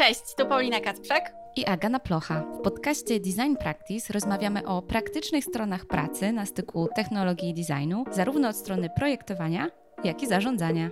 [0.00, 2.42] Cześć, tu Paulina Kacprzak i Agana Plocha.
[2.58, 8.48] W podcaście Design Practice rozmawiamy o praktycznych stronach pracy na styku technologii i designu, zarówno
[8.48, 9.70] od strony projektowania,
[10.04, 10.90] jak i zarządzania.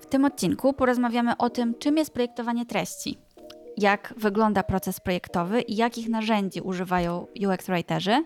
[0.00, 3.18] W tym odcinku porozmawiamy o tym, czym jest projektowanie treści,
[3.76, 8.24] jak wygląda proces projektowy i jakich narzędzi używają UX writerzy,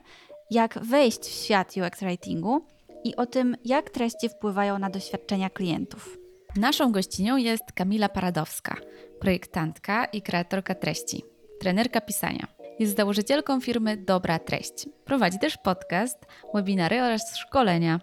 [0.51, 2.67] jak wejść w świat UX writingu
[3.05, 6.19] i o tym, jak treści wpływają na doświadczenia klientów.
[6.57, 8.77] Naszą gościnią jest Kamila Paradowska,
[9.21, 11.25] projektantka i kreatorka treści,
[11.61, 12.47] trenerka pisania.
[12.79, 14.89] Jest założycielką firmy Dobra Treść.
[15.05, 16.19] Prowadzi też podcast,
[16.55, 18.01] webinary oraz szkolenia.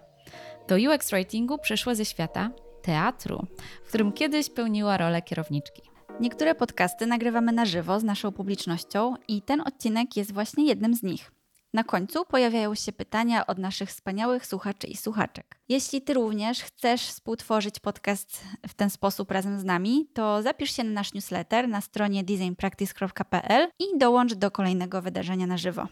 [0.68, 2.50] Do UX writingu przeszła ze świata
[2.82, 3.46] teatru,
[3.84, 5.95] w którym kiedyś pełniła rolę kierowniczki.
[6.20, 11.02] Niektóre podcasty nagrywamy na żywo z naszą publicznością i ten odcinek jest właśnie jednym z
[11.02, 11.32] nich.
[11.74, 15.58] Na końcu pojawiają się pytania od naszych wspaniałych słuchaczy i słuchaczek.
[15.68, 20.84] Jeśli Ty również chcesz współtworzyć podcast w ten sposób razem z nami, to zapisz się
[20.84, 25.86] na nasz newsletter na stronie designpractice.pl i dołącz do kolejnego wydarzenia na żywo.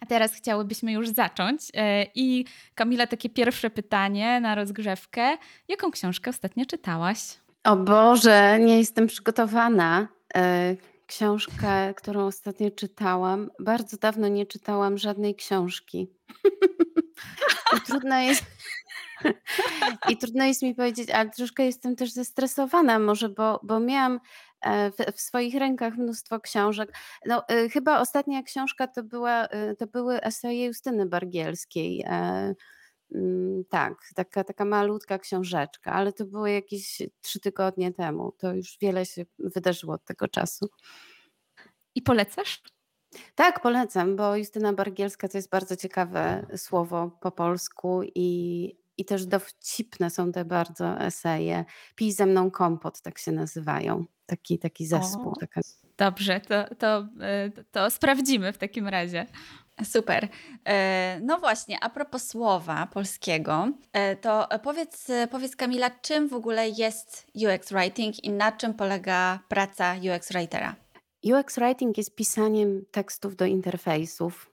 [0.00, 1.60] A teraz chciałybyśmy już zacząć.
[1.74, 2.44] E, I
[2.74, 5.38] Kamila, takie pierwsze pytanie na rozgrzewkę.
[5.68, 7.18] Jaką książkę ostatnio czytałaś?
[7.66, 10.08] O Boże, nie jestem przygotowana.
[10.36, 13.50] E, książkę, którą ostatnio czytałam.
[13.60, 16.10] Bardzo dawno nie czytałam żadnej książki.
[17.76, 18.44] I trudno jest.
[20.10, 24.20] I trudno jest mi powiedzieć, ale troszkę jestem też zestresowana, może, bo, bo miałam
[24.60, 26.92] e, w, w swoich rękach mnóstwo książek.
[27.26, 32.04] No, y, chyba ostatnia książka to, była, to były eseje Justyny Bargielskiej.
[33.14, 38.32] Y, Mm, tak, taka, taka malutka książeczka, ale to było jakieś trzy tygodnie temu.
[38.38, 40.68] To już wiele się wydarzyło od tego czasu.
[41.94, 42.62] I polecasz?
[43.34, 49.26] Tak, polecam, bo Justyna Bargielska to jest bardzo ciekawe słowo po polsku i, i też
[49.26, 51.64] dowcipne są te bardzo eseje.
[51.94, 54.04] Pij ze mną kompot, tak się nazywają.
[54.26, 55.32] Taki, taki zespół.
[55.40, 55.60] Taka...
[55.96, 59.26] Dobrze, to, to, e, to sprawdzimy w takim razie.
[59.84, 60.28] Super.
[60.64, 66.68] E, no właśnie, a propos słowa polskiego, e, to powiedz, powiedz Kamila, czym w ogóle
[66.68, 70.76] jest UX Writing i na czym polega praca UX Writera?
[71.24, 74.50] UX Writing jest pisaniem tekstów do interfejsów,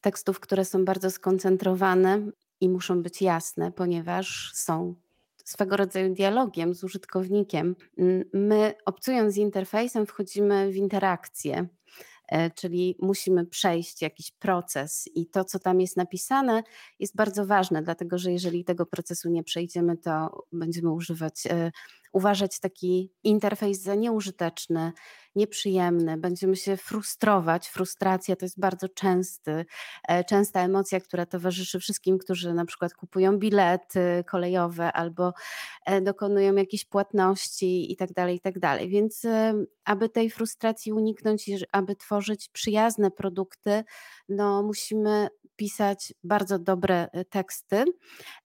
[0.00, 2.20] tekstów, które są bardzo skoncentrowane
[2.60, 4.94] i muszą być jasne, ponieważ są
[5.44, 7.76] swego rodzaju dialogiem z użytkownikiem.
[8.32, 11.68] My, obcując z interfejsem, wchodzimy w interakcję
[12.54, 16.62] czyli musimy przejść jakiś proces i to, co tam jest napisane,
[16.98, 21.70] jest bardzo ważne, dlatego że jeżeli tego procesu nie przejdziemy, to będziemy używać, e,
[22.12, 24.92] uważać taki interfejs za nieużyteczny,
[25.36, 27.68] nieprzyjemny, będziemy się frustrować.
[27.68, 29.64] Frustracja to jest bardzo częsty,
[30.08, 35.32] e, częsta emocja, która towarzyszy wszystkim, którzy na przykład kupują bilety kolejowe albo
[36.02, 38.60] dokonują jakiejś płatności itd., tak itd.
[38.60, 39.26] Tak Więc
[39.84, 43.84] aby tej frustracji uniknąć, aby tworzyć przyjazne produkty,
[44.28, 47.84] no musimy pisać bardzo dobre e, teksty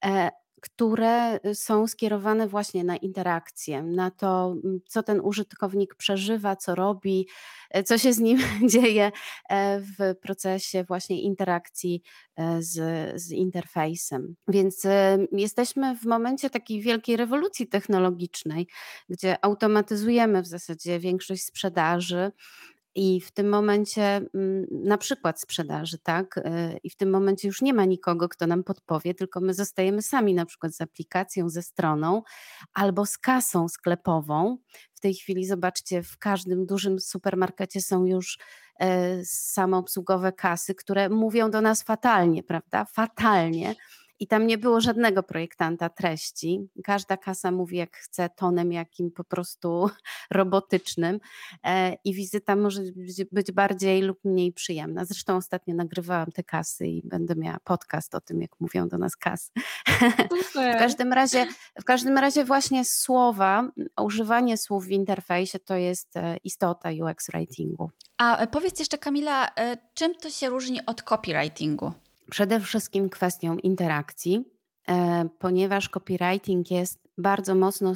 [0.06, 0.30] e,
[0.64, 6.76] które y, są skierowane właśnie na interakcję, na to, mm, co ten użytkownik przeżywa, co
[6.76, 7.28] robi,
[7.70, 8.38] e, co się z nim
[8.74, 9.12] dzieje
[9.50, 12.02] e, w procesie właśnie interakcji
[12.36, 12.76] e, z,
[13.22, 14.36] z interfejsem.
[14.48, 14.88] Więc
[15.32, 18.68] jesteśmy w momencie takiej wielkiej rewolucji technologicznej,
[19.10, 22.32] gdzie automatyzujemy w zasadzie większość sprzedaży,
[22.96, 26.38] i w tym momencie, mm, na przykład sprzedaży, tak?
[26.38, 26.42] Y,
[26.84, 30.34] I w tym momencie już nie ma nikogo, kto nam podpowie, tylko my zostajemy sami,
[30.34, 32.22] na przykład z aplikacją, ze stroną
[32.74, 34.58] albo z kasą sklepową.
[34.94, 38.38] W tej chwili, zobaczcie, w każdym dużym supermarkecie są już
[38.80, 42.86] e, samoobsługowe kasy, które mówią do nas fatalnie, prawda?
[42.86, 43.76] Fatalnie
[44.20, 46.70] i tam nie było żadnego projektanta treści.
[46.84, 49.90] Każda kasa mówi jak chce, tonem jakim po prostu
[50.32, 51.20] robotycznym
[51.66, 52.82] e, i wizyta może
[53.32, 55.06] być bardziej lub mniej przyjemna.
[55.06, 59.16] Zresztą ostatnio nagrywałam te kasy i będę miała podcast o tym, jak mówią do nas
[59.16, 59.52] kasy.
[60.46, 61.48] w każdym razie,
[61.82, 63.72] w każdym razie właśnie słowa,
[64.02, 67.90] używanie słów w interfejsie to jest e, istota UX writingu.
[68.18, 69.50] A e, powiedz jeszcze Kamila,
[69.94, 71.94] czym to się różni od copywritingu?
[72.32, 74.46] Przede wszystkim kwestią interakcji,
[74.88, 77.94] e, ponieważ copywriting jest bardzo mocno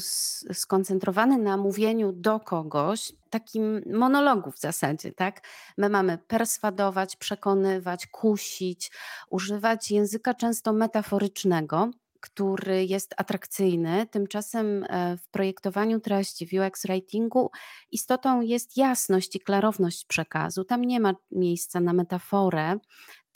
[0.53, 5.41] skoncentrowany na mówieniu do kogoś, takim monologu w zasadzie, tak?
[5.77, 8.91] My mamy perswadować, przekonywać, kusić,
[9.29, 11.89] używać języka często metaforycznego,
[12.19, 14.07] który jest atrakcyjny.
[14.12, 17.51] Tymczasem e, w projektowaniu treści, w UX writingu
[17.91, 20.63] istotą jest jasność i klarowność przekazu.
[20.63, 22.80] Tam nie ma miejsca na metaforę,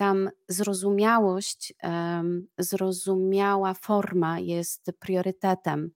[0.02, 1.74] tam zrozumiałość,
[2.58, 5.92] zrozumiała forma jest priorytetem.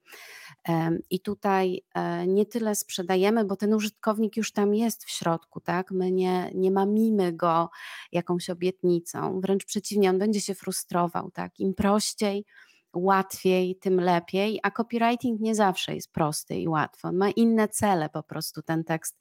[1.10, 5.92] I tutaj e, nie tyle sprzedajemy, bo ten użytkownik już tam jest w środku, tak?
[5.92, 7.70] My nie, nie mamimy go
[8.12, 11.60] jakąś obietnicą, wręcz przeciwnie, on będzie się frustrował, tak?
[11.60, 12.46] Im prościej,
[12.94, 17.08] łatwiej, tym lepiej, a copywriting nie zawsze jest prosty i łatwy.
[17.08, 19.18] On ma inne cele po prostu, ten tekst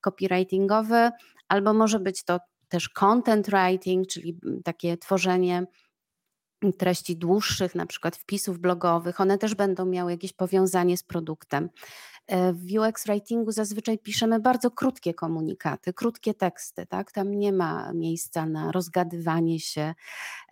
[0.00, 1.10] copywritingowy,
[1.48, 2.38] albo może być to
[2.68, 5.66] też content writing, czyli takie tworzenie
[6.72, 11.68] treści dłuższych, na przykład wpisów blogowych, one też będą miały jakieś powiązanie z produktem.
[12.26, 17.12] E, w UX writingu zazwyczaj piszemy bardzo krótkie komunikaty, krótkie teksty, tak?
[17.12, 19.94] Tam nie ma miejsca na rozgadywanie się,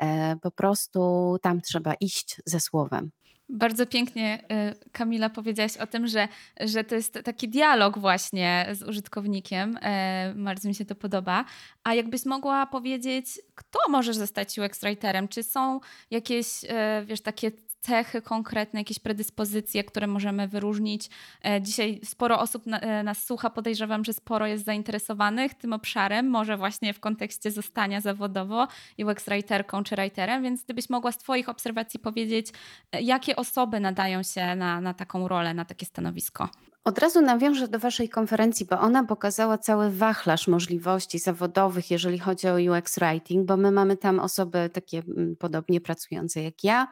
[0.01, 3.11] e, po prostu tam trzeba iść ze słowem.
[3.55, 4.45] Bardzo pięknie,
[4.85, 6.29] y, Kamila, powiedziałaś o tym, że,
[6.61, 9.79] że to jest taki dialog właśnie z użytkownikiem.
[9.83, 11.45] E, bardzo mi się to podoba.
[11.85, 15.29] A jakbyś mogła powiedzieć, kto może zostać UX writerem?
[15.29, 17.51] Czy są jakieś, e, wiesz, takie
[17.83, 21.11] cechy konkretne, jakieś predyspozycje, które możemy wyróżnić.
[21.45, 26.57] E, dzisiaj sporo osób e, nas słucha, podejrzewam, że sporo jest zainteresowanych tym obszarem, może
[26.57, 28.69] właśnie w kontekście zostania zawodowo
[28.99, 32.47] UX writerką czy writerem, więc gdybyś mogła z Twoich obserwacji powiedzieć,
[32.93, 36.49] e, jakie osoby nadają się na, na taką rolę, na takie stanowisko?
[36.85, 42.49] Od razu nawiążę do Waszej konferencji, bo ona pokazała cały wachlarz możliwości zawodowych, jeżeli chodzi
[42.49, 46.89] o UX Writing, bo my mamy tam osoby takie mm, podobnie pracujące jak ja,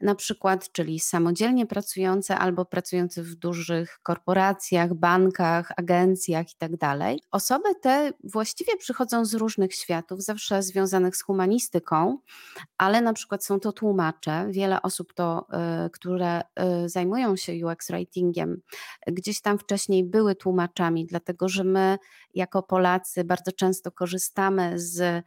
[0.00, 6.76] na przykład, czyli samodzielnie pracujące albo pracujące w dużych korporacjach, bankach, agencjach itd.
[6.78, 6.98] Tak
[7.30, 12.18] osoby te właściwie przychodzą z różnych światów, zawsze związanych z humanistyką,
[12.78, 14.46] ale na przykład są to tłumacze.
[14.50, 15.46] Wiele osób to,
[15.86, 18.60] y, które y, zajmują się UX Writingiem,
[19.06, 21.98] gdzie gdzieś tam wcześniej były tłumaczami, dlatego że my
[22.34, 25.24] jako Polacy bardzo często korzystamy z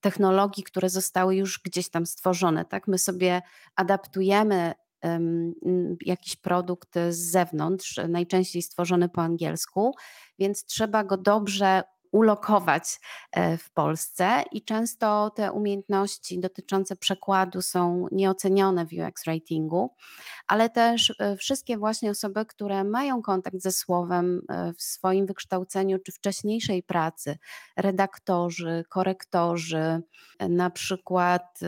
[0.00, 2.64] technologii, które zostały już gdzieś tam stworzone.
[2.64, 2.88] Tak?
[2.88, 3.42] My sobie
[3.76, 4.72] adaptujemy
[5.02, 5.54] um,
[6.00, 9.94] jakiś produkt z zewnątrz, najczęściej stworzony po angielsku,
[10.38, 13.00] więc trzeba go dobrze ulokować
[13.32, 19.94] e, w Polsce i często te umiejętności dotyczące przekładu są nieocenione w UX writingu,
[20.46, 25.98] ale też e, wszystkie właśnie osoby, które mają kontakt ze słowem e, w swoim wykształceniu
[25.98, 27.38] czy wcześniejszej pracy,
[27.76, 30.02] redaktorzy, korektorzy,
[30.40, 31.60] na przykład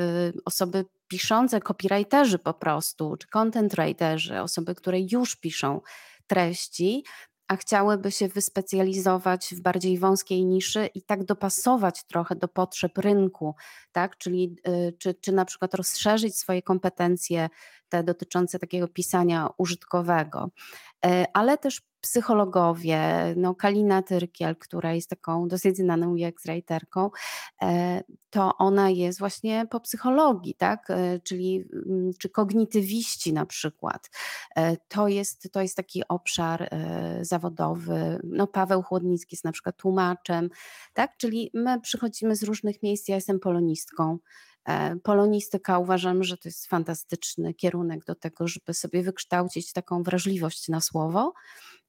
[0.44, 5.81] osoby piszące, copywriterzy po prostu, czy content writerzy, osoby, które już piszą
[6.26, 7.05] treści,
[7.49, 13.55] a chciałyby się wyspecjalizować w bardziej wąskiej niszy i tak dopasować trochę do potrzeb rynku,
[13.93, 14.19] tak?
[14.19, 17.49] Czyli y, czy, czy na przykład rozszerzyć swoje kompetencje
[17.94, 20.50] te dotyczące takiego pisania użytkowego,
[21.06, 23.00] e, ale też psychologowie,
[23.37, 27.11] no Kalina Tyrkiel, która jest taką dosyć znaną UX-writerką,
[27.62, 30.91] e, to ona jest właśnie po psychologii, tak?
[30.91, 34.11] E, czyli mm, czy kognitywiści na przykład.
[34.88, 36.70] To jest, to jest taki obszar
[37.20, 38.20] zawodowy.
[38.25, 40.50] No Paweł Chłodnicki jest na przykład tłumaczem,
[40.93, 41.17] tak?
[41.17, 44.19] Czyli my przychodzimy z różnych miejsc, ja jestem polonistką,
[45.03, 50.81] polonistyka uważam, że to jest fantastyczny kierunek do tego, żeby sobie wykształcić taką wrażliwość na
[50.81, 51.33] słowo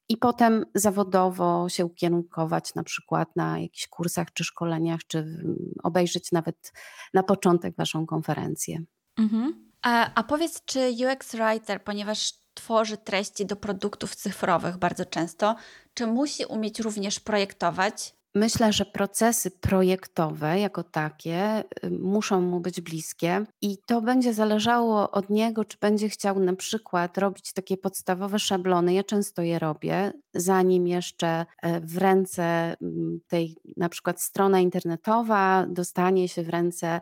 [0.10, 5.44] i potem zawodowo się ukierunkować na przykład na jakichś kursach czy szkoleniach, czy
[5.84, 6.74] obejrzeć nawet
[7.14, 8.84] na początek Waszą konferencję.
[9.18, 9.72] Mhm.
[9.82, 15.56] A, a powiedz, czy UX Writer, ponieważ tworzy treści do produktów cyfrowych bardzo często,
[15.94, 18.16] czy musi umieć również projektować?
[18.38, 25.12] Myślę, że procesy projektowe jako takie y, muszą mu być bliskie i to będzie zależało
[25.12, 28.94] od niego, czy będzie chciał na przykład robić takie podstawowe szablony.
[28.94, 32.44] Ja często je robię, zanim jeszcze e, w ręce
[32.82, 37.02] mm, tej na przykład strona internetowa dostanie się w ręce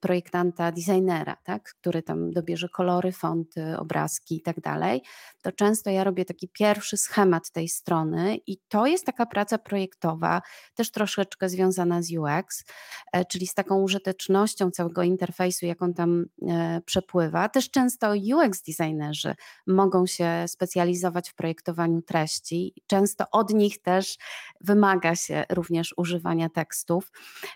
[0.00, 5.02] projektanta, designera, tak, który tam dobierze kolory, fonty, obrazki i tak dalej,
[5.42, 10.40] to często ja robię taki pierwszy schemat tej strony i to jest taka praca projektowa
[10.74, 12.64] też troszeczkę związana z UX,
[13.12, 17.48] e, czyli z taką użytecznością całego interfejsu, jaką tam e, przepływa.
[17.48, 19.34] Też często UX designerzy
[19.66, 22.74] mogą się specjalizować w projektowaniu treści.
[22.86, 24.16] Często od nich też
[24.60, 27.12] wymaga się również używania tekstów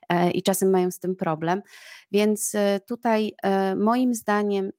[0.09, 1.62] e, i czasem mają z tym problem.
[2.12, 2.52] Więc
[2.88, 3.33] tutaj
[3.76, 4.71] moim zdaniem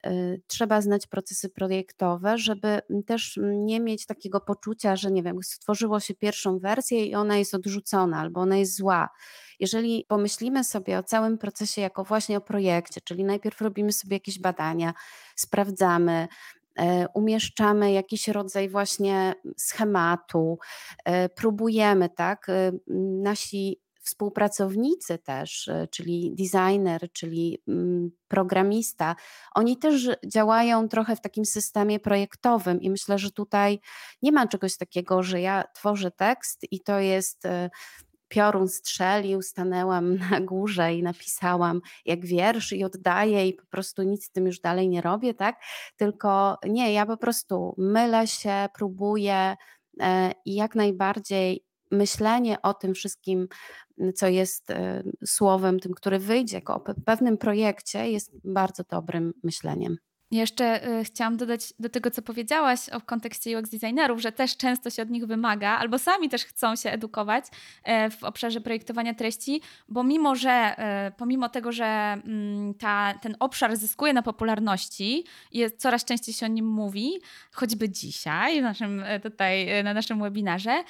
[0.48, 6.14] trzeba znać procesy projektowe, żeby też nie mieć takiego poczucia, że nie wiem, stworzyło się
[6.14, 9.10] pierwszą wersję i ona jest odrzucona albo ona jest zła.
[9.60, 14.40] jeżeli pomyślimy sobie o całym procesie jako właśnie o projekcie, czyli najpierw robimy sobie jakieś
[14.40, 14.94] badania,
[15.36, 16.28] sprawdzamy,
[16.80, 20.60] e, umieszczamy jakiś rodzaj właśnie schematu,
[21.06, 22.50] e, próbujemy, tak?
[22.50, 22.72] E,
[23.24, 29.16] nasi współpracownicy też, czyli designer, czyli mm, programista,
[29.56, 33.80] oni też działają trochę w takim systemie projektowym i myślę, że tutaj
[34.22, 37.48] nie ma czegoś takiego, że ja tworzę tekst i to jest
[38.36, 44.26] piorun strzelił, stanęłam na górze i napisałam jak wiersz i oddaję i po prostu nic
[44.26, 45.62] z tym już dalej nie robię, tak?
[45.98, 49.56] Tylko nie, ja po prostu mylę się, próbuję
[50.02, 53.48] e, i jak najbardziej myślenie o tym wszystkim,
[54.16, 59.98] co jest e, słowem, tym, który wyjdzie o pewnym projekcie, jest bardzo dobrym myśleniem.
[60.32, 64.90] Jeszcze y, chciałam dodać do tego, co powiedziałaś o kontekście UX designerów, że też często
[64.90, 67.46] się od nich wymaga, albo sami też chcą się edukować
[67.84, 73.36] e, w obszarze projektowania treści, bo mimo, że e, pomimo tego, że mm, ta, ten
[73.40, 77.12] obszar zyskuje na popularności i coraz częściej się o nim mówi,
[77.52, 80.84] choćby dzisiaj naszym, e, tutaj na naszym webinarze,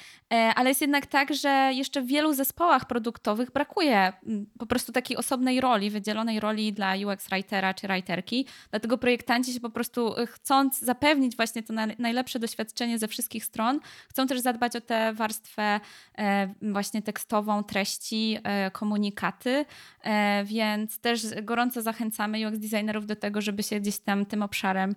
[0.54, 5.16] ale jest jednak tak, że jeszcze w wielu zespołach produktowych brakuje mm, po prostu takiej
[5.16, 10.20] osobnej roli, wydzielonej roli dla UX writera czy writerki, dlatego projektanci projektanci się po prostu
[10.20, 15.12] y, chcąc zapewnić właśnie to najlepsze doświadczenie ze wszystkich stron, chcą też zadbać o tę
[15.12, 15.80] warstwę
[16.18, 19.64] e, właśnie tekstową, treści, e, komunikaty,
[20.02, 24.94] e, więc też gorąco zachęcamy UX designerów do tego, żeby się gdzieś tam tym obszarem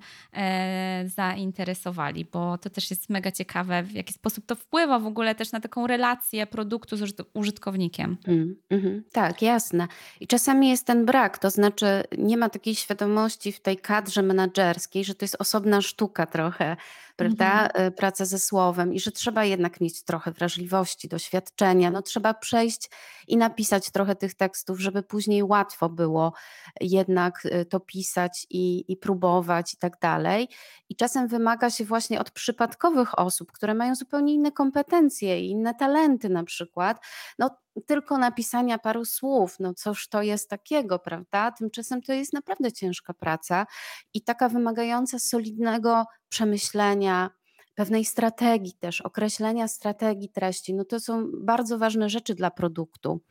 [1.06, 5.52] zainteresowali, bo to też jest mega ciekawe, w jaki sposób to wpływa w ogóle też
[5.52, 8.18] na taką relację produktu z użytkownikiem.
[8.28, 9.88] Mm, mm, tak, jasne.
[10.20, 14.24] I czasami jest ten brak, to znaczy nie ma takiej świadomości w tej kadrze, kadrze
[14.24, 16.78] menadżerskiej, że to jest osobna sztuka trochę,
[17.20, 17.64] prawda?
[17.68, 17.88] Mhm.
[17.88, 21.92] Y, praca ze słowem i że trzeba jednak mieć trochę wrażliwości, doświadczenia.
[21.92, 22.90] No, trzeba przejść
[23.28, 26.34] i napisać trochę tych tekstów, żeby później łatwo było
[26.82, 30.48] jednak y, to pisać i, i próbować i tak dalej.
[30.90, 35.76] I czasem wymaga się właśnie od przypadkowych osób, które mają zupełnie inne kompetencje i inne
[35.76, 36.98] talenty na przykład,
[37.40, 37.50] no
[37.86, 41.52] tylko napisania paru słów, no cóż to jest takiego, prawda?
[41.52, 43.66] Tymczasem to jest naprawdę ciężka praca
[44.14, 47.30] i taka wymagająca solidnego przemyślenia,
[47.76, 50.74] pewnej strategii też, określenia strategii treści.
[50.74, 53.22] No to są bardzo ważne rzeczy dla produktu.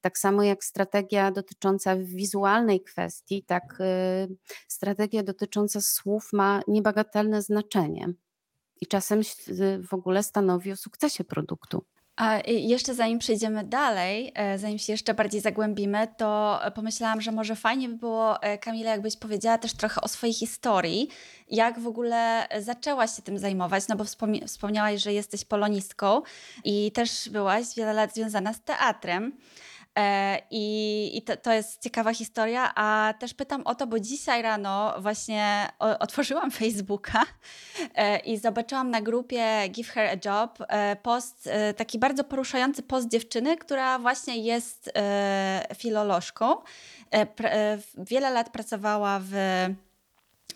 [0.00, 4.36] Tak samo jak strategia dotycząca wizualnej kwestii, tak y,
[4.68, 8.14] strategia dotycząca słów ma niebagatelne znaczenie
[8.80, 9.20] i czasem
[9.88, 11.84] w ogóle stanowi o sukcesie produktu.
[12.16, 17.56] A jeszcze zanim przejdziemy dalej, e, zanim się jeszcze bardziej zagłębimy, to pomyślałam, że może
[17.56, 21.08] fajnie by było, e, Kamila, jakbyś powiedziała też trochę o swojej historii,
[21.50, 24.04] jak w ogóle zaczęłaś się tym zajmować, no bo
[24.46, 26.22] wspomniałaś, że jesteś polonistką
[26.64, 29.32] i też byłaś wiele lat związana z teatrem.
[29.98, 34.42] E, I, i to, to, jest ciekawa historia, a też pytam o to, bo dzisiaj
[34.42, 37.22] rano właśnie otworzyłam Facebooka
[37.94, 43.08] e, i zobaczyłam na grupie Give Her a Job e, post, taki bardzo poruszający post
[43.08, 44.92] dziewczyny, która właśnie jest
[45.76, 46.56] filolożką.
[47.96, 49.30] Wiele lat pracowała w,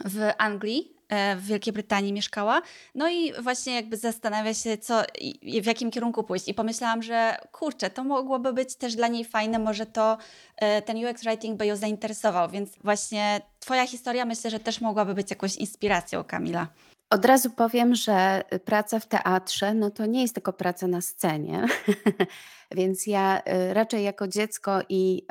[0.04, 0.97] w Anglii
[1.36, 2.62] w Wielkiej Brytanii mieszkała.
[2.94, 5.02] No i właśnie jakby zastanawia się, co,
[5.62, 6.48] w jakim kierunku pójść.
[6.48, 10.18] I pomyślałam, że kurczę, to mogłoby być też dla niej fajne, może to
[10.56, 12.50] e, ten UX writing by ją zainteresował.
[12.50, 16.66] Więc właśnie Twoja historia myślę, że też mogłaby być jakąś inspiracją, Kamila.
[17.10, 21.66] Od razu powiem, że praca w teatrze, no to nie jest tylko praca na scenie.
[22.76, 25.26] Więc ja y, raczej jako dziecko i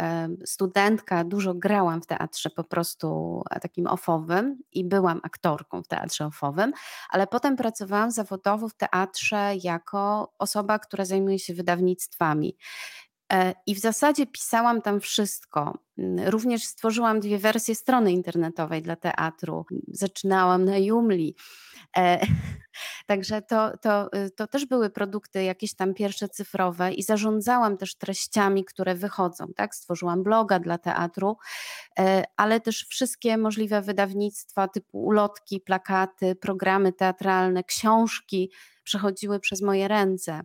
[0.46, 6.74] studentka dużo grałam w teatrze po prostu takim ofowym i byłam aktorką w teatrze ofowym,
[7.10, 12.57] ale potem pracowałam zawodowo w teatrze jako osoba, która zajmuje się wydawnictwami.
[13.34, 15.77] E, I w zasadzie pisałam tam wszystko.
[15.98, 19.65] Mm, również stworzyłam dwie wersje strony internetowej dla teatru.
[19.88, 21.31] Zaczynałam na Joomla.
[21.98, 22.20] E,
[23.08, 27.96] także to, to, y, to też były produkty jakieś tam pierwsze cyfrowe i zarządzałam też
[27.96, 29.46] treściami, które wychodzą.
[29.56, 29.75] Tak?
[29.75, 31.38] Stworzyłam bloga dla teatru,
[32.00, 38.51] e, ale też wszystkie możliwe wydawnictwa typu ulotki, plakaty, programy teatralne, książki
[38.88, 40.41] przechodziły przez moje ręce.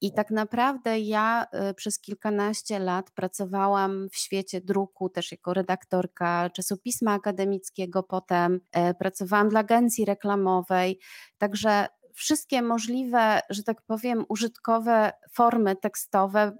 [0.00, 6.50] I tak naprawdę ja y, przez kilkanaście lat pracowałam w świecie druku, też jako redaktorka
[6.50, 10.98] czasopisma akademickiego, potem e, pracowałam dla agencji reklamowej.
[11.38, 16.56] Także wszystkie możliwe, że tak powiem, użytkowe formy tekstowe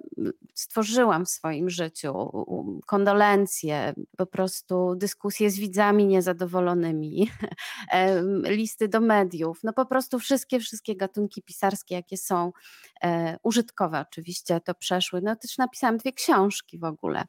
[0.55, 2.31] stworzyłam w swoim życiu.
[2.87, 7.31] Kondolencje, po prostu dyskusje z widzami niezadowolonymi,
[8.45, 12.53] listy do mediów, no po prostu wszystkie, wszystkie gatunki pisarskie, jakie są,
[13.03, 15.21] e, użytkowe oczywiście, to przeszły.
[15.23, 17.25] No też napisałam dwie książki w ogóle.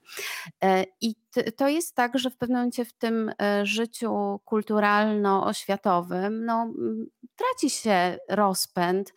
[0.64, 1.16] E, I
[1.58, 6.74] to jest tak, że w pewnym momencie w tym e, życiu kulturalno-oświatowym no,
[7.36, 9.14] traci się rozpęd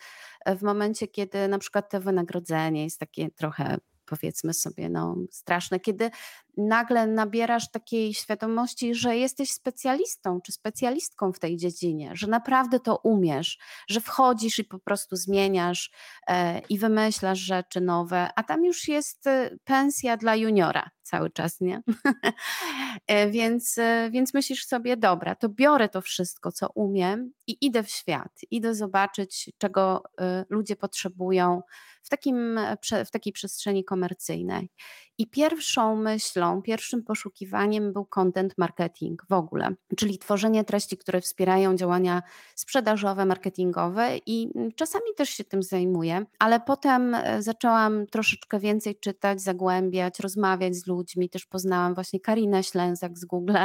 [0.57, 3.77] w momencie, kiedy na przykład to wynagrodzenie jest takie trochę
[4.07, 6.11] powiedzmy sobie, no, straszne, kiedy
[6.59, 12.97] nagle nabierasz takiej świadomości, że jesteś specjalistą czy specjalistką w tej dziedzinie, że naprawdę to
[12.97, 15.91] umiesz, że wchodzisz i po prostu zmieniasz
[16.27, 21.61] e, i wymyślasz rzeczy nowe, a tam już jest e, pensja dla juniora cały czas,
[21.61, 21.83] nie?
[23.07, 23.77] e, więc,
[24.11, 28.75] więc myślisz sobie, dobra, to biorę to wszystko, co umiem i idę w świat, idę
[28.75, 30.03] zobaczyć, czego
[30.51, 31.63] ludzie potrzebują
[32.03, 32.61] w, takim,
[33.07, 34.71] w takiej przestrzeni komercyjnej.
[35.19, 41.77] I pierwszą myślą, pierwszym poszukiwaniem był content marketing w ogóle, czyli tworzenie treści, które wspierają
[41.77, 42.23] działania
[42.55, 49.41] sprzedażowe, marketingowe i czasami też się tym zajmuję, ale potem e, zaczęłam troszeczkę więcej czytać,
[49.41, 51.31] zagłębiać, rozmawiać z ludźmi.
[51.31, 53.57] Też poznałam właśnie Karinę Ślęzak z Google.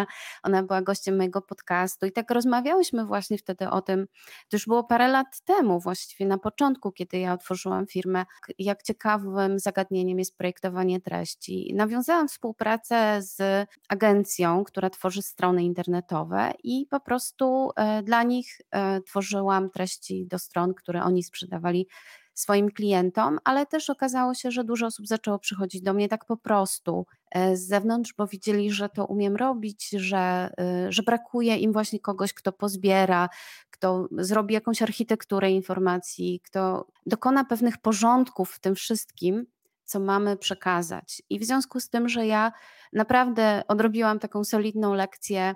[0.44, 4.08] Ona była gościem mojego podcastu i tak rozmawiałyśmy właśnie wtedy o tym.
[4.50, 8.26] To już było parę lat temu, właściwie na początku, kiedy ja otworzyłam firmę,
[8.60, 12.73] jak ciekawym zagadnieniem jest projektowanie treści Nawiązałam współpracę
[13.20, 20.28] z agencją, która tworzy strony internetowe i po prostu e, dla nich e, tworzyłam treści
[20.28, 21.88] do stron, które oni sprzedawali
[22.34, 26.38] swoim klientom, ale też okazało się, że dużo osób zaczęło przychodzić do mnie tak po
[26.38, 30.50] prostu e, z zewnątrz, bo widzieli, że to umiem robić, że,
[30.90, 33.30] że brakuje im właśnie kogoś, kto pozbiera,
[33.70, 39.46] kto zrobi jakąś architekturę informacji, kto dokona pewnych porządków w tym wszystkim,
[39.86, 41.22] co mamy przekazać.
[41.30, 42.52] I w związku z tym, że ja
[42.94, 45.56] naprawdę odrobiłam taką solidną lekcję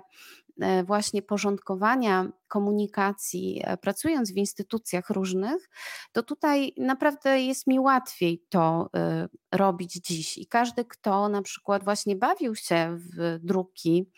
[0.60, 5.70] e, właśnie porządkowania komunikacji, e, pracując w instytucjach różnych,
[6.12, 10.38] to tutaj naprawdę jest mi łatwiej to e, robić dziś.
[10.38, 14.10] I każdy, kto na przykład właśnie bawił się w druki,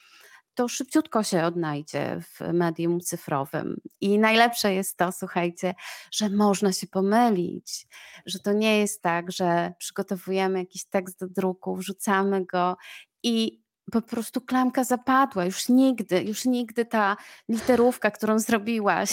[0.60, 3.80] to szybciutko się odnajdzie w medium cyfrowym.
[4.00, 5.74] I najlepsze jest to, słuchajcie,
[6.12, 7.86] że można się pomylić,
[8.26, 12.76] że to nie jest tak, że przygotowujemy jakiś tekst do druku, wrzucamy go
[13.22, 13.59] i
[13.92, 15.44] po prostu klamka zapadła.
[15.44, 17.16] Już nigdy, już nigdy ta
[17.48, 19.10] literówka, którą zrobiłaś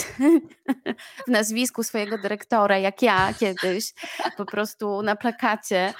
[1.28, 3.94] w nazwisku swojego dyrektora, jak ja kiedyś,
[4.38, 5.94] po prostu na plakacie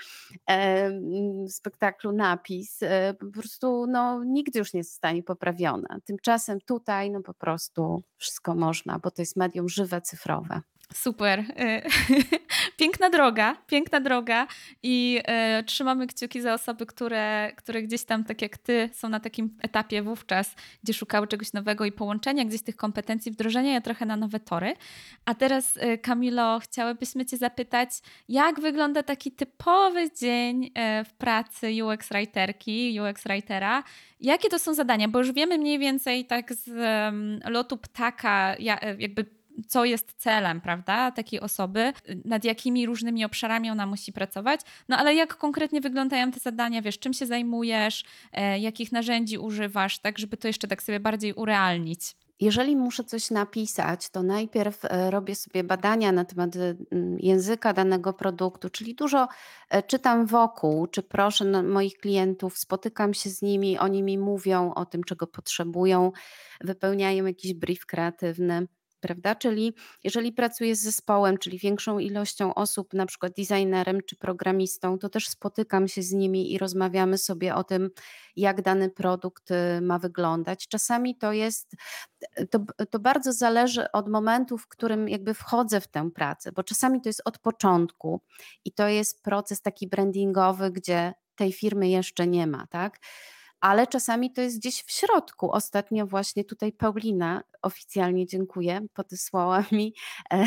[1.48, 5.98] w spektaklu napis, e, po prostu no, nigdy już nie zostanie poprawiona.
[6.06, 10.62] Tymczasem tutaj no po prostu wszystko można, bo to jest medium żywe, cyfrowe.
[10.94, 11.40] Super.
[11.40, 11.46] Y,
[12.78, 14.48] piękna droga, piękna droga
[14.84, 19.20] i e, trzymamy kciuki za osoby, które, które gdzieś tam, tak jak ty, są na
[19.20, 24.06] takim etapie wówczas, gdzie szukały czegoś nowego i połączenia gdzieś tych kompetencji, wdrożenia je trochę
[24.06, 24.74] na nowe tory.
[25.26, 27.90] A teraz, e, Kamilo, chciałybyśmy cię zapytać,
[28.30, 33.84] jak wygląda taki typowy dzień e, w pracy UX writerki, UX writera?
[34.22, 35.08] Jakie to są zadania?
[35.08, 36.70] Bo już wiemy mniej więcej tak z
[37.50, 39.37] lotu ptaka, ja, jakby
[39.68, 41.94] co jest celem, prawda, takiej osoby,
[42.26, 44.62] nad jakimi różnymi obszarami ona musi pracować.
[44.90, 50.00] No ale jak konkretnie wyglądają te zadania, wiesz, czym się zajmujesz, e, jakich narzędzi używasz,
[50.00, 52.16] tak, żeby to jeszcze tak sobie bardziej urealnić.
[52.40, 56.50] Jeżeli muszę coś napisać, to najpierw e, robię sobie badania na temat
[57.20, 59.28] języka danego produktu, czyli dużo
[59.70, 64.86] e, czytam wokół, czy proszę moich klientów, spotykam się z nimi, oni mi mówią o
[64.86, 66.12] tym, czego potrzebują,
[66.62, 68.68] wypełniają jakiś brief kreatywny
[69.00, 69.36] prawda?
[69.36, 75.10] Czyli jeżeli pracuję z zespołem, czyli większą ilością osób, na przykład designerem czy programistą, to
[75.10, 77.90] też spotykam się z nimi i rozmawiamy sobie o tym,
[78.36, 80.68] jak dany produkt y, ma wyglądać.
[80.68, 81.76] Czasami to jest,
[82.52, 87.02] to, to bardzo zależy od momentu, w którym jakby wchodzę w tę pracę, bo czasami
[87.02, 88.22] to jest od początku
[88.66, 93.00] i to jest proces taki brandingowy, gdzie tej firmy jeszcze nie ma, tak?
[93.62, 95.52] Ale czasami to jest gdzieś w środku.
[95.52, 99.94] Ostatnio właśnie tutaj Paulina, oficjalnie dziękuję, podesłała mi,
[100.34, 100.46] e,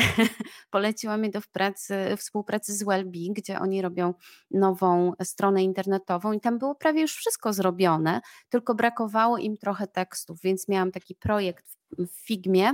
[0.69, 4.13] poleciła mnie do pracy, współpracy z Wellbeing, gdzie oni robią
[4.51, 10.41] nową stronę internetową i tam było prawie już wszystko zrobione, tylko brakowało im trochę tekstów,
[10.41, 12.73] więc miałam taki projekt w Figmie,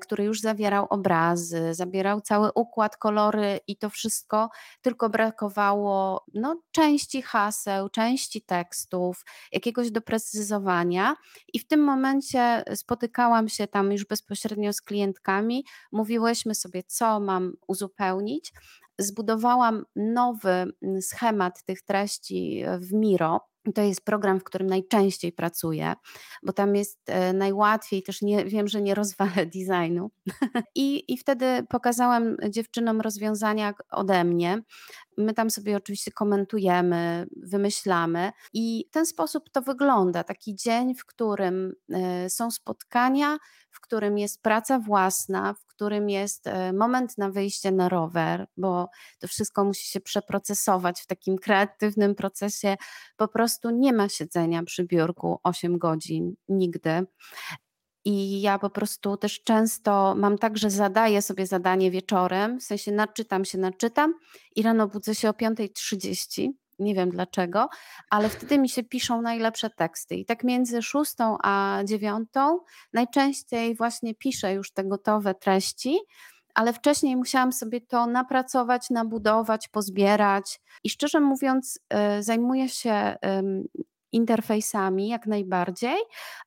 [0.00, 4.50] który już zawierał obrazy, zabierał cały układ, kolory i to wszystko,
[4.82, 11.16] tylko brakowało no, części haseł, części tekstów, jakiegoś doprecyzowania.
[11.52, 17.52] I w tym momencie spotykałam się tam już bezpośrednio z klientkami, mówiłyśmy sobie, co mam
[17.66, 18.52] uzupełnić,
[18.98, 23.40] zbudowałam nowy mm, schemat tych treści w Miro.
[23.74, 25.94] To jest program, w którym najczęściej pracuję,
[26.42, 30.10] bo tam jest e, najłatwiej, też nie, wiem, że nie rozwalę designu.
[30.74, 34.62] I, I wtedy pokazałam dziewczynom rozwiązania ode mnie.
[35.16, 40.24] My tam sobie oczywiście komentujemy, wymyślamy, i w ten sposób to wygląda.
[40.24, 43.38] Taki dzień, w którym e, są spotkania,
[43.70, 48.88] w którym jest praca własna, w którym jest e, moment na wyjście na rower, bo
[49.18, 52.76] to wszystko musi się przeprocesować w takim kreatywnym procesie.
[53.16, 57.06] Po prostu nie ma siedzenia przy biurku 8 godzin nigdy.
[58.08, 62.92] I ja po prostu też często mam tak, że zadaję sobie zadanie wieczorem, w sensie
[62.92, 64.14] naczytam się, naczytam
[64.56, 67.68] i rano budzę się o 5.30 nie wiem dlaczego,
[68.10, 70.14] ale wtedy mi się piszą najlepsze teksty.
[70.14, 72.60] I tak między szóstą a dziewiątą
[72.92, 75.98] najczęściej właśnie piszę już te gotowe treści,
[76.54, 80.60] ale wcześniej musiałam sobie to napracować, nabudować, pozbierać.
[80.84, 81.78] I szczerze mówiąc,
[82.18, 83.16] y, zajmuję się
[84.12, 85.96] interfejsami jak najbardziej,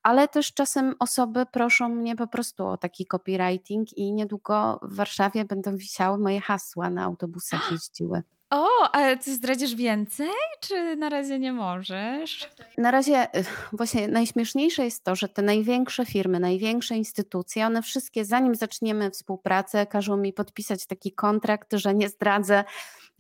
[0.03, 5.45] ale też czasem osoby proszą mnie po prostu o taki copywriting i niedługo w Warszawie
[5.45, 8.23] będą wisiały moje hasła na autobusach jeździły.
[8.49, 12.49] O, ale ty zdradzisz więcej, czy na razie nie możesz?
[12.77, 13.27] Na razie
[13.73, 19.85] właśnie najśmieszniejsze jest to, że te największe firmy, największe instytucje, one wszystkie, zanim zaczniemy współpracę,
[19.85, 22.63] każą mi podpisać taki kontrakt, że nie zdradzę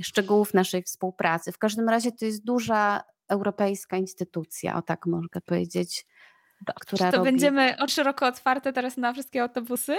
[0.01, 1.51] szczegółów naszej współpracy.
[1.51, 6.05] W każdym razie to jest duża europejska instytucja, o tak mogę powiedzieć.
[6.81, 7.31] Która to robi...
[7.31, 9.97] będziemy od szeroko otwarte teraz na wszystkie autobusy.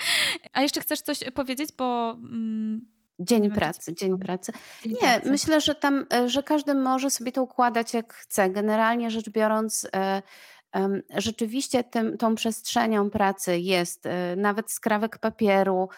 [0.52, 2.10] A jeszcze chcesz coś powiedzieć, bo.
[2.10, 4.52] Mm Dzień pracy, dzień pracy.
[4.82, 5.30] Dzień nie, pracy.
[5.30, 8.50] myślę, że tam, e, że każdy może sobie to układać jak chce.
[8.50, 10.22] Generalnie rzecz biorąc, e,
[11.16, 15.88] rzeczywiście tym, tą przestrzenią pracy jest e, nawet skrawek papieru,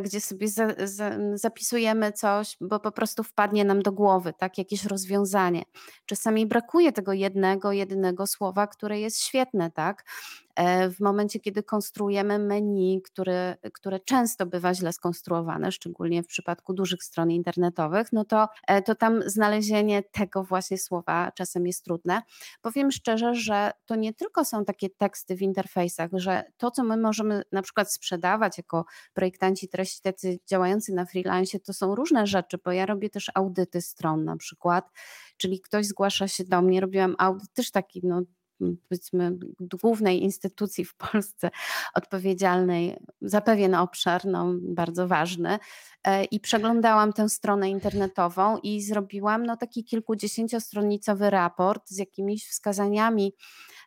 [0.00, 4.84] gdzie sobie za, za, zapisujemy coś, bo po prostu wpadnie nam do głowy, tak, jakieś
[4.84, 5.62] rozwiązanie.
[6.06, 10.43] Czasami brakuje tego jednego, jedynego słowa, które jest świetne, tak, E,
[10.90, 17.02] w momencie, kiedy konstruujemy menu, które, które często bywa źle skonstruowane, szczególnie w przypadku dużych
[17.02, 22.22] stron internetowych, no to, e, to tam znalezienie tego właśnie słowa czasem jest trudne.
[22.62, 26.96] Powiem szczerze, że to nie tylko są takie teksty w interfejsach, że to, co my
[26.96, 32.58] możemy na przykład sprzedawać jako projektanci treści tacy działający na freelance, to są różne rzeczy,
[32.64, 34.90] bo ja robię też audyty stron na przykład,
[35.36, 38.22] czyli ktoś zgłasza się do mnie, robiłam audyt też taki no,
[38.58, 41.50] powiedzmy głównej instytucji w Polsce
[41.94, 45.58] odpowiedzialnej za pewien obszar, no, bardzo ważny.
[46.04, 53.34] E, I przeglądałam tę stronę internetową i zrobiłam no, taki kilkudziesięciostronicowy raport z jakimiś wskazaniami,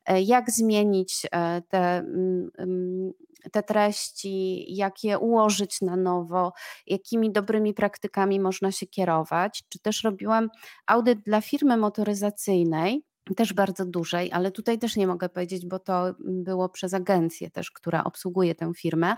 [0.06, 3.12] e, jak zmienić e, te, mm, mm,
[3.52, 6.54] te treści, jak je ułożyć na nowo,
[6.88, 9.64] jakimi dobrymi praktykami można się kierować.
[9.70, 10.50] Czy też robiłam
[10.88, 13.04] audyt dla firmy motoryzacyjnej
[13.36, 17.72] też bardzo dużej, ale tutaj też nie mogę powiedzieć, bo to było przez agencję też,
[17.72, 19.18] która obsługuje tę firmę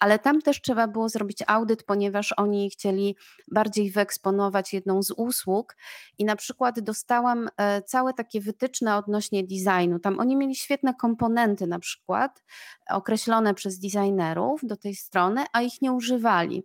[0.00, 3.16] ale tam też trzeba było zrobić audyt, ponieważ oni chcieli
[3.52, 5.76] bardziej wyeksponować jedną z usług
[6.18, 9.98] i na przykład dostałam e, całe takie wytyczne odnośnie designu.
[9.98, 12.42] Tam oni mieli świetne komponenty na przykład
[12.90, 16.64] określone przez designerów do tej strony, a ich nie używali.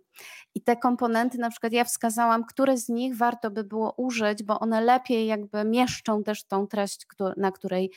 [0.54, 4.60] I te komponenty na przykład ja wskazałam, które z nich warto by było użyć, bo
[4.60, 7.90] one lepiej jakby mieszczą też tą treść, na której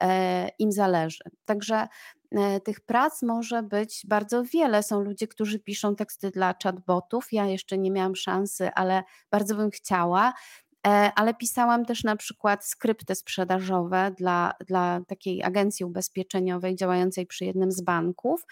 [0.00, 1.24] e, im zależy.
[1.44, 1.88] Także E,
[2.64, 4.82] tych prac może być bardzo wiele.
[4.82, 7.32] Są ludzie, którzy piszą teksty dla chatbotów.
[7.32, 10.32] Ja jeszcze nie miałam szansy, ale bardzo bym chciała.
[10.88, 17.44] E, ale pisałam też na przykład skrypty sprzedażowe dla, dla takiej agencji ubezpieczeniowej działającej przy
[17.44, 18.46] jednym z banków.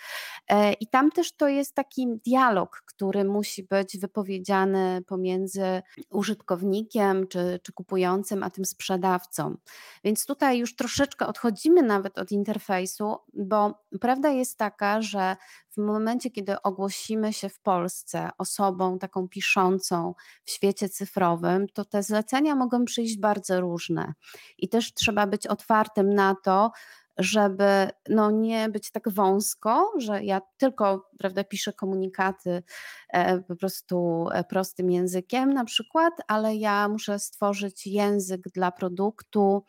[0.48, 7.60] E, I tam też to jest taki dialog, który musi być wypowiedziany pomiędzy użytkownikiem czy,
[7.62, 9.56] czy kupującym, a tym sprzedawcą.
[10.04, 15.36] Więc tutaj już troszeczkę odchodzimy nawet od interfejsu, bo prawda jest taka, że
[15.76, 22.02] w momencie, kiedy ogłosimy się w Polsce osobą taką piszącą w świecie cyfrowym, to te
[22.02, 24.12] zlecenia mogą przyjść bardzo różne.
[24.58, 26.70] I też trzeba być otwartym na to,
[27.18, 32.62] żeby no, nie być tak wąsko, że ja tylko prawda, piszę komunikaty
[33.08, 39.64] e, po prostu e, prostym językiem na przykład, ale ja muszę stworzyć język dla produktu,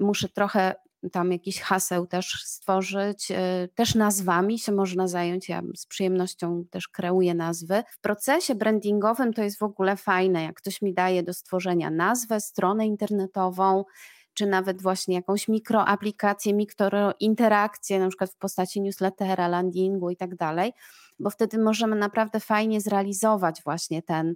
[0.00, 0.74] muszę trochę
[1.10, 5.48] tam jakiś haseł też stworzyć, y, też nazwami się można zająć.
[5.48, 7.82] Ja z przyjemnością też kreuję nazwy.
[7.90, 12.40] W procesie brandingowym to jest w ogóle fajne, jak ktoś mi daje do stworzenia nazwę,
[12.40, 13.84] stronę internetową,
[14.34, 20.72] czy nawet właśnie jakąś mikroaplikację, mikrointerakcję, na przykład w postaci newslettera, landingu i tak dalej,
[21.18, 24.34] bo wtedy możemy naprawdę fajnie zrealizować właśnie ten,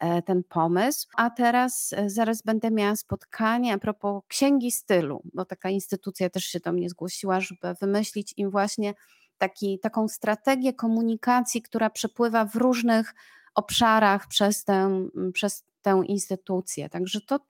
[0.00, 1.08] e, ten pomysł.
[1.16, 6.44] A teraz e, zaraz będę miała spotkanie a propos księgi stylu, bo taka instytucja też
[6.44, 8.94] się do mnie zgłosiła, żeby wymyślić im właśnie
[9.38, 13.14] taki, taką strategię komunikacji, która przepływa w różnych
[13.54, 16.88] obszarach przez tę, przez tę instytucję.
[16.88, 17.40] Także to,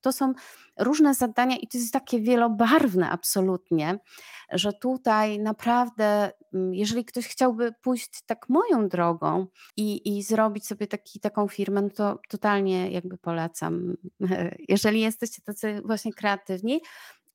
[0.00, 0.32] to, są
[0.78, 3.98] różne zadania i to jest takie wielobarwne absolutnie,
[4.52, 6.32] że tutaj naprawdę,
[6.72, 11.90] jeżeli ktoś chciałby pójść tak moją drogą i, i zrobić sobie taki, taką firmę, no
[11.90, 13.96] to totalnie jakby polecam.
[14.68, 16.80] Jeżeli jesteście tacy właśnie kreatywni,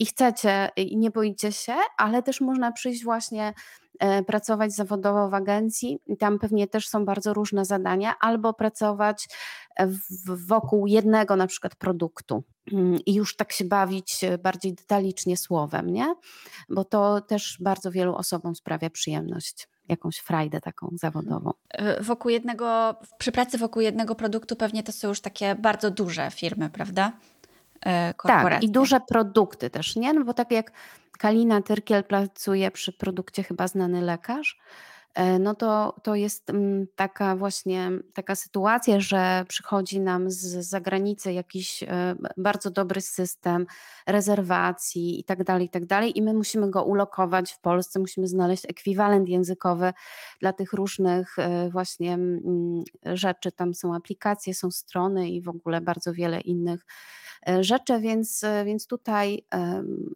[0.04, 3.54] i chcecie i nie boicie się, ale też można przyjść właśnie
[4.00, 9.28] e, pracować zawodowo w agencji tam pewnie też są bardzo różne zadania, albo pracować
[9.80, 15.94] w, wokół jednego na przykład produktu mm, i już tak się bawić bardziej detalicznie słowem,
[15.94, 16.16] nie?
[16.70, 21.52] Bo to też bardzo wielu osobom sprawia przyjemność jakąś frajdę taką zawodową.
[21.70, 26.32] E, wokół jednego, przy pracy wokół jednego produktu pewnie to są już takie bardzo duże
[26.32, 27.12] firmy, prawda?
[28.18, 28.50] Korporacje.
[28.50, 30.14] Tak, i duże produkty też, nie?
[30.14, 30.72] No bo tak jak
[31.20, 34.60] Kalina Tyrkiel pracuje przy produkcie chyba znany lekarz,
[35.14, 41.34] e, no to, to jest mm, taka właśnie taka sytuacja, że przychodzi nam z zagranicy
[41.34, 43.66] jakiś e, bardzo dobry system
[44.08, 48.28] rezerwacji i tak dalej, i tak dalej i my musimy go ulokować w Polsce, musimy
[48.28, 49.94] znaleźć ekwiwalent językowy
[50.40, 53.52] dla tych różnych e, właśnie mm, rzeczy.
[53.52, 57.23] Tam są aplikacje, są strony i w ogóle bardzo wiele innych E,
[57.62, 59.46] rzeczy, więc, e, więc tutaj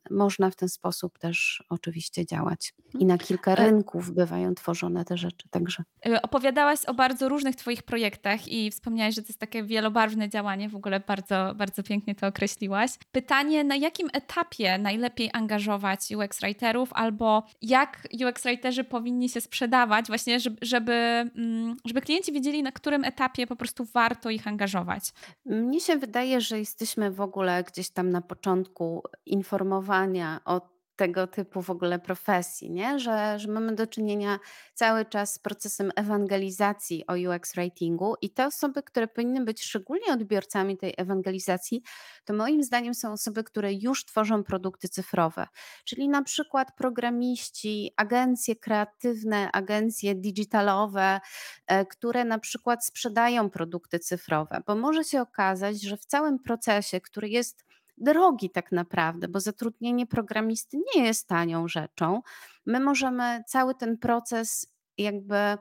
[0.09, 2.73] można w ten sposób też oczywiście działać.
[2.99, 3.69] I na kilka mhm.
[3.69, 5.49] rynków bywają tworzone te rzeczy.
[5.49, 5.83] Także.
[6.05, 10.69] E, opowiadałaś o bardzo różnych Twoich projektach i wspomniałaś, że to jest takie wielobarwne działanie.
[10.69, 12.91] W ogóle bardzo, bardzo pięknie to określiłaś.
[13.11, 20.07] Pytanie, na jakim etapie najlepiej angażować UX writerów albo jak UX writerzy powinni się sprzedawać,
[20.07, 25.13] właśnie, żeby, żeby, mm, żeby klienci wiedzieli, na którym etapie po prostu warto ich angażować?
[25.45, 30.62] Mnie się wydaje, że jesteśmy w ogóle gdzieś tam na początku informowania o
[30.97, 32.99] tego typu w ogóle profesji, nie?
[32.99, 34.39] Że, że mamy do czynienia
[34.73, 40.13] cały czas z procesem ewangelizacji o UX writingu i te osoby, które powinny być szczególnie
[40.13, 41.83] odbiorcami tej ewangelizacji,
[42.25, 45.47] to moim zdaniem są osoby, które już tworzą produkty cyfrowe,
[45.86, 51.19] czyli na przykład programiści, agencje kreatywne, agencje digitalowe,
[51.67, 57.01] e, które na przykład sprzedają produkty cyfrowe, bo może się okazać, że w całym procesie,
[57.01, 57.66] który jest
[57.97, 62.21] drogi tak naprawdę, bo zatrudnienie programisty nie jest tanią rzeczą.
[62.65, 65.57] My możemy cały ten proces jakby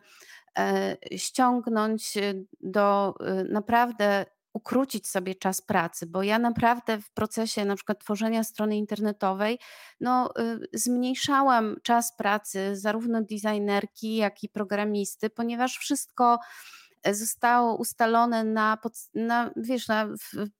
[0.58, 7.64] e, ściągnąć e, do e, naprawdę ukrócić sobie czas pracy, bo ja naprawdę w procesie
[7.64, 9.58] na przykład tworzenia strony internetowej
[10.00, 10.32] no,
[10.72, 16.38] zmniejszałam czas pracy zarówno designerki, jak i programisty, ponieważ wszystko
[17.10, 18.78] zostało ustalone na,
[19.14, 20.08] na wiesz, na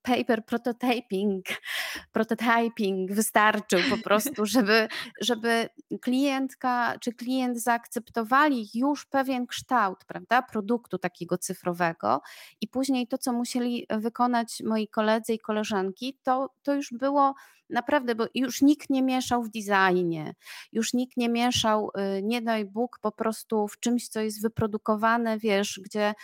[0.03, 1.45] paper prototyping,
[2.13, 4.89] prototyping wystarczył po prostu, żeby,
[5.21, 5.69] żeby
[6.03, 12.21] klientka czy klient zaakceptowali już pewien kształt, prawda, produktu takiego cyfrowego
[12.61, 17.35] i później to, co musieli wykonać moi koledzy i koleżanki, to, to już było
[17.71, 20.35] Naprawdę, bo już nikt nie mieszał w designie,
[20.73, 25.39] już nikt nie mieszał, y, nie daj Bóg, po prostu w czymś, co jest wyprodukowane,
[25.39, 26.15] wiesz, gdzie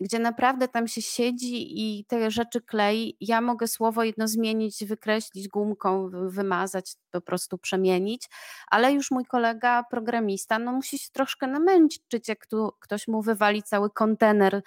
[0.00, 3.16] gdzie naprawdę tam się siedzi i te rzeczy klei.
[3.20, 8.28] Ja mogę słowo jedno zmienić, wykreślić gumką, wymazać, po prostu przemienić,
[8.66, 13.62] ale już mój kolega programista no musi się troszkę namęczyć, jak tu ktoś mu wywali
[13.62, 14.62] cały kontener,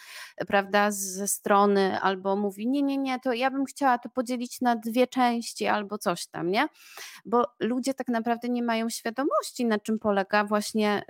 [0.48, 4.76] prawda, ze strony, albo mówi, nie, nie, nie, to ja bym chciała to podzielić na
[4.76, 6.67] dwie części, albo coś tam, nie?
[7.26, 11.04] Bo ludzie tak naprawdę nie mają świadomości, na czym polega właśnie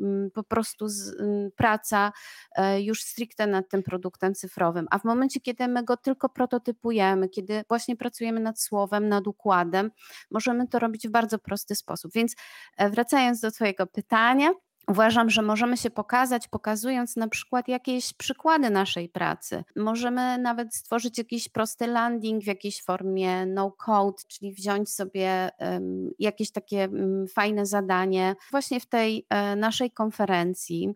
[0.00, 2.12] y, po prostu z, y, praca
[2.58, 4.86] y, już stricte nad tym produktem cyfrowym.
[4.90, 9.90] A w momencie, kiedy my go tylko prototypujemy, kiedy właśnie pracujemy nad słowem, nad układem,
[10.30, 12.12] możemy to robić w bardzo prosty sposób.
[12.12, 12.36] Więc
[12.76, 14.50] e, wracając do Twojego pytania,
[14.88, 19.64] Uważam, że możemy się pokazać, pokazując na przykład jakieś przykłady naszej pracy.
[19.76, 26.50] Możemy nawet stworzyć jakiś prosty landing w jakiejś formie no-code, czyli wziąć sobie um, jakieś
[26.50, 28.36] takie um, fajne zadanie.
[28.50, 30.94] Właśnie w tej um, naszej konferencji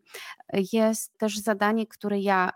[0.73, 2.51] jest też zadanie, które ja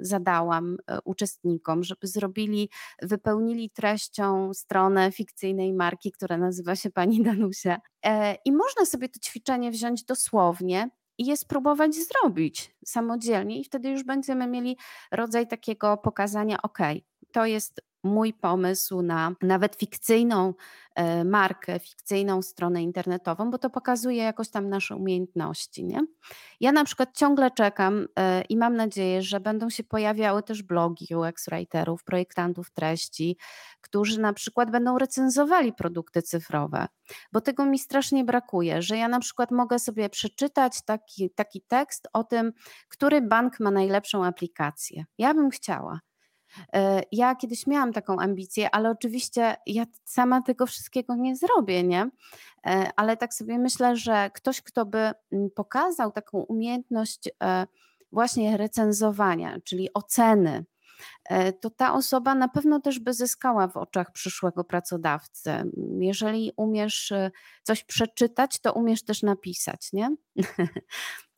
[0.00, 2.70] zadałam e, uczestnikom, żeby zrobili,
[3.02, 7.80] wypełnili treścią stronę fikcyjnej marki, która nazywa się Pani Danusia.
[8.04, 13.88] E, I można sobie to ćwiczenie wziąć dosłownie i je spróbować zrobić samodzielnie, i wtedy
[13.88, 14.76] już będziemy mieli
[15.12, 16.78] rodzaj takiego pokazania: OK,
[17.32, 20.54] to jest mój pomysł na nawet fikcyjną
[20.94, 25.84] e, markę, fikcyjną stronę internetową, bo to pokazuje jakoś tam nasze umiejętności.
[25.84, 26.00] Nie?
[26.60, 31.14] Ja na przykład ciągle czekam e, i mam nadzieję, że będą się pojawiały też blogi
[31.14, 33.36] UX writerów, projektantów treści,
[33.80, 36.86] którzy na przykład będą recenzowali produkty cyfrowe,
[37.32, 42.08] bo tego mi strasznie brakuje, że ja na przykład mogę sobie przeczytać taki, taki tekst
[42.12, 42.52] o tym,
[42.88, 45.04] który bank ma najlepszą aplikację.
[45.18, 46.00] Ja bym chciała.
[46.72, 52.10] E, ja kiedyś miałam taką ambicję, ale oczywiście ja sama tego wszystkiego nie zrobię, nie?
[52.66, 54.98] E, ale tak sobie myślę, że ktoś, kto by
[55.32, 57.66] mm, pokazał taką umiejętność e,
[58.12, 60.64] właśnie recenzowania, czyli oceny,
[61.60, 65.50] to ta osoba na pewno też by zyskała w oczach przyszłego pracodawcy.
[66.00, 67.12] Jeżeli umiesz
[67.62, 70.16] coś przeczytać, to umiesz też napisać, nie?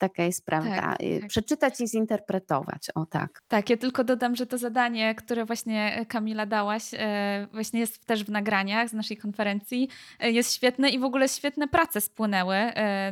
[0.01, 0.81] Taka jest prawda.
[0.81, 1.29] Tak, y, tak.
[1.29, 3.43] Przeczytać i zinterpretować, o tak.
[3.49, 8.07] Tak, ja tylko dodam, że to zadanie, które właśnie e, Kamila dałaś, e, właśnie jest
[8.07, 9.89] też w nagraniach z naszej konferencji,
[10.21, 12.57] e, jest świetne i w ogóle świetne prace spłynęły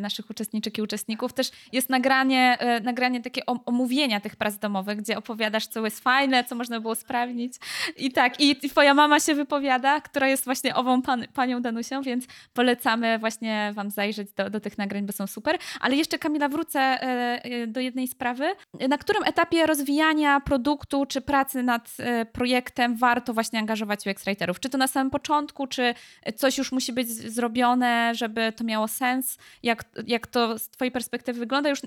[0.00, 1.32] naszych uczestniczek i uczestników.
[1.32, 6.54] Też jest nagranie, nagranie takie omówienia tych prac domowych, gdzie opowiadasz, co jest fajne, co
[6.54, 7.54] można było sprawdzić.
[7.96, 12.26] I tak, i twoja mama się wypowiada, która jest właśnie ową pan, panią Danusią, więc
[12.54, 15.58] polecamy właśnie wam zajrzeć do, do tych nagrań, bo są super.
[15.80, 18.54] Ale jeszcze Kamila wrócę wrócę e, e, do jednej sprawy.
[18.88, 24.60] Na którym etapie rozwijania produktu czy pracy nad e, projektem warto właśnie angażować UX writerów?
[24.60, 25.94] Czy to na samym początku, czy
[26.36, 29.38] coś już musi być zrobione, żeby to miało sens?
[29.62, 31.70] Jak, jak to z Twojej perspektywy wygląda?
[31.70, 31.80] Już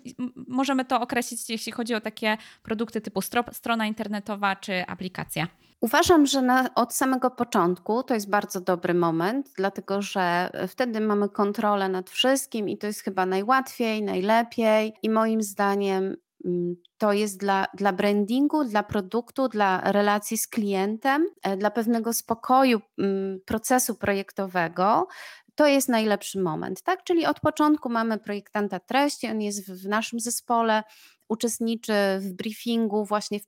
[0.47, 5.47] możemy to określić, jeśli chodzi o takie produkty typu strona internetowa czy aplikacja.
[5.81, 11.29] Uważam, że na, od samego początku to jest bardzo dobry moment, dlatego że wtedy mamy
[11.29, 14.93] kontrolę nad wszystkim i to jest chyba najłatwiej, najlepiej.
[15.03, 16.15] I moim zdaniem
[16.45, 22.13] mm, to jest dla, dla brandingu, dla produktu, dla relacji z klientem, e, dla pewnego
[22.13, 25.07] spokoju mm, procesu projektowego.
[25.55, 27.03] To jest najlepszy moment, tak?
[27.03, 30.83] Czyli od początku mamy projektanta treści, on jest w naszym zespole,
[31.31, 33.45] uczestniczy w briefingu, właśnie w,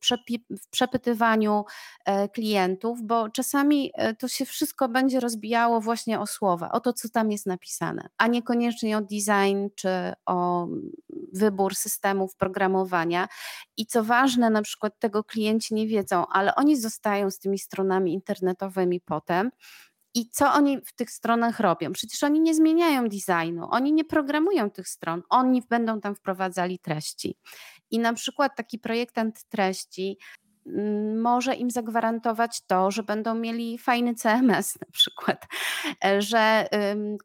[0.49, 1.65] w przepytywaniu
[2.05, 6.93] e, klientów, bo czasami e, to się wszystko będzie rozbijało właśnie o słowa, o to,
[6.93, 9.89] co tam jest napisane, a niekoniecznie o design czy
[10.25, 10.67] o
[11.33, 13.27] wybór systemów programowania.
[13.77, 18.13] I co ważne, na przykład tego klienci nie wiedzą, ale oni zostają z tymi stronami
[18.13, 19.51] internetowymi potem
[20.15, 21.91] i co oni w tych stronach robią?
[21.91, 27.37] Przecież oni nie zmieniają designu, oni nie programują tych stron, oni będą tam wprowadzali treści.
[27.93, 30.17] I na przykład taki projektant treści
[30.67, 35.47] Mm, może im zagwarantować to, że będą mieli fajny CMS na przykład,
[36.05, 36.67] e, że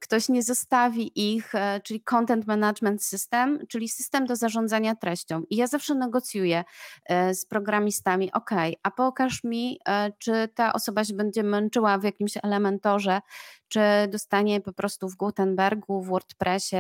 [0.01, 5.43] ktoś nie zostawi ich, e, czyli Content Management System, czyli system do zarządzania treścią.
[5.51, 6.65] I ja zawsze negocjuję
[7.05, 8.51] e, z programistami, ok,
[8.83, 9.79] a pokaż mi,
[10.19, 13.21] czy ta osoba się będzie męczyła w jakimś elementorze,
[13.69, 16.77] czy dostanie po prostu w Gutenbergu, w WordPressie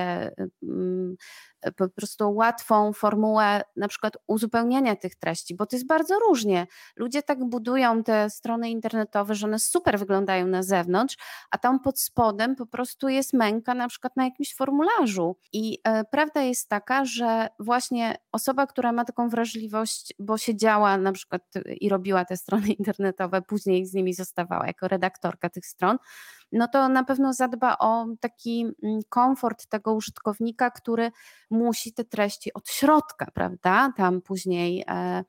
[1.77, 6.67] po prostu łatwą formułę na przykład uzupełniania tych treści, bo to jest bardzo różnie.
[6.97, 11.17] Ludzie tak budują te strony internetowe, że one super wyglądają na zewnątrz,
[11.51, 15.37] a tam pod spodem po prostu jest męka na przykład na jakimś formularzu.
[15.53, 21.13] I e, prawda jest taka, że właśnie osoba, która ma taką wrażliwość, bo siedziała na
[21.13, 21.43] przykład
[21.81, 25.99] i robiła te strony internetowe, później z nimi zostawała jako redaktorka tych stron,
[26.53, 31.11] no to na pewno zadba o taki mm, komfort tego użytkownika, który
[31.51, 35.25] musi te treści od środka, prawda, tam później e,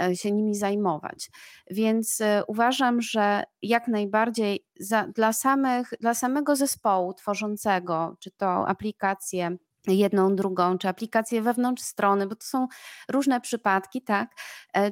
[0.00, 1.30] e, się nimi zajmować.
[1.70, 8.68] Więc e, uważam, że jak najbardziej za, dla, samych, dla samego zespołu tworzącego, czy to
[8.68, 9.56] aplikacje,
[9.94, 12.68] jedną, drugą, czy aplikację wewnątrz strony, bo to są
[13.08, 14.30] różne przypadki, tak,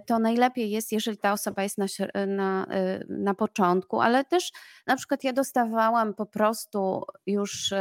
[0.07, 1.87] to najlepiej jest, jeżeli ta osoba jest na,
[2.27, 2.67] na,
[3.09, 4.53] na początku, ale też
[4.87, 7.73] na przykład ja dostawałam po prostu już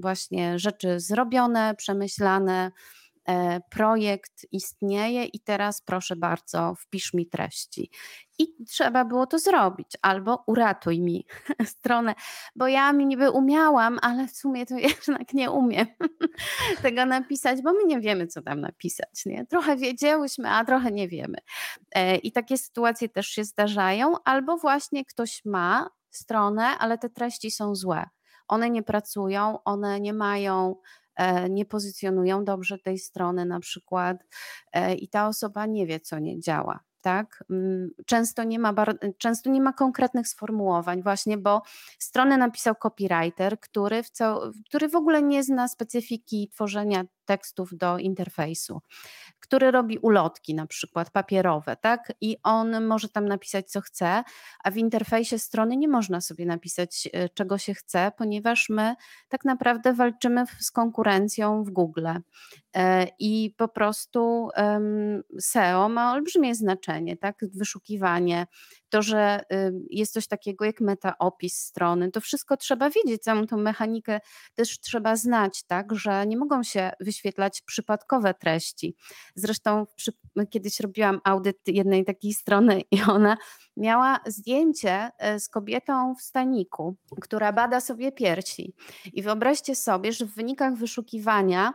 [0.00, 3.01] właśnie rzeczy zrobione, przemyślane, e,
[3.70, 7.90] projekt istnieje i teraz proszę bardzo, wpisz mi treści.
[8.38, 11.26] I trzeba było to zrobić, albo uratuj mi
[11.64, 12.14] stronę,
[12.56, 15.86] bo ja mi niby umiałam, ale w sumie to jednak nie umiem
[16.82, 19.26] tego napisać, bo my nie wiemy, co tam napisać.
[19.26, 19.46] Nie?
[19.46, 21.38] Trochę wiedziałyśmy, a trochę nie wiemy.
[21.94, 27.50] E, I takie sytuacje też się zdarzają, albo właśnie ktoś ma stronę, ale te treści
[27.50, 28.08] są złe
[28.52, 30.76] one nie pracują, one nie mają e,
[31.50, 34.16] nie pozycjonują dobrze tej strony na przykład
[34.72, 36.80] e, i ta osoba nie wie, co nie działa.
[37.00, 37.44] Tak?
[37.50, 38.74] Mm, często nie, ma
[39.18, 41.62] często nie ma konkretnych sformułowań, właśnie, bo
[41.98, 44.08] stronę napisał copywriter, który w,
[44.68, 48.80] który w ogóle nie zna specyfiki tworzenia tekstów do interfejsu
[49.52, 52.12] który robi ulotki na przykład papierowe, tak?
[52.20, 54.22] I on może tam napisać co chce,
[54.64, 58.94] a w interfejsie strony nie można sobie napisać e, czego się chce, ponieważ my
[59.28, 62.06] tak naprawdę walczymy z konkurencją w Google.
[62.76, 64.48] E, I po prostu
[65.40, 67.36] SEO ma olbrzymie znaczenie, tak?
[67.54, 68.46] Wyszukiwanie,
[68.92, 69.40] to, że
[69.90, 74.20] jest coś takiego jak meta opis strony, to wszystko trzeba wiedzieć, całą tą mechanikę
[74.54, 78.96] też trzeba znać, tak, że nie mogą się wyświetlać przypadkowe treści.
[79.34, 80.12] Zresztą przy,
[80.50, 83.36] kiedyś robiłam audyt jednej takiej strony i ona
[83.76, 88.74] miała zdjęcie e, z kobietą w staniku, która bada sobie piersi.
[89.12, 91.72] I wyobraźcie sobie, że w wynikach wyszukiwania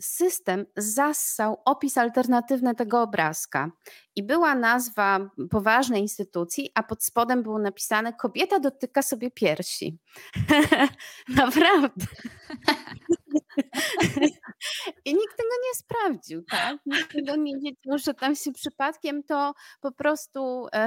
[0.00, 3.70] system zassał opis alternatywny tego obrazka
[4.16, 9.98] i była nazwa poważnej instytucji, a pod spodem było napisane kobieta dotyka sobie piersi.
[11.28, 12.06] Naprawdę.
[15.04, 16.76] I nikt tego nie sprawdził, tak?
[16.86, 20.78] Nikt tego nie wiedział, że tam się przypadkiem to po prostu e,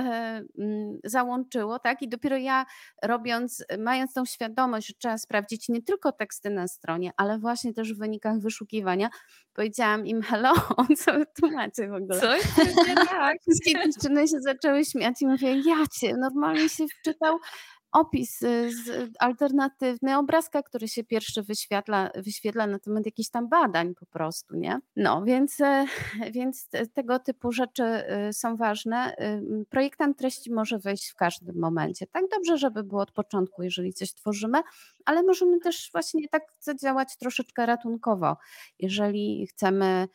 [0.60, 2.02] mm, załączyło, tak?
[2.02, 2.66] I dopiero ja
[3.04, 7.94] robiąc, mając tą świadomość, że trzeba sprawdzić nie tylko teksty na stronie, ale właśnie też
[7.94, 9.10] w wynikach wyszukiwania,
[9.54, 10.54] powiedziałam im, hello,
[11.00, 12.20] co wy tu macie w ogóle?
[12.20, 12.42] Coś
[13.10, 13.38] tak.
[13.42, 17.40] Wszystkie dziewczyny się zaczęły śmiać i mówię, ja cię, normalnie się wczytał
[17.92, 23.96] opis y, z alternatywny obrazka, który się pierwszy wyświetla, wyświetla na temat jakichś tam badań
[23.96, 24.80] po prostu, nie?
[24.96, 25.86] No, więc, e,
[26.36, 27.84] więc tego typu rzeczy
[28.30, 29.16] y, są ważne.
[29.62, 32.08] Y, projektant treści może wejść w każdym momencie.
[32.08, 34.62] Tak dobrze, żeby było od początku, jeżeli coś tworzymy,
[35.06, 38.38] ale możemy też właśnie tak zadziałać troszeczkę ratunkowo,
[38.80, 40.08] jeżeli chcemy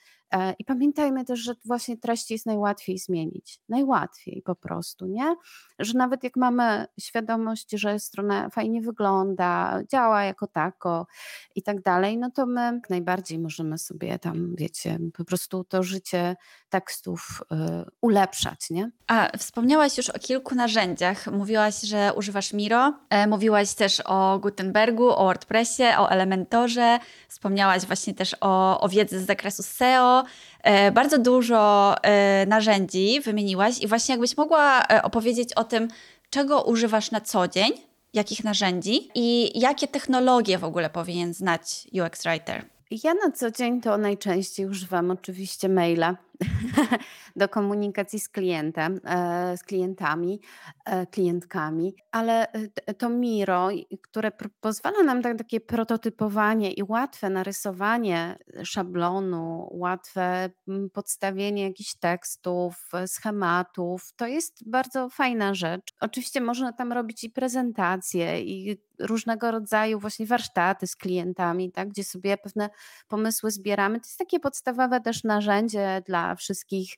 [0.58, 3.60] I pamiętajmy też, że właśnie treść jest najłatwiej zmienić.
[3.68, 5.36] Najłatwiej po prostu, nie?
[5.78, 11.06] Że nawet jak mamy świadomość, że strona fajnie wygląda, działa jako tako
[11.54, 16.36] i tak dalej, no to my najbardziej możemy sobie tam, wiecie, po prostu to życie
[16.68, 17.56] tekstów y,
[18.00, 18.90] ulepszać, nie?
[19.06, 21.26] A wspomniałaś już o kilku narzędziach.
[21.26, 26.98] Mówiłaś, że używasz Miro, e, mówiłaś też o Gutenbergu, o WordPressie, o Elementorze,
[27.28, 30.13] wspomniałaś właśnie też o, o wiedzy z zakresu SEO.
[30.62, 35.88] E, bardzo dużo e, narzędzi wymieniłaś i właśnie jakbyś mogła e, opowiedzieć o tym,
[36.30, 37.72] czego używasz na co dzień,
[38.12, 42.64] jakich narzędzi i jakie technologie w ogóle powinien znać UX Writer.
[43.04, 46.16] Ja na co dzień to najczęściej używam oczywiście maila
[47.36, 50.40] do komunikacji z klientem, e, z klientami,
[50.84, 53.68] e, klientkami, ale e, to Miro,
[54.02, 60.50] które pozwala nam tak, takie prototypowanie i łatwe narysowanie szablonu, łatwe
[60.92, 65.94] podstawienie jakichś tekstów, schematów, to jest bardzo fajna rzecz.
[66.00, 72.04] Oczywiście można tam robić i prezentacje, i różnego rodzaju właśnie warsztaty z klientami, tak, gdzie
[72.04, 72.70] sobie pewne
[73.08, 74.00] pomysły zbieramy.
[74.00, 76.94] To jest takie podstawowe też narzędzie dla wszystkich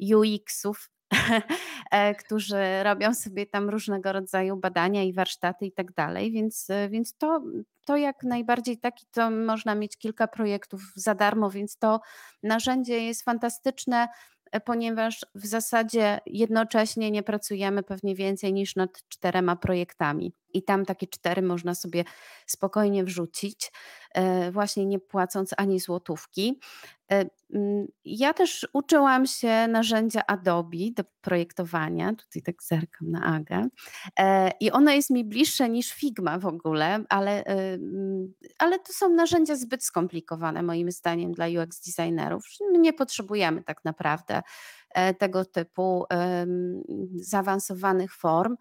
[0.00, 0.90] UX-ów,
[1.90, 7.16] e, którzy robią sobie tam różnego rodzaju badania i warsztaty i tak dalej, więc, więc
[7.16, 7.42] to,
[7.84, 12.00] to jak najbardziej taki, to można mieć kilka projektów za darmo, więc to
[12.42, 14.08] narzędzie jest fantastyczne
[14.52, 20.32] E, ponieważ w zasadzie jednocześnie nie pracujemy pewnie więcej niż nad czterema projektami.
[20.52, 22.04] I tam takie cztery można sobie
[22.46, 23.72] spokojnie wrzucić,
[24.14, 26.60] e, właśnie nie płacąc ani złotówki.
[27.12, 33.68] E, mm, ja też uczyłam się narzędzia Adobe do projektowania, tutaj tak zerkam na Agę,
[34.60, 39.56] i ono jest mi bliższe niż Figma w ogóle, ale, mm, ale to są narzędzia
[39.56, 42.44] zbyt skomplikowane moim zdaniem dla UX designerów.
[42.72, 44.42] My nie potrzebujemy tak naprawdę
[44.85, 44.85] E,
[45.18, 46.06] tego typu
[47.14, 48.56] zaawansowanych form.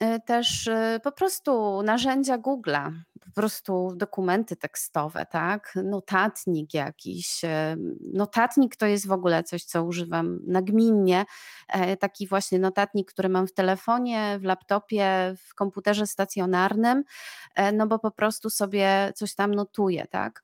[0.00, 2.92] E, też e, po prostu narzędzia Google'a,
[3.24, 5.74] po prostu dokumenty tekstowe, tak?
[5.84, 7.40] Notatnik jakiś.
[8.12, 11.24] Notatnik to jest w ogóle coś, co używam nagminnie.
[12.00, 17.04] Taki właśnie notatnik, który mam w telefonie, w laptopie, w komputerze stacjonarnym,
[17.72, 20.42] no bo po prostu sobie coś tam notuję, tak?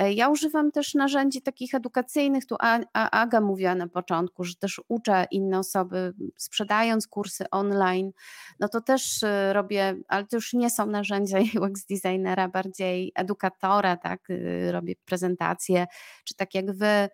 [0.00, 2.56] E, ja używam też narzędzi takich edukacyjnych, tu
[2.92, 8.12] Aga mówiła na początku, że też uczę inne osoby, sprzedając kursy online,
[8.60, 13.96] no to też y, robię, ale to już nie są narzędzia UX designera, bardziej edukatora,
[13.96, 15.86] tak, y, robię prezentacje,
[16.24, 17.08] czy tak jak wy, E,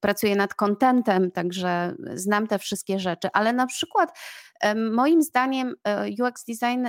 [0.00, 4.18] pracuję nad contentem, także znam te wszystkie rzeczy, ale na przykład
[4.60, 6.86] e, moim zdaniem e, UX design,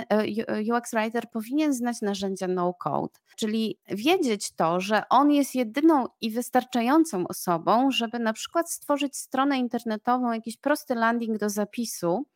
[0.72, 6.30] UX writer powinien znać narzędzia no code, czyli wiedzieć to, że on jest jedyną i
[6.30, 12.26] wystarczającą osobą, żeby na przykład stworzyć stronę internetową, jakiś prosty landing do zapisu,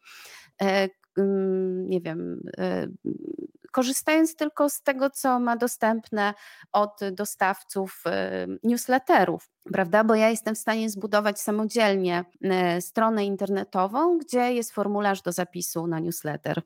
[1.87, 2.43] nie wiem,
[3.73, 6.35] korzystając tylko z tego, co ma dostępne
[6.73, 8.05] od dostawców
[8.63, 10.05] newsletterów prawda?
[10.05, 12.25] Bo ja jestem w stanie zbudować samodzielnie
[12.81, 16.63] stronę internetową, gdzie jest formularz do zapisu na newsletter.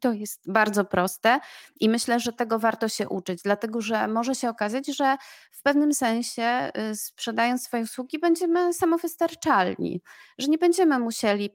[0.00, 1.40] To jest bardzo proste
[1.80, 5.16] i myślę, że tego warto się uczyć, dlatego że może się okazać, że
[5.52, 10.02] w pewnym sensie y, sprzedając swoje usługi będziemy samowystarczalni,
[10.38, 11.50] że nie będziemy musieli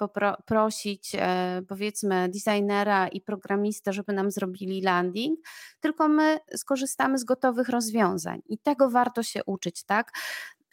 [0.46, 5.40] prosić e, powiedzmy designera i programistę, żeby nam zrobili landing,
[5.80, 10.12] tylko my skorzystamy z gotowych rozwiązań i tego warto się uczyć, tak?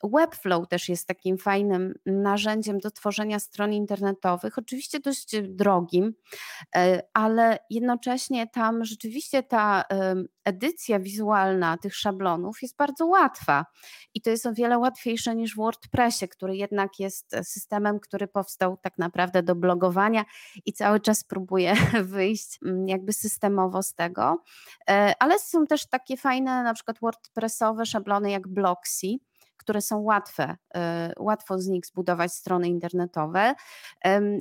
[0.03, 6.15] Webflow też jest takim fajnym narzędziem do tworzenia stron internetowych, oczywiście dość drogim,
[6.77, 9.85] e, ale jednocześnie tam rzeczywiście ta
[10.45, 13.67] edycja wizualna tych szablonów jest bardzo łatwa
[14.15, 18.77] i to jest o wiele łatwiejsze niż w WordPressie, który jednak jest systemem, który powstał
[18.83, 20.25] tak naprawdę do blogowania
[20.67, 24.43] i cały czas próbuje wyjść mm, jakby systemowo z tego,
[24.91, 29.07] e, ale są też takie fajne na przykład WordPressowe szablony jak Blocksy,
[29.63, 33.55] które są łatwe, e, łatwo z nich zbudować strony internetowe.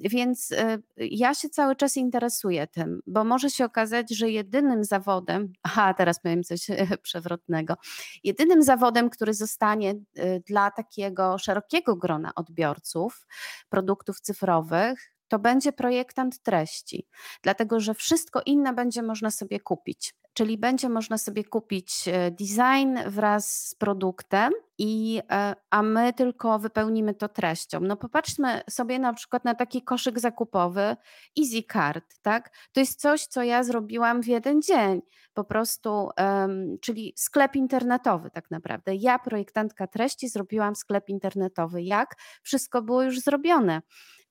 [0.04, 5.54] Więc e, ja się cały czas interesuję tym, bo może się okazać, że jedynym zawodem,
[5.64, 6.68] aha, teraz powiem coś
[7.02, 7.76] przewrotnego,
[8.24, 13.28] jedynym zawodem, który zostanie e, dla takiego szerokiego grona odbiorców
[13.70, 17.08] produktów cyfrowych, to będzie projektant treści,
[17.42, 20.14] dlatego że wszystko inne będzie można sobie kupić.
[20.34, 24.54] Czyli będzie można sobie kupić e, design wraz z produktem,
[24.84, 27.80] i, e, a my tylko wypełnimy to treścią.
[27.80, 30.96] No popatrzmy sobie na przykład na taki koszyk zakupowy
[31.40, 32.58] Easy Card, tak?
[32.74, 35.02] To jest coś, co ja zrobiłam w jeden dzień,
[35.34, 38.96] po prostu, um, czyli sklep internetowy tak naprawdę.
[38.96, 41.84] Ja, projektantka treści, zrobiłam sklep internetowy.
[41.84, 42.16] Jak?
[42.44, 43.82] Wszystko było już zrobione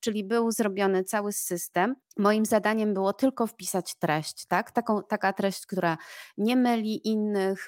[0.01, 1.97] czyli był zrobiony cały system.
[2.19, 4.71] Moim zadaniem było tylko wpisać treść, tak?
[4.71, 5.99] Taką, taka treść, która
[6.39, 7.67] nie myli innych,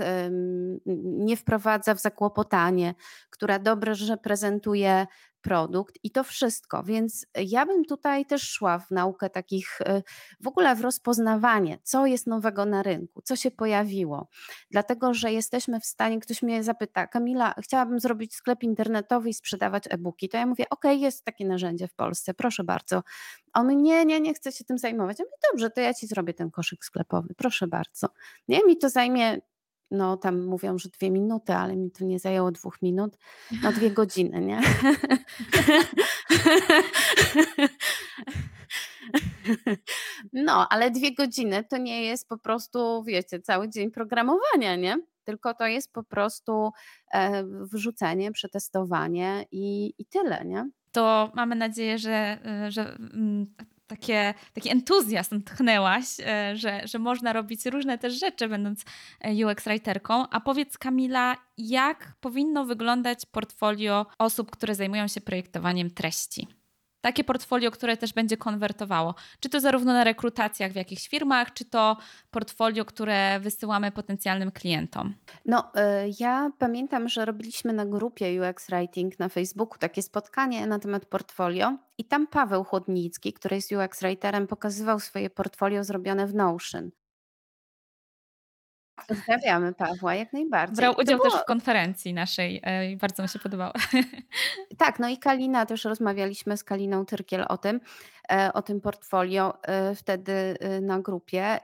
[1.04, 2.94] nie wprowadza w zakłopotanie,
[3.30, 5.06] która dobrze prezentuje
[5.42, 6.82] produkt i to wszystko.
[6.82, 10.02] Więc ja bym tutaj też szła w naukę takich, y,
[10.40, 14.28] w ogóle w rozpoznawanie, co jest nowego na rynku, co się pojawiło.
[14.70, 19.84] Dlatego, że jesteśmy w stanie, ktoś mnie zapyta, Kamila, chciałabym zrobić sklep internetowy i sprzedawać
[19.90, 20.28] e-booki.
[20.28, 23.02] To ja mówię, ok, jest takie narzędzie w Polsce, proszę bardzo.
[23.52, 25.18] On nie, nie, nie chcę się tym zajmować.
[25.18, 28.08] Ja mówię, dobrze, to ja ci zrobię ten koszyk sklepowy, proszę bardzo.
[28.48, 29.40] Nie, mi to zajmie
[29.92, 33.18] no tam mówią, że dwie minuty, ale mi to nie zajęło dwóch minut,
[33.62, 34.60] no dwie godziny, nie?
[40.32, 44.96] No, ale dwie godziny to nie jest po prostu, wiecie, cały dzień programowania, nie?
[45.24, 46.70] Tylko to jest po prostu
[47.12, 50.70] e, wrzucenie, przetestowanie i, i tyle, nie?
[50.92, 52.38] To mamy nadzieję, że,
[52.68, 53.54] że mm,
[53.96, 58.84] takie, taki entuzjazm tchnęłaś, e, że, że można robić różne też rzeczy, będąc
[59.20, 60.28] e, UX writerką.
[60.30, 66.48] A powiedz, Kamila, jak powinno wyglądać portfolio osób, które zajmują się projektowaniem treści?
[67.02, 69.14] Takie portfolio, które też będzie konwertowało.
[69.40, 71.96] Czy to zarówno na rekrutacjach w jakichś firmach, czy to
[72.30, 75.14] portfolio, które wysyłamy potencjalnym klientom?
[75.46, 80.78] No, y, ja pamiętam, że robiliśmy na grupie UX Writing na Facebooku takie spotkanie na
[80.78, 86.34] temat portfolio i tam Paweł Chłodnicki, który jest UX writerem, pokazywał swoje portfolio zrobione w
[86.34, 86.90] Notion.
[89.08, 90.76] Pozdrawiamy Pawła, jak najbardziej.
[90.76, 91.30] Brał udział było...
[91.30, 93.72] też w konferencji naszej e, i bardzo mi się podobało.
[94.78, 97.80] Tak, no i Kalina, też rozmawialiśmy z Kaliną Tyrkiel o tym,
[98.54, 101.58] o tym portfolio e, wtedy na grupie.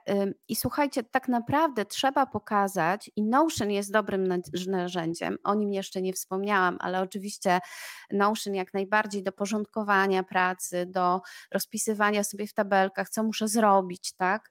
[0.48, 6.12] I słuchajcie, tak naprawdę trzeba pokazać, i Notion jest dobrym narzędziem, o nim jeszcze nie
[6.12, 7.60] wspomniałam, ale oczywiście
[8.12, 14.50] Notion jak najbardziej do porządkowania pracy, do rozpisywania sobie w tabelkach, co muszę zrobić, tak?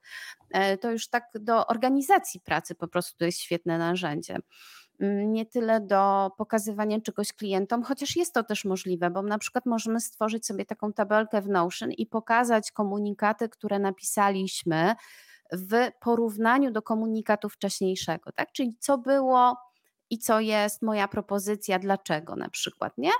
[0.80, 4.38] To już tak do organizacji pracy po prostu to jest świetne narzędzie.
[5.00, 9.66] Mm, nie tyle do pokazywania czegoś klientom, chociaż jest to też możliwe, bo na przykład
[9.66, 14.94] możemy stworzyć sobie taką tabelkę w Notion i pokazać komunikaty, które napisaliśmy
[15.52, 18.52] w porównaniu do komunikatu wcześniejszego, tak?
[18.52, 19.56] Czyli co było
[20.10, 23.10] i co jest moja propozycja, dlaczego na przykład, nie?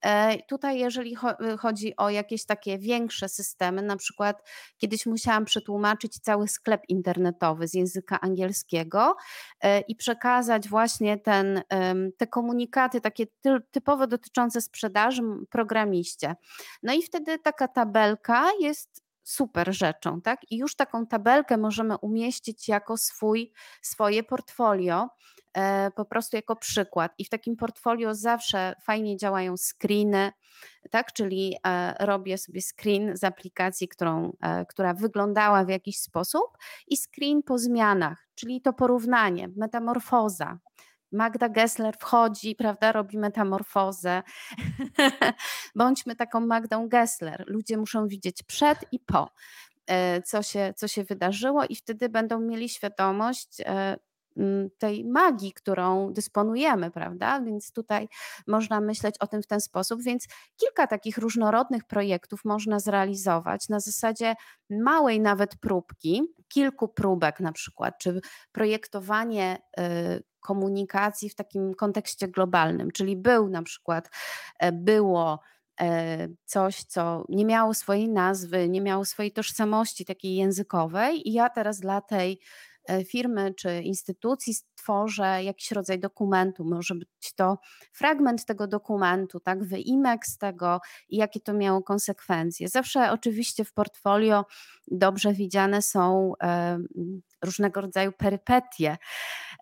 [0.00, 1.16] E, tutaj jeżeli
[1.58, 7.74] chodzi o jakieś takie większe systemy, na przykład kiedyś musiałam przetłumaczyć cały sklep internetowy z
[7.74, 9.16] języka angielskiego
[9.60, 11.62] e, i przekazać właśnie ten,
[12.16, 13.26] te komunikaty takie
[13.70, 16.36] typowo dotyczące sprzedaży programiście.
[16.82, 20.40] No i wtedy taka tabelka jest super rzeczą, tak?
[20.50, 25.08] I już taką tabelkę możemy umieścić jako swój, swoje portfolio
[25.96, 27.12] po prostu jako przykład.
[27.18, 30.32] I w takim portfolio zawsze fajnie działają screeny,
[30.90, 31.12] tak?
[31.12, 36.46] Czyli e, robię sobie screen z aplikacji, którą, e, która wyglądała w jakiś sposób
[36.86, 40.58] i screen po zmianach, czyli to porównanie, metamorfoza.
[41.12, 44.22] Magda Gessler wchodzi, prawda, robi metamorfozę.
[45.74, 47.44] Bądźmy taką Magdą Gessler.
[47.46, 49.30] Ludzie muszą widzieć przed i po,
[49.86, 53.96] e, co się, co się wydarzyło, i wtedy będą mieli świadomość e,
[54.78, 57.40] tej magii, którą dysponujemy, prawda?
[57.40, 58.08] Więc tutaj
[58.46, 60.02] można myśleć o tym w ten sposób.
[60.02, 60.26] Więc
[60.56, 64.34] kilka takich różnorodnych projektów można zrealizować na zasadzie
[64.70, 68.20] małej nawet próbki, kilku próbek na przykład, czy
[68.52, 74.10] projektowanie y, komunikacji w takim kontekście globalnym, czyli był na przykład,
[74.58, 75.40] e, było
[75.80, 81.50] e, coś, co nie miało swojej nazwy, nie miało swojej tożsamości takiej językowej, i ja
[81.50, 82.40] teraz dla tej
[83.08, 86.64] firmy czy instytucji stworzę jakiś rodzaj dokumentu.
[86.64, 87.58] Może być to
[87.92, 92.68] fragment tego dokumentu, tak, wyimek z tego i jakie to miało konsekwencje.
[92.68, 94.44] Zawsze oczywiście w portfolio
[94.90, 96.78] dobrze widziane są e,
[97.44, 98.98] różnego rodzaju perypetie,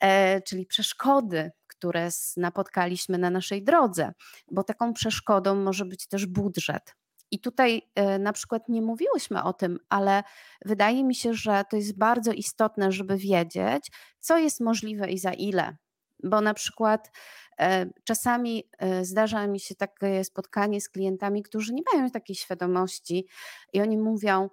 [0.00, 4.12] e, czyli przeszkody, które napotkaliśmy na naszej drodze,
[4.50, 6.99] bo taką przeszkodą może być też budżet.
[7.30, 10.22] I tutaj e, na przykład nie mówiłyśmy o tym, ale
[10.64, 15.32] wydaje mi się, że to jest bardzo istotne, żeby wiedzieć, co jest możliwe i za
[15.32, 15.76] ile.
[16.24, 17.10] Bo na przykład
[17.58, 23.26] e, czasami e, zdarza mi się takie spotkanie z klientami, którzy nie mają takiej świadomości
[23.72, 24.50] i oni mówią,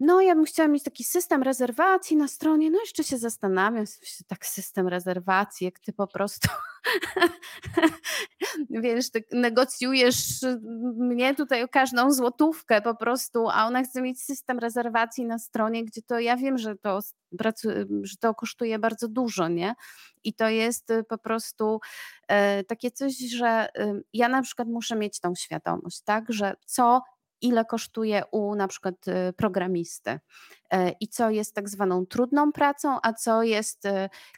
[0.00, 2.70] no, ja bym chciała mieć taki system rezerwacji na stronie.
[2.70, 3.84] No, jeszcze się zastanawiam,
[4.26, 6.48] tak system rezerwacji, jak ty po prostu
[8.70, 10.16] wiesz, tak negocjujesz
[10.96, 15.84] mnie tutaj o każdą złotówkę po prostu, a ona chce mieć system rezerwacji na stronie,
[15.84, 17.00] gdzie to ja wiem, że to,
[18.02, 19.74] że to kosztuje bardzo dużo, nie?
[20.24, 21.80] I to jest y, po prostu
[22.28, 23.68] e, takie coś, że
[24.12, 27.02] ja na przykład muszę mieć tą świadomość, tak, że co
[27.44, 30.20] ile kosztuje u na przykład y, programisty
[30.70, 33.90] e, i co jest tak zwaną trudną pracą, a co jest y,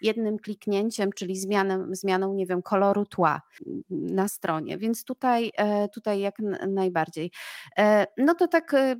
[0.02, 3.42] jednym kliknięciem, czyli zmianą, zmianą nie wiem, koloru tła
[3.90, 4.78] na stronie.
[4.78, 6.34] Więc tutaj, e, tutaj jak
[6.68, 7.30] najbardziej.
[7.78, 8.96] E, no to tak y,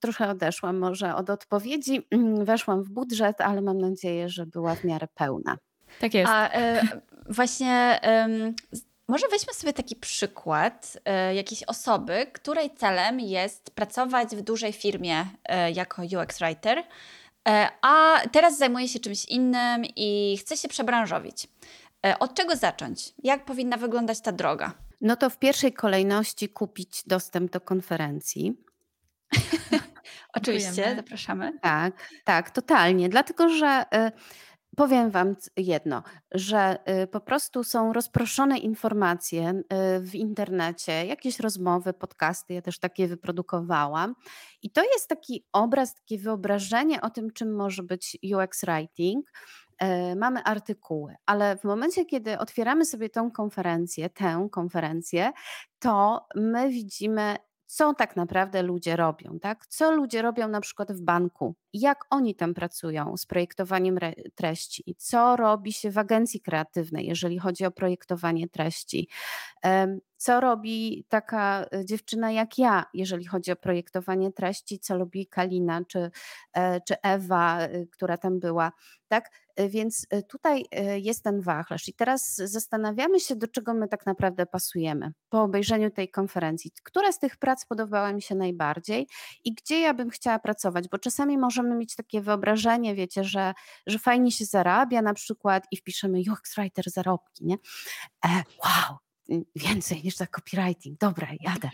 [0.00, 2.08] trochę odeszłam może od odpowiedzi,
[2.44, 5.56] weszłam w budżet, ale mam nadzieję, że była w miarę pełna.
[6.00, 6.32] Tak jest.
[6.32, 6.82] A e,
[7.28, 8.00] właśnie
[9.08, 15.26] może weźmy sobie taki przykład e, jakiejś osoby, której celem jest pracować w dużej firmie
[15.44, 16.84] e, jako UX writer,
[17.48, 21.48] e, a teraz zajmuje się czymś innym i chce się przebranżowić.
[22.20, 23.14] Od czego zacząć?
[23.22, 24.74] Jak powinna wyglądać ta droga?
[25.00, 28.56] No to w pierwszej kolejności kupić dostęp do konferencji.
[30.34, 31.58] Oczywiście, zapraszamy.
[31.62, 31.94] Tak,
[32.24, 33.08] tak, totalnie.
[33.08, 34.12] Dlatego, że e,
[34.76, 41.92] Powiem Wam jedno, że y, po prostu są rozproszone informacje y, w internecie, jakieś rozmowy,
[41.92, 44.14] podcasty, ja też takie wyprodukowałam.
[44.62, 49.30] I to jest taki obraz, takie wyobrażenie o tym, czym może być UX writing.
[49.82, 55.32] Y, mamy artykuły, ale w momencie, kiedy otwieramy sobie tą konferencję, tę konferencję,
[55.78, 57.36] to my widzimy
[57.74, 59.66] co tak naprawdę ludzie robią, tak?
[59.66, 63.98] Co ludzie robią na przykład w banku, jak oni tam pracują z projektowaniem
[64.34, 69.08] treści, co robi się w agencji kreatywnej, jeżeli chodzi o projektowanie treści,
[70.22, 75.80] co robi taka e, dziewczyna jak ja, jeżeli chodzi o projektowanie treści, co robi Kalina
[75.88, 76.10] czy,
[76.52, 78.72] e, czy Ewa, e, która tam była,
[79.08, 79.30] tak?
[79.68, 80.64] Więc tutaj
[80.96, 81.88] jest ten wachlarz.
[81.88, 86.70] I teraz zastanawiamy się, do czego my tak naprawdę pasujemy po obejrzeniu tej konferencji.
[86.82, 89.06] Która z tych prac podobała mi się najbardziej
[89.44, 90.88] i gdzie ja bym chciała pracować?
[90.88, 93.52] Bo czasami możemy mieć takie wyobrażenie, wiecie, że,
[93.86, 96.22] że fajnie się zarabia na przykład i wpiszemy
[96.56, 97.56] Writer zarobki, nie?
[98.24, 98.96] E, wow,
[99.56, 100.98] więcej niż za copywriting.
[100.98, 101.70] Dobra, jadę.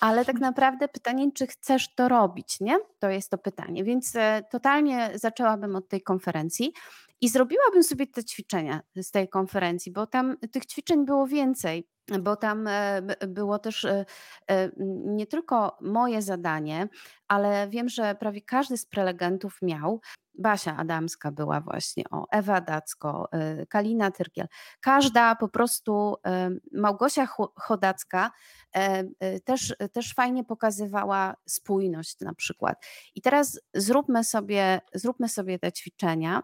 [0.00, 2.78] Ale tak naprawdę pytanie, czy chcesz to robić, nie?
[2.98, 3.84] To jest to pytanie.
[3.84, 6.72] Więc e, totalnie zaczęłabym od tej konferencji
[7.20, 11.88] i zrobiłabym sobie te ćwiczenia z tej konferencji, bo tam tych ćwiczeń było więcej
[12.20, 14.04] bo tam e, było też e,
[15.04, 16.88] nie tylko moje zadanie,
[17.28, 20.00] ale wiem, że prawie każdy z prelegentów miał
[20.38, 23.28] Basia Adamska była właśnie, o Ewa Dacko,
[23.68, 24.46] Kalina Tyrkiel.
[24.80, 26.14] Każda po prostu,
[26.72, 28.30] Małgosia Chodacka
[29.44, 32.86] też, też fajnie pokazywała spójność na przykład.
[33.14, 36.42] I teraz zróbmy sobie, zróbmy sobie te ćwiczenia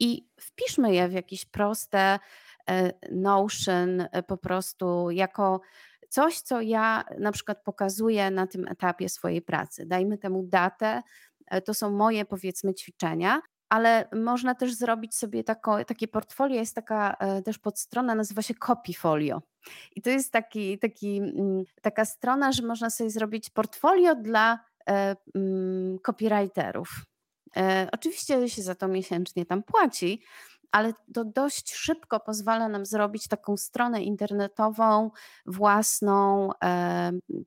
[0.00, 2.18] i wpiszmy je w jakieś proste
[3.12, 5.60] Notion po prostu jako
[6.08, 9.86] coś, co ja na przykład pokazuję na tym etapie swojej pracy.
[9.86, 11.02] Dajmy temu datę,
[11.50, 13.40] E, to są moje powiedzmy ćwiczenia.
[13.72, 18.54] ale można też zrobić sobie tako, takie portfolio, jest taka e, też podstrona, nazywa się
[18.54, 19.42] Copyfolio.
[19.96, 25.16] I to jest taki, taki, mm, taka strona, że można sobie zrobić portfolio dla e,
[25.34, 26.88] mm, copywriterów.
[27.56, 30.22] E, oczywiście się za to miesięcznie tam płaci,
[30.72, 35.10] ale to dość szybko pozwala nam zrobić taką stronę internetową
[35.46, 36.50] własną,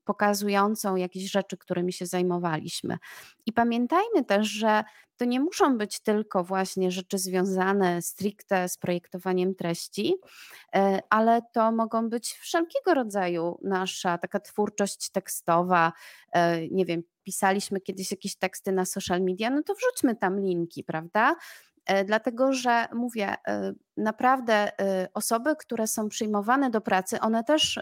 [0.03, 2.97] pokazującą jakieś rzeczy, którymi się zajmowaliśmy.
[3.45, 4.83] I pamiętajmy też, że
[5.17, 10.15] to nie muszą być tylko właśnie rzeczy związane stricte z projektowaniem treści,
[10.75, 15.93] e, ale to mogą być wszelkiego rodzaju nasza taka twórczość tekstowa.
[16.31, 20.83] E, nie wiem, pisaliśmy kiedyś jakieś teksty na social media, no to wrzućmy tam linki,
[20.83, 21.35] prawda?
[21.85, 27.79] E, dlatego że mówię, e, naprawdę e, osoby, które są przyjmowane do pracy, one też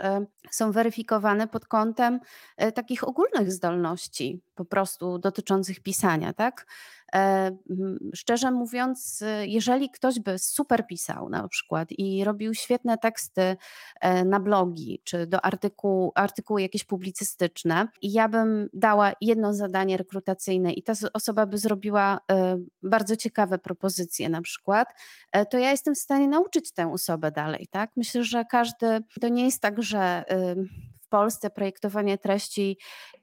[0.51, 2.19] są weryfikowane pod kątem
[2.75, 6.65] takich ogólnych zdolności, po prostu dotyczących pisania, tak?
[7.15, 7.51] E,
[8.15, 13.57] szczerze mówiąc, jeżeli ktoś by super pisał na przykład i robił świetne teksty
[14.01, 19.97] e, na blogi czy do artykułu, artykuły jakieś publicystyczne i ja bym dała jedno zadanie
[19.97, 24.87] rekrutacyjne i ta osoba by zrobiła e, bardzo ciekawe propozycje na przykład,
[25.49, 27.91] to ja jestem w stanie nauczyć tę osobę dalej, tak?
[27.95, 30.23] Myślę, że każdy, to nie jest tak, że
[31.11, 32.77] Polsce projektowanie treści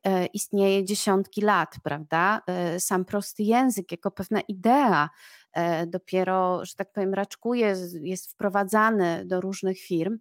[0.04, 2.40] e, istnieje dziesiątki lat, prawda?
[2.46, 5.10] E, sam prosty język jako pewna idea
[5.52, 10.18] e, dopiero, że tak powiem, raczkuje, jest wprowadzany do różnych firm.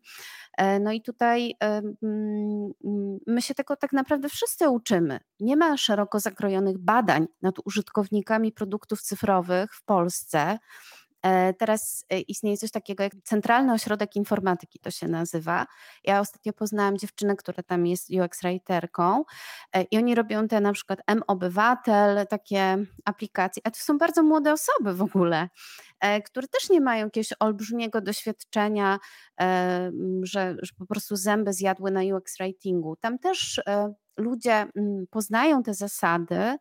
[0.79, 2.73] No i tutaj mm,
[3.27, 5.19] my się tego tak naprawdę wszyscy uczymy.
[5.39, 10.57] Nie ma szeroko zakrojonych badań nad użytkownikami produktów cyfrowych w Polsce.
[11.27, 15.67] E, teraz e, istnieje coś takiego jak Centralny Ośrodek Informatyki, to się nazywa.
[16.03, 19.23] Ja ostatnio poznałam dziewczynę, która tam jest UX writerką
[19.73, 24.53] e, i oni robią te na przykład M-Obywatel, takie aplikacje, a to są bardzo młode
[24.53, 25.49] osoby w ogóle,
[26.25, 28.99] które też nie mają jakiegoś olbrzymiego doświadczenia,
[30.23, 32.95] że, że po prostu zęby zjadły na UX writingu.
[32.95, 33.61] Tam też
[34.17, 34.67] ludzie
[35.09, 36.57] poznają te zasady,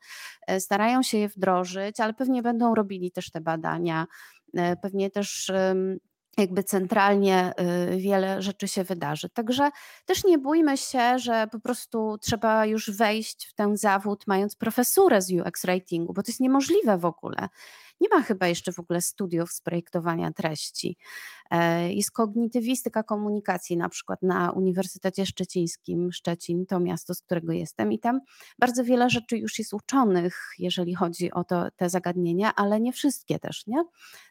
[0.59, 4.07] starają się je wdrożyć, ale pewnie będą robili też te badania
[4.83, 5.53] pewnie też
[6.39, 7.53] jakby centralnie
[7.93, 9.29] y, wiele rzeczy się wydarzy.
[9.29, 9.71] Także
[10.05, 15.23] też nie bójmy się, że po prostu trzeba już wejść w ten zawód mając profesurę
[15.23, 17.49] z UX writingu, bo to jest niemożliwe w ogóle.
[18.01, 20.97] Nie ma chyba jeszcze w ogóle studiów z projektowania treści.
[21.51, 27.93] E, jest kognitywistyka komunikacji, na przykład na Uniwersytecie Szczecińskim, Szczecin, to miasto, z którego jestem,
[27.93, 28.21] i tam
[28.59, 33.39] bardzo wiele rzeczy już jest uczonych, jeżeli chodzi o to, te zagadnienia, ale nie wszystkie
[33.39, 33.85] też, nie?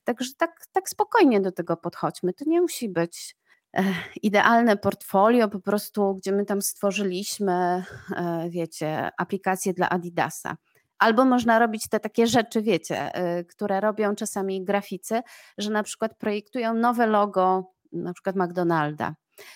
[0.04, 2.34] Także tak, tak spokojnie do tego podchodźmy.
[2.34, 3.38] To nie musi być
[3.74, 3.84] e,
[4.22, 7.84] idealne portfolio, po prostu, gdzie my tam stworzyliśmy,
[8.16, 10.58] e, wiecie, aplikację dla Adidasa.
[11.00, 15.22] Albo można robić te takie rzeczy, wiecie, y, które robią czasami graficy,
[15.58, 19.16] że na przykład projektują nowe logo, na przykład McDonalda.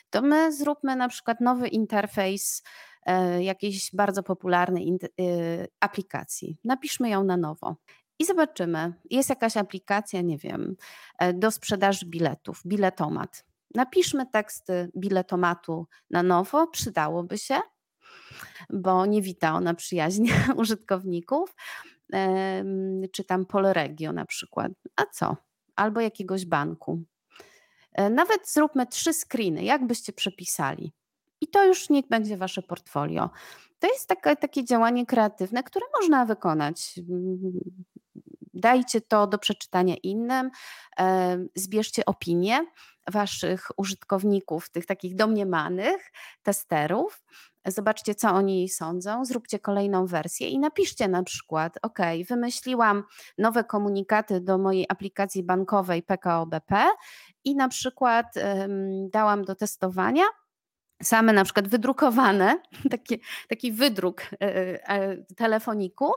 [0.09, 2.63] To my zróbmy na przykład nowy interfejs
[3.09, 6.57] y, jakiejś bardzo popularnej y, aplikacji.
[6.63, 7.75] Napiszmy ją na nowo.
[8.19, 8.93] I zobaczymy.
[9.09, 10.75] Jest jakaś aplikacja, nie wiem,
[11.33, 13.45] do sprzedaży biletów, biletomat.
[13.75, 17.59] Napiszmy teksty biletomatu na nowo, przydałoby się
[18.69, 21.55] bo nie wita ona przyjaźnie użytkowników,
[23.11, 24.71] czy tam Polregio na przykład.
[24.95, 25.37] A co?
[25.75, 27.03] Albo jakiegoś banku.
[27.93, 30.93] E, nawet zróbmy trzy screeny, jak byście przepisali.
[31.41, 33.29] I to już niech będzie wasze portfolio.
[33.79, 36.99] To jest takie, takie działanie kreatywne, które można wykonać.
[38.53, 40.49] Dajcie to do przeczytania innym,
[41.55, 42.65] zbierzcie opinie
[43.11, 46.11] waszych użytkowników, tych takich domniemanych
[46.43, 47.23] testerów
[47.65, 51.99] Zobaczcie, co oni sądzą, zróbcie kolejną wersję i napiszcie na przykład: OK,
[52.29, 53.03] wymyśliłam
[53.37, 56.85] nowe komunikaty do mojej aplikacji bankowej PKO BP
[57.43, 60.23] i na przykład um, dałam do testowania
[61.03, 64.39] same na przykład wydrukowane, taki, taki wydruk e,
[64.89, 66.11] e, telefoniku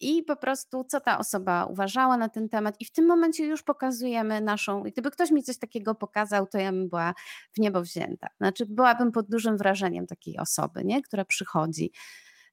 [0.00, 3.62] i po prostu co ta osoba uważała na ten temat i w tym momencie już
[3.62, 7.14] pokazujemy naszą, gdyby ktoś mi coś takiego pokazał, to ja bym była
[7.54, 8.28] w niebo wzięta.
[8.36, 11.02] Znaczy byłabym pod dużym wrażeniem takiej osoby, nie?
[11.02, 11.92] która przychodzi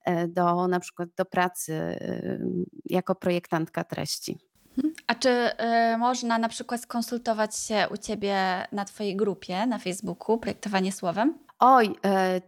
[0.06, 1.98] e, do na przykład do pracy
[2.86, 4.38] jako projektantka treści.
[4.78, 4.94] Mhm.
[5.08, 10.38] A czy y, można na przykład skonsultować się u Ciebie na Twojej grupie na Facebooku
[10.38, 11.40] Projektowanie Słowem?
[11.66, 12.42] Oj, e, e,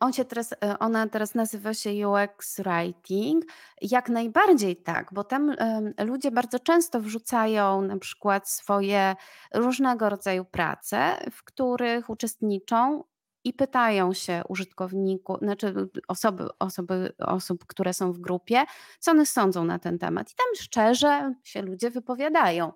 [0.00, 3.44] on się teraz, e, ona teraz nazywa się UX Writing.
[3.82, 5.54] Jak najbardziej tak, bo tam
[5.98, 9.16] ludzie bardzo często wrzucają na przykład swoje
[9.54, 13.04] różnego rodzaju prace, w których uczestniczą
[13.46, 15.74] i pytają się użytkowników, znaczy
[16.08, 18.64] osoby, osoby, osób, które są w grupie,
[18.98, 20.32] co one sądzą na ten temat.
[20.32, 22.72] I tam szczerze się ludzie wypowiadają,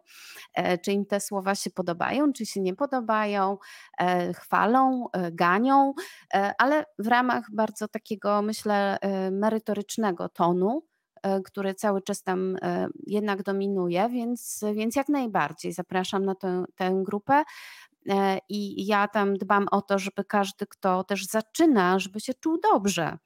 [0.55, 3.59] e, czy im te słowa się podobają, czy się nie podobają,
[3.99, 5.95] e, chwalą, e, ganią,
[6.59, 8.99] ale w ramach bardzo takiego, myślę,
[9.33, 10.83] merytorycznego tonu
[11.45, 12.57] który cały czas tam
[13.07, 17.43] jednak dominuje, więc, więc jak najbardziej zapraszam na tę, tę grupę.
[18.09, 22.59] E, I ja tam dbam o to, żeby każdy, kto też zaczyna, żeby się czuł
[22.73, 23.19] dobrze.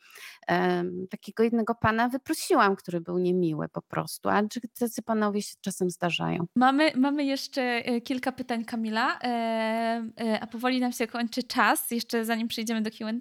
[1.10, 4.28] Takiego jednego pana wyprosiłam, który był niemiły po prostu.
[4.28, 6.46] A czy tacy panowie się czasem zdarzają?
[6.56, 12.24] Mamy, mamy jeszcze e, kilka pytań, Kamila, e, a powoli nam się kończy czas, jeszcze
[12.24, 13.12] zanim przejdziemy do QA,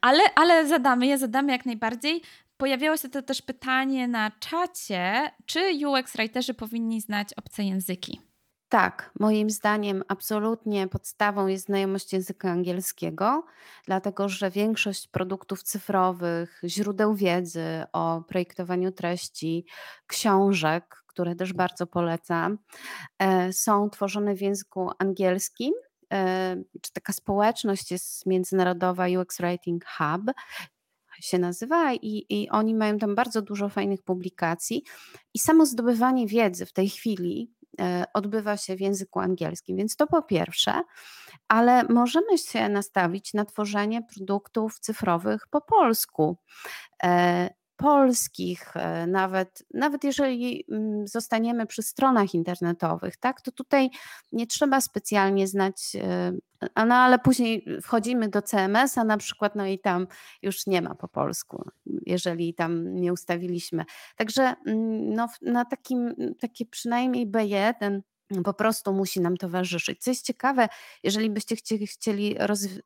[0.00, 2.22] ale, ale zadamy je, zadamy jak najbardziej.
[2.56, 8.20] Pojawiało się to też pytanie na czacie, czy UX writerzy powinni znać obce języki?
[8.72, 13.44] Tak, moim zdaniem absolutnie podstawą jest znajomość języka angielskiego,
[13.86, 19.66] dlatego że większość produktów cyfrowych, źródeł wiedzy o projektowaniu treści,
[20.06, 22.58] książek, które też bardzo polecam,
[23.18, 25.72] e, są tworzone w języku angielskim.
[26.12, 30.34] E, czy taka społeczność jest międzynarodowa UX Writing Hub
[31.20, 34.82] się nazywa i, i oni mają tam bardzo dużo fajnych publikacji
[35.34, 37.50] i samo zdobywanie wiedzy w tej chwili
[38.14, 39.76] odbywa się w języku angielskim.
[39.76, 40.82] Więc to po pierwsze,
[41.48, 46.36] ale możemy się nastawić na tworzenie produktów cyfrowych po polsku.
[47.82, 53.90] Polskich, e, nawet, nawet jeżeli mm, zostaniemy przy stronach internetowych, tak, to tutaj
[54.32, 56.32] nie trzeba specjalnie znać, e,
[56.86, 60.06] no ale później wchodzimy do CMS-a na przykład, no i tam
[60.42, 61.70] już nie ma po polsku,
[62.06, 63.84] jeżeli tam nie ustawiliśmy.
[64.16, 68.00] Także mm, no, na takim, takie przynajmniej B1
[68.44, 70.02] po prostu musi nam towarzyszyć.
[70.02, 70.68] Co jest ciekawe,
[71.02, 71.56] jeżeli byście
[71.86, 72.36] chcieli,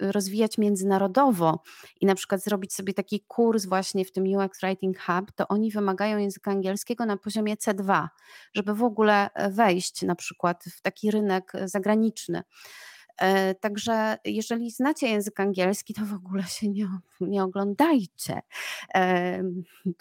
[0.00, 1.62] rozwijać międzynarodowo
[2.00, 5.70] i na przykład zrobić sobie taki kurs właśnie w tym UX Writing Hub, to oni
[5.70, 8.08] wymagają języka angielskiego na poziomie C2,
[8.54, 12.42] żeby w ogóle e, wejść na przykład w taki rynek zagraniczny.
[13.18, 16.88] E, także jeżeli znacie język angielski, to w ogóle się nie,
[17.20, 18.40] nie oglądajcie.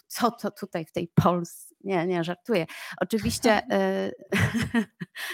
[0.08, 1.75] Co to tutaj w tej Polsce?
[1.86, 2.66] Nie, nie, żartuję.
[3.02, 3.62] Oczywiście.
[3.72, 4.12] E,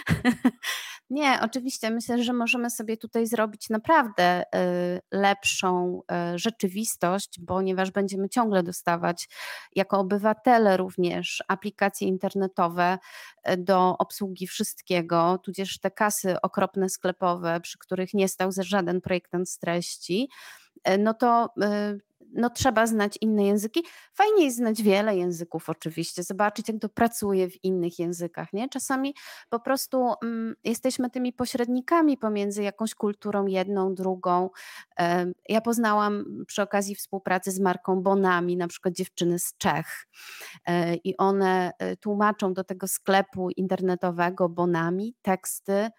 [1.10, 4.44] nie, oczywiście myślę, że możemy sobie tutaj zrobić naprawdę e,
[5.12, 6.02] lepszą
[6.34, 9.28] rzeczywistość, ponieważ będziemy ciągle dostawać
[9.76, 12.98] jako obywatele również aplikacje internetowe
[13.58, 19.58] do obsługi wszystkiego, tudzież te kasy okropne sklepowe, przy których nie stał żaden projektant z
[19.58, 20.28] treści,
[20.98, 21.48] no to
[22.34, 23.84] no trzeba znać inne języki.
[24.14, 28.52] Fajnie jest znać wiele języków oczywiście, zobaczyć jak to pracuje w innych językach.
[28.52, 28.68] Nie?
[28.68, 29.14] Czasami
[29.48, 34.50] po prostu mm, jesteśmy tymi pośrednikami pomiędzy jakąś kulturą jedną, drugą.
[35.48, 40.06] Ja poznałam przy okazji współpracy z marką Bonami, na przykład dziewczyny z Czech
[40.66, 45.90] e, i one e, tłumaczą do tego sklepu internetowego Bonami teksty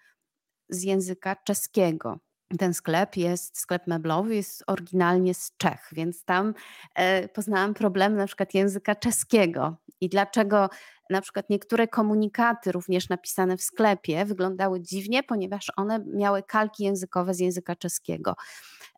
[0.68, 2.18] z języka czeskiego
[2.58, 6.54] ten sklep jest, sklep meblowy jest oryginalnie z Czech, więc tam
[6.94, 10.68] e, poznałam problem na przykład języka czeskiego i dlaczego
[11.10, 17.34] na przykład niektóre komunikaty również napisane w sklepie wyglądały dziwnie, ponieważ one miały kalki językowe
[17.34, 18.36] z języka czeskiego.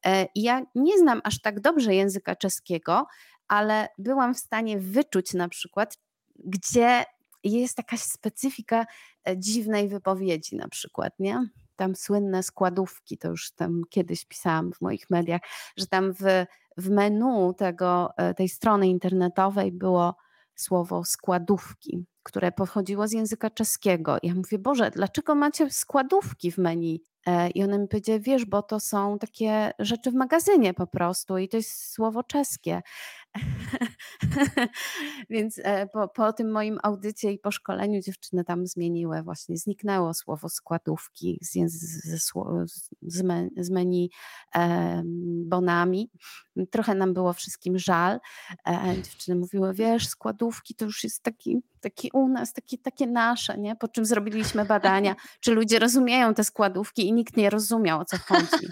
[0.05, 3.07] E, I ja nie znam aż tak dobrze języka czeskiego,
[3.49, 5.99] ale byłam w stanie wyczuć na przykład,
[6.45, 7.05] gdzie
[7.45, 8.87] jest jakaś specyfika
[9.29, 11.49] e, dziwnej wypowiedzi na przykład, nie?
[11.77, 15.41] Tam słynne składówki, to już tam kiedyś pisałam w moich mediach,
[15.77, 16.23] że tam w,
[16.77, 20.17] w menu tego, e, tej strony internetowej było
[20.55, 24.17] słowo składówki, które pochodziło z języka czeskiego.
[24.23, 27.03] Ja mówię, Boże, dlaczego macie składówki w menu?
[27.27, 31.39] E, I ona mi powiedziała, wiesz, bo to są takie rzeczy w magazynie po prostu
[31.39, 32.83] i to jest słowo czeskie.
[35.31, 40.15] Więc e, po, po tym moim audycie i po szkoleniu dziewczyny tam zmieniły, właśnie zniknęło
[40.15, 42.33] słowo składówki z, z,
[43.03, 44.11] z, z menu
[44.55, 45.03] e,
[45.47, 46.11] bonami.
[46.71, 48.21] Trochę nam było wszystkim żal.
[48.69, 53.59] E, dziewczyny mówiły, wiesz, składówki to już jest taki, taki u nas, taki, takie nasze,
[53.59, 53.77] nie?
[53.77, 58.17] Po czym zrobiliśmy badania, czy ludzie rozumieją te składówki i nikt nie rozumiał, o co
[58.19, 58.69] chodzi.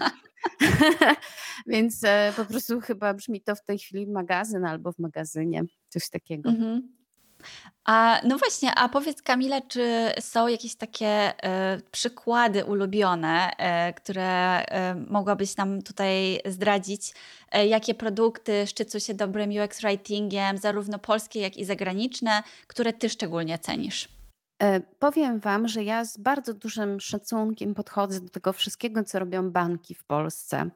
[1.67, 6.09] Więc e, po prostu chyba brzmi to w tej chwili magazyn albo w magazynie, coś
[6.09, 6.49] takiego.
[6.49, 6.95] Mhm.
[7.85, 13.51] A no właśnie, a powiedz Kamila, czy są jakieś takie y, przykłady ulubione,
[13.89, 14.65] y, które y,
[15.09, 17.13] mogłabyś nam tutaj zdradzić?
[17.67, 23.59] jakie produkty szczycą się dobrym UX writingiem, zarówno polskie, jak i zagraniczne, które ty szczególnie
[23.59, 24.14] cenisz?
[24.63, 29.51] E, powiem Wam, że ja z bardzo dużym szacunkiem podchodzę do tego wszystkiego, co robią
[29.51, 30.69] banki w Polsce.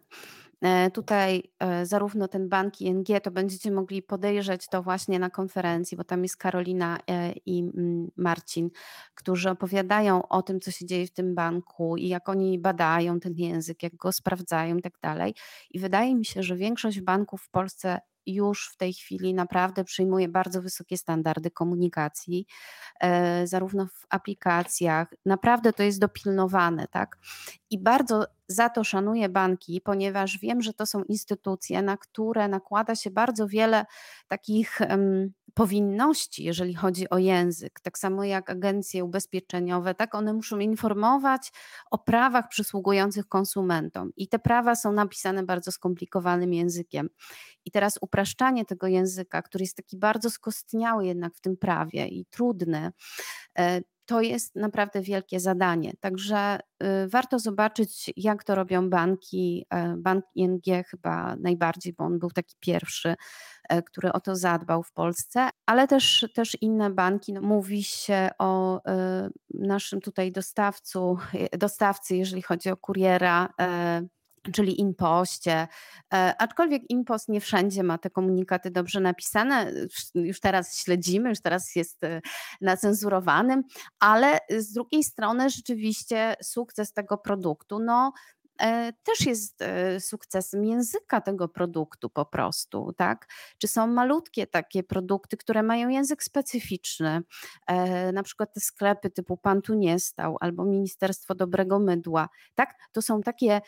[0.62, 5.98] E, tutaj e, zarówno ten bank ING, to będziecie mogli podejrzeć to właśnie na konferencji,
[5.98, 6.98] bo tam jest Karolina
[7.46, 8.70] i mm, Marcin,
[9.16, 13.34] którzy opowiadają o tym, co się dzieje w tym banku i jak oni badają ten
[13.34, 15.36] język, jak go sprawdzają i tak dalej.
[15.72, 18.00] I wydaje mi się, że większość banków w Polsce
[18.34, 22.46] już w tej chwili naprawdę przyjmuje bardzo wysokie standardy komunikacji,
[23.00, 25.08] e, zarówno w aplikacjach.
[25.26, 27.18] Naprawdę to jest dopilnowane, tak?
[27.70, 32.96] I bardzo za to szanuję banki, ponieważ wiem, że to są instytucje, na które nakłada
[32.96, 33.86] się bardzo wiele
[34.28, 37.80] takich um, powinności, jeżeli chodzi o język.
[37.80, 41.52] Tak samo jak agencje ubezpieczeniowe, tak one muszą informować
[41.92, 44.12] o prawach przysługujących konsumentom.
[44.16, 47.10] I te prawa są napisane bardzo skomplikowanym językiem.
[47.66, 52.26] I teraz upraszczanie tego języka, który jest taki bardzo skostniały jednak w tym prawie i
[52.26, 52.92] trudny,
[53.60, 55.94] e, to jest naprawdę wielkie zadanie.
[56.00, 59.66] Także y, warto zobaczyć, jak to robią banki.
[59.70, 63.16] E, bank ING chyba najbardziej, bo on był taki pierwszy,
[63.70, 67.34] e, który o to zadbał w Polsce, ale też, też inne banki.
[67.34, 68.82] No, mówi się o y,
[69.54, 71.18] naszym tutaj dostawcu,
[71.58, 73.50] dostawcy, jeżeli chodzi o kuriera
[74.54, 75.68] czyli impoście.
[76.14, 79.72] E, aczkolwiek impost nie wszędzie ma te komunikaty dobrze napisane.
[80.16, 82.22] Już teraz śledzimy, już teraz jest e,
[82.62, 83.64] nacenzurowanym,
[84.00, 88.12] ale z drugiej strony rzeczywiście sukces tego produktu, no
[88.62, 89.64] E, też jest
[90.00, 93.28] sukcesem języka tego produktu po prostu, tak?
[93.58, 97.22] Czy są malutkie takie produkty, które mają język specyficzny,
[98.14, 102.76] na przykład te sklepy typu Pan tu nie stał albo Ministerstwo Dobrego Mydła, tak?
[102.92, 103.62] To są takie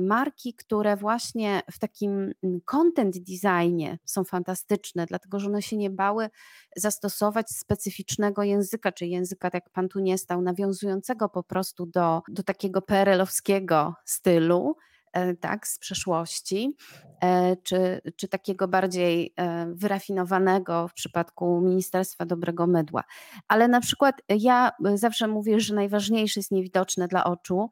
[0.00, 5.90] marki, które właśnie w takim mm, content designie są fantastyczne, dlatego że one się nie
[5.90, 6.30] bały
[6.76, 12.22] zastosować specyficznego języka, czy języka, tak jak pan tu nie stał, nawiązującego po prostu do,
[12.28, 14.76] do takiego PRL-owskiego stylu,
[15.12, 16.76] E, tak, z przeszłości,
[17.22, 23.04] e, czy, czy takiego bardziej e, wyrafinowanego w przypadku Ministerstwa Dobrego Mydła.
[23.48, 27.70] Ale na przykład ja zawsze mówię, że najważniejsze jest niewidoczne dla oczu.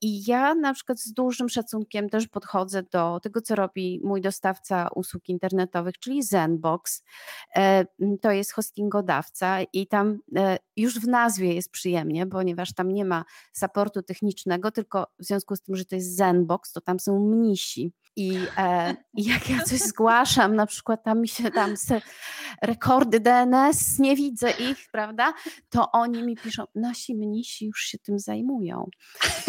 [0.00, 4.88] I ja na przykład z dużym szacunkiem też podchodzę do tego, co robi mój dostawca
[4.94, 7.02] usług internetowych, czyli Zenbox.
[8.20, 10.18] To jest hostingodawca i tam
[10.76, 15.62] już w nazwie jest przyjemnie, ponieważ tam nie ma supportu technicznego, tylko w związku z
[15.62, 17.92] tym, że to jest Zenbox, to tam są mnisi.
[18.16, 21.74] I, e, I jak ja coś zgłaszam, na przykład tam mi się tam
[22.62, 25.32] rekordy DNS, nie widzę ich, prawda?
[25.68, 28.88] To oni mi piszą, nasi mnisi już się tym zajmują.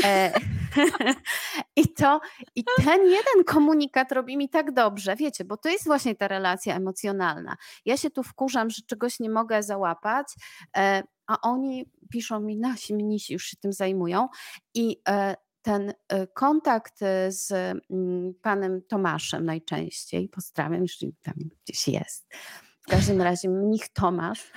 [0.03, 0.33] E,
[1.75, 2.21] I to,
[2.55, 6.75] i ten jeden komunikat robi mi tak dobrze, wiecie, bo to jest właśnie ta relacja
[6.75, 7.55] emocjonalna.
[7.85, 10.27] Ja się tu wkurzam, że czegoś nie mogę załapać,
[10.77, 14.27] e, a oni piszą mi, nasi mnisi już się tym zajmują
[14.73, 21.33] i e, ten e, kontakt e, z mm, panem Tomaszem najczęściej, pozdrawiam, jeśli tam
[21.63, 22.27] gdzieś jest,
[22.81, 24.51] w każdym razie mnich Tomasz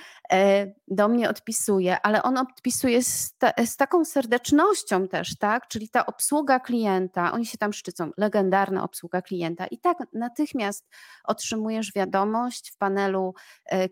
[0.89, 5.69] do mnie odpisuje, ale on odpisuje z, ta, z, taką serdecznością też, tak?
[5.69, 9.67] Czyli ta obsługa klienta, oni się tam szczycą, legendarna obsługa klienta.
[9.67, 10.89] I tak natychmiast
[11.25, 13.35] otrzymujesz wiadomość w panelu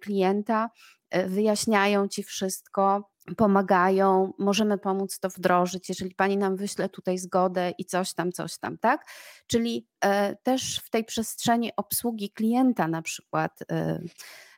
[0.00, 0.70] klienta,
[1.26, 7.84] wyjaśniają ci wszystko, pomagają, możemy pomóc to wdrożyć, jeżeli pani nam wyśle tutaj zgodę i
[7.84, 9.06] coś tam, coś tam, tak?
[9.46, 13.58] Czyli e, też w tej przestrzeni obsługi klienta na przykład.
[13.70, 14.00] E,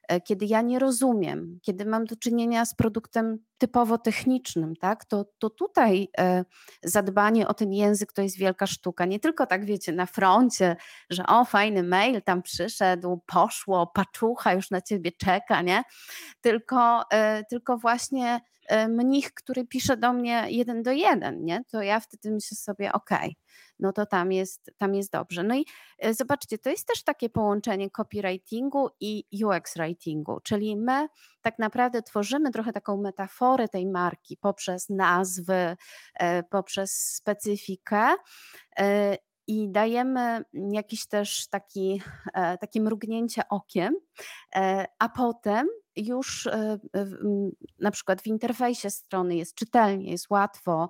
[0.08, 5.24] E, kiedy ja nie rozumiem, kiedy mam do czynienia z produktem typowo technicznym, tak, to,
[5.38, 6.08] to tutaj
[6.82, 9.04] zadbanie o ten język to jest wielka sztuka.
[9.04, 10.76] Nie tylko tak, wiecie, na froncie,
[11.10, 15.82] że o, fajny mail tam przyszedł, poszło, paczucha już na ciebie czeka, nie?
[16.40, 17.02] Tylko,
[17.50, 18.40] tylko właśnie
[18.88, 21.64] mnich, który pisze do mnie jeden do jeden, nie?
[21.70, 23.34] To ja wtedy myślę sobie, okej, okay,
[23.78, 25.42] no to tam jest, tam jest dobrze.
[25.42, 25.66] No i
[25.98, 31.08] e, zobaczcie, to jest też takie połączenie copywritingu i UX writingu, czyli my
[31.42, 35.76] tak naprawdę tworzymy trochę taką metaforę tej marki poprzez nazwy,
[36.14, 38.14] e, poprzez specyfikę
[38.78, 39.16] e,
[39.48, 42.02] i dajemy jakiś też taki,
[42.60, 43.94] takie mrugnięcie okiem,
[44.98, 46.48] a potem już
[47.78, 50.88] na przykład w interfejsie strony jest czytelnie, jest łatwo,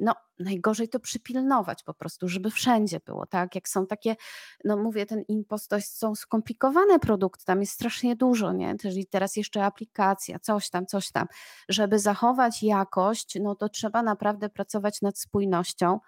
[0.00, 3.54] no, najgorzej to przypilnować po prostu, żeby wszędzie było, tak?
[3.54, 4.16] Jak są takie,
[4.64, 8.76] no mówię, ten impost to są skomplikowane produkty, tam jest strasznie dużo, nie?
[8.76, 11.26] Czyli teraz jeszcze aplikacja, coś tam, coś tam.
[11.68, 15.98] Żeby zachować jakość, no to trzeba naprawdę pracować nad spójnością.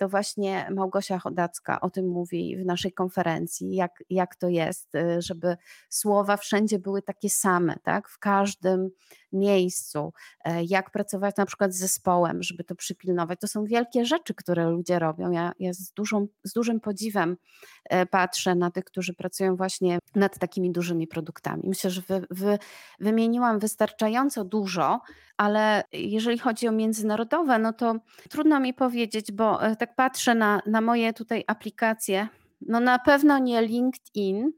[0.00, 5.22] To właśnie Małgosia Chodacka o tym mówi w naszej konferencji, jak, jak to jest, y,
[5.22, 5.56] żeby
[5.88, 8.08] słowa wszędzie były takie same, tak?
[8.08, 8.90] W każdym
[9.32, 10.12] miejscu,
[10.44, 13.40] e, jak pracować na przykład z zespołem, żeby to przypilnować.
[13.40, 15.30] To są wielkie rzeczy, które ludzie robią.
[15.30, 17.36] Ja, ja z, dużą, z dużym podziwem
[17.84, 21.62] e, patrzę na tych, którzy pracują właśnie nad takimi dużymi produktami.
[21.64, 22.58] Myślę, że wy, wy,
[23.00, 25.00] wymieniłam wystarczająco dużo,
[25.36, 27.94] ale jeżeli chodzi o międzynarodowe, no to
[28.28, 32.28] trudno mi powiedzieć, bo e, tak patrzę na, na moje tutaj aplikacje.
[32.60, 34.52] No na pewno nie LinkedIn,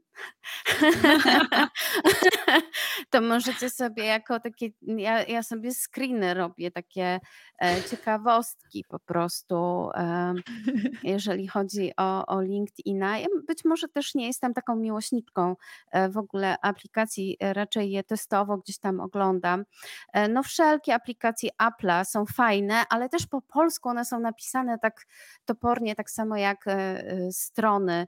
[3.09, 7.19] to możecie sobie jako takie, ja, ja sobie screeny robię, takie
[7.61, 9.89] e, ciekawostki po prostu,
[11.03, 13.19] jeżeli chodzi o, o LinkedIna.
[13.19, 15.55] Ja być może też nie jestem taką miłośniczką
[15.91, 19.63] e, w ogóle aplikacji, e, raczej je testowo gdzieś tam oglądam.
[20.29, 25.05] No wszelkie aplikacje Apple'a są fajne, ale też po polsku one są napisane tak
[25.45, 26.65] topornie, tak samo jak
[27.31, 28.07] strony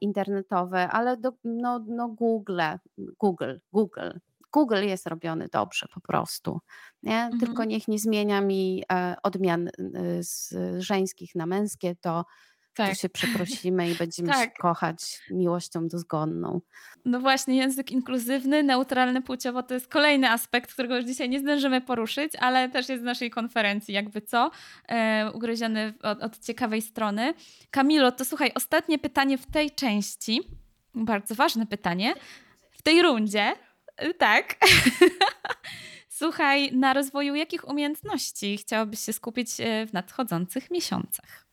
[0.00, 2.62] internetowe, ale do, no, no Google,
[2.98, 4.10] Google, Google.
[4.52, 6.60] Google jest robiony dobrze po prostu.
[7.02, 7.22] Nie?
[7.22, 7.40] Mhm.
[7.40, 9.72] Tylko niech nie zmienia mi e, odmian y,
[10.22, 12.24] z żeńskich na męskie, to
[12.74, 12.88] tak.
[12.88, 14.40] to się przeprosimy i będziemy tak.
[14.40, 16.60] się kochać miłością dozgonną.
[17.04, 21.80] No właśnie, język inkluzywny, neutralny płciowo to jest kolejny aspekt, którego już dzisiaj nie zdążymy
[21.80, 24.50] poruszyć, ale też jest w naszej konferencji, jakby co,
[24.88, 27.34] e, ugryziony od, od ciekawej strony.
[27.70, 30.40] Kamilo, to słuchaj, ostatnie pytanie w tej części,
[30.94, 32.14] bardzo ważne pytanie,
[32.70, 33.52] w tej rundzie,
[33.96, 34.56] e, tak.
[36.08, 41.46] Słuchaj, na rozwoju jakich umiejętności chciałabyś się skupić e, w nadchodzących miesiącach?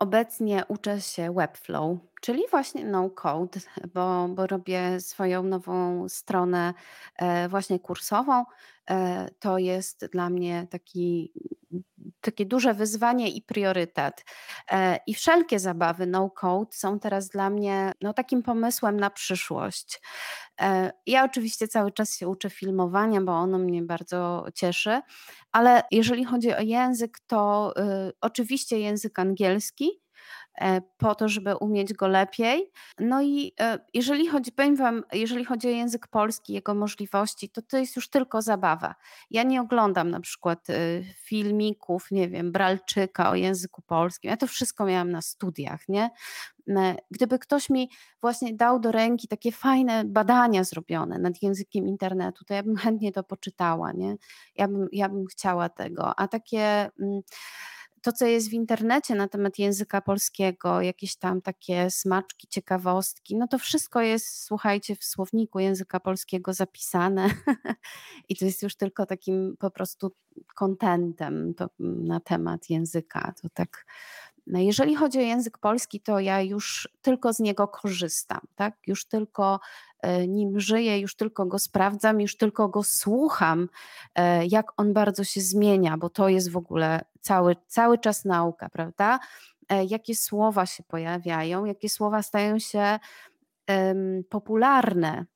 [0.00, 3.60] Obecnie uczę się Webflow, czyli właśnie no code,
[3.94, 6.74] bo, bo robię swoją nową stronę
[7.16, 8.44] e, właśnie kursową.
[8.90, 11.32] E, to jest dla mnie taki
[12.20, 14.24] takie duże wyzwanie i priorytet.
[14.70, 20.00] E, I wszelkie zabawy no code są teraz dla mnie no, takim pomysłem na przyszłość.
[21.06, 25.00] Ja oczywiście cały czas się uczę filmowania, bo ono mnie bardzo cieszy,
[25.52, 27.72] ale jeżeli chodzi o język, to
[28.08, 30.09] y, oczywiście język angielski E,
[30.98, 32.70] po to, żeby umieć go lepiej.
[32.98, 37.62] No i e, jeżeli chodzi, powiem Wam, jeżeli chodzi o język polski, jego możliwości, to
[37.62, 38.94] to jest już tylko zabawa.
[39.30, 40.74] Ja nie oglądam na przykład e,
[41.14, 44.30] filmików, nie wiem, Bralczyka o języku polskim.
[44.30, 46.10] Ja to wszystko miałam na studiach, nie?
[47.10, 47.90] Gdyby ktoś mi
[48.20, 53.12] właśnie dał do ręki takie fajne badania zrobione nad językiem internetu, to ja bym chętnie
[53.12, 54.16] to poczytała, nie?
[54.56, 56.18] Ja bym, ja bym chciała tego.
[56.18, 56.90] A takie.
[57.00, 57.20] Mm,
[58.02, 63.48] to, co jest w internecie na temat języka polskiego, jakieś tam takie smaczki, ciekawostki, no
[63.48, 67.30] to wszystko jest, słuchajcie, w słowniku języka polskiego zapisane
[68.28, 70.12] i to jest już tylko takim po prostu
[70.54, 73.32] kontentem na temat języka.
[73.42, 73.86] To tak
[74.50, 78.74] no jeżeli chodzi o język polski, to ja już tylko z niego korzystam, tak?
[78.86, 79.60] Już tylko
[80.00, 83.68] e, nim żyję, już tylko go sprawdzam, już tylko go słucham,
[84.14, 88.68] e, jak on bardzo się zmienia, bo to jest w ogóle cały, cały czas nauka,
[88.68, 89.18] prawda?
[89.68, 92.98] E, jakie słowa się pojawiają, jakie słowa stają się
[93.68, 95.26] um, popularne,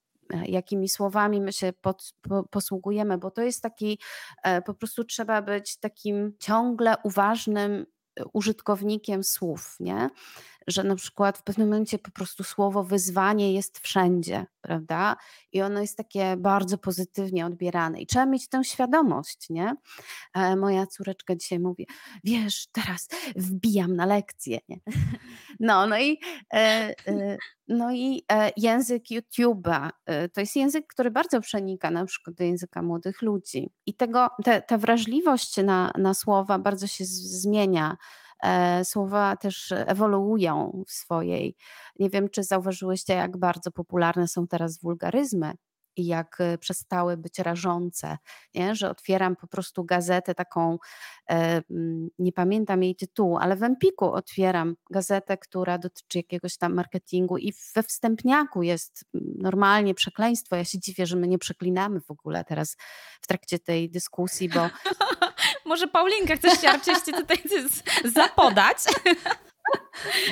[0.47, 3.99] jakimi słowami my się pod, po, posługujemy, bo to jest taki,
[4.67, 7.87] po prostu trzeba być takim ciągle uważnym
[8.33, 10.11] użytkownikiem słów, nie?
[10.67, 15.17] Że na przykład w pewnym momencie po prostu słowo wyzwanie jest wszędzie, prawda?
[15.53, 18.01] I ono jest takie bardzo pozytywnie odbierane.
[18.01, 19.75] I trzeba mieć tę świadomość, nie?
[20.35, 21.87] E, moja córeczka dzisiaj mówi,
[22.25, 24.77] wiesz, teraz wbijam na lekcję, nie?
[25.61, 26.21] No, no i,
[26.55, 27.37] e, e,
[27.69, 28.25] no i
[28.57, 29.91] język YouTube'a
[30.33, 33.71] to jest język, który bardzo przenika na przykład do języka młodych ludzi.
[33.87, 37.97] I tego, te, ta wrażliwość na, na słowa bardzo się zmienia
[38.85, 41.57] słowa też ewoluują w swojej.
[41.99, 45.55] Nie wiem, czy zauważyłyście, jak bardzo popularne są teraz wulgaryzmy
[45.97, 48.19] i jak e, przestały być rażące,
[48.55, 48.75] nie?
[48.75, 50.79] że otwieram po prostu gazetę taką,
[51.31, 51.63] e,
[52.19, 57.53] nie pamiętam jej tytułu, ale w Empiku otwieram gazetę, która dotyczy jakiegoś tam marketingu i
[57.75, 59.05] we wstępniaku jest
[59.39, 60.57] normalnie przekleństwo.
[60.57, 62.77] Ja się dziwię, że my nie przeklinamy w ogóle teraz
[63.21, 64.61] w trakcie tej dyskusji, bo
[65.65, 67.39] Może Paulinka chcesz się arczyście tutaj
[68.05, 68.77] zapodać?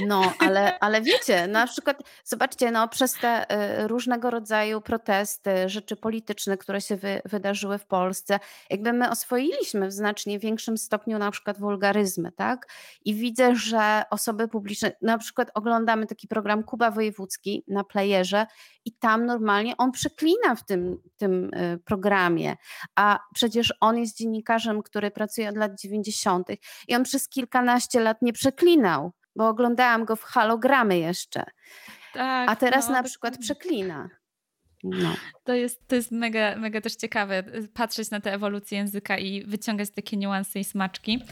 [0.07, 3.53] No, ale, ale wiecie, na przykład zobaczcie, no, przez te
[3.83, 9.89] y, różnego rodzaju protesty, rzeczy polityczne, które się wy, wydarzyły w Polsce, jakby my oswoiliśmy
[9.89, 12.66] w znacznie większym stopniu na przykład wulgaryzmy, tak?
[13.05, 18.47] I widzę, że osoby publiczne, na przykład oglądamy taki program Kuba Wojewódzki na playerze
[18.85, 22.57] i tam normalnie on przeklina w tym, tym y, programie,
[22.95, 26.49] a przecież on jest dziennikarzem, który pracuje od lat 90.
[26.88, 31.45] i on przez kilkanaście lat nie przeklinał bo oglądałam go w halogramy jeszcze.
[32.14, 34.09] Tak, A teraz no, na przykład przeklina.
[34.84, 35.14] No.
[35.45, 39.45] To jest, to jest mega, mega też ciekawe y, patrzeć na tę ewolucję języka i
[39.45, 41.22] wyciągać takie niuanse i smaczki.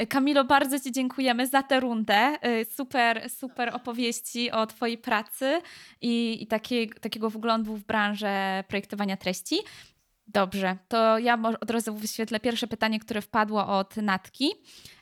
[0.00, 2.38] Y, Kamilo, bardzo Ci dziękujemy za tę rundę.
[2.46, 5.60] Y, super, super opowieści o Twojej pracy
[6.00, 9.58] i, i takiej, takiego wglądu w branżę projektowania treści.
[10.32, 14.50] Dobrze, to ja od razu wyświetlę pierwsze pytanie, które wpadło od Natki.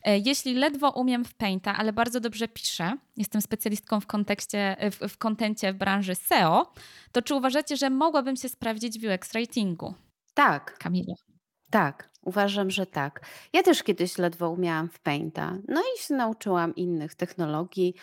[0.03, 5.09] E, jeśli ledwo umiem w Painta, ale bardzo dobrze piszę, jestem specjalistką w kontekście, w,
[5.09, 6.73] w kontencie w branży SEO,
[7.13, 9.95] to czy uważacie, że mogłabym się sprawdzić w UX writingu?
[10.35, 10.79] Tak.
[10.79, 11.15] Kamilo.
[11.71, 13.21] Tak, uważam, że tak.
[13.53, 15.59] Ja też kiedyś ledwo umiałam w Painta.
[15.69, 17.95] No i się nauczyłam innych technologii,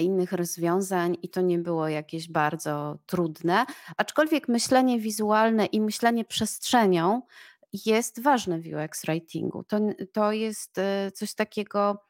[0.00, 3.66] innych rozwiązań i to nie było jakieś bardzo trudne.
[3.96, 7.22] Aczkolwiek myślenie wizualne i myślenie przestrzenią
[7.86, 9.64] jest ważne w UX writingu.
[9.64, 9.78] To,
[10.12, 12.04] to jest e, coś takiego,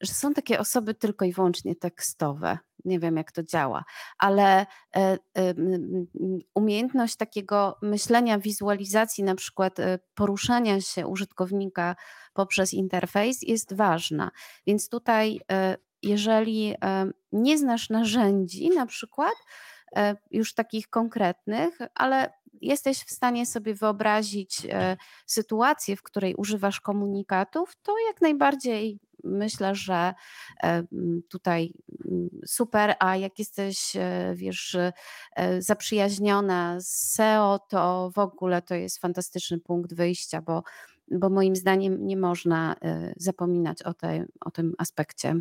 [0.00, 2.58] że są takie osoby tylko i wyłącznie tekstowe.
[2.88, 3.84] Nie wiem, jak to działa,
[4.18, 4.66] ale
[4.96, 5.18] e,
[6.54, 11.96] umiejętność takiego myślenia, wizualizacji, na przykład e, poruszania się użytkownika
[12.32, 14.30] poprzez interfejs jest ważna.
[14.66, 16.74] Więc tutaj, e, jeżeli
[17.32, 19.34] nie znasz narzędzi, na przykład,
[20.30, 24.66] już takich konkretnych, ale jesteś w stanie sobie wyobrazić
[25.26, 30.14] sytuację, w której używasz komunikatów, to jak najbardziej myślę, że
[31.28, 31.72] tutaj
[32.06, 34.92] mm, super, a jak jesteś, e, wiesz, e,
[35.62, 40.62] zaprzyjaźniona z SEO, to w ogóle to jest fantastyczny punkt wyjścia, bo,
[41.10, 45.40] bo moim zdaniem nie można e, zapominać o, tej, o tym aspekcie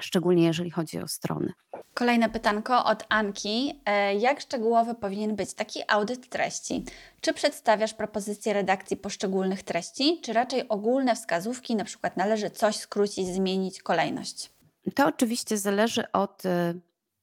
[0.00, 1.52] szczególnie jeżeli chodzi o strony.
[1.94, 3.80] Kolejne pytanko od Anki.
[3.86, 6.84] E, jak szczegółowy powinien być taki audyt treści?
[7.20, 13.26] Czy przedstawiasz propozycje redakcji poszczególnych treści, czy raczej ogólne wskazówki, na przykład należy coś skrócić,
[13.26, 14.50] zmienić kolejność?
[14.94, 16.74] To oczywiście zależy od e,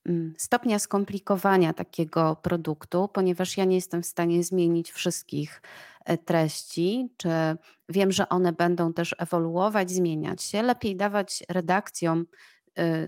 [0.06, 5.62] mm, stopnia skomplikowania takiego produktu, ponieważ ja nie jestem w stanie zmienić wszystkich
[6.06, 7.30] e, treści, czy
[7.90, 10.62] wiem, że one będą też ewoluować, zmieniać się.
[10.62, 12.26] Lepiej dawać redakcjom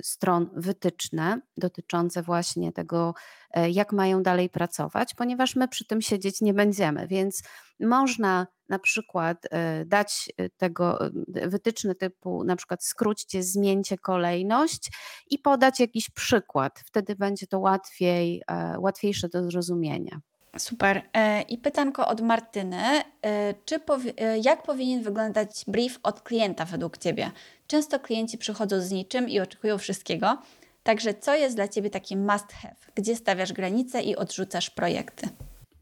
[0.01, 3.13] stron wytyczne dotyczące właśnie tego,
[3.51, 7.43] e, jak mają dalej pracować, ponieważ my przy tym siedzieć nie będziemy, więc
[7.79, 14.91] można na przykład e, dać e, tego wytyczne typu na przykład skróćcie, zmieńcie kolejność
[15.29, 16.83] i podać jakiś przykład.
[16.85, 18.41] Wtedy będzie to łatwiej,
[18.77, 20.19] łatwiejsze do zrozumienia.
[20.57, 21.01] Super.
[21.49, 22.83] I pytanko od Martyny.
[23.65, 23.79] Czy
[24.43, 27.31] jak powinien wyglądać brief od klienta według Ciebie?
[27.67, 30.37] Często klienci przychodzą z niczym i oczekują wszystkiego.
[30.83, 32.75] Także co jest dla Ciebie taki must have?
[32.95, 35.29] Gdzie stawiasz granice i odrzucasz projekty?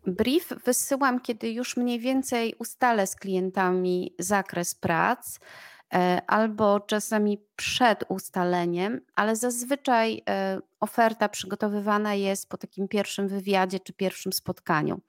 [0.08, 5.40] Brief wysyłam, kiedy już mniej więcej ustalę z klientami zakres prac e,
[6.28, 13.94] albo czasami przed ustaleniem, ale zazwyczaj e, oferta przygotowywana jest po takim pierwszym wywiadzie czy
[13.94, 15.02] pierwszym spotkaniu.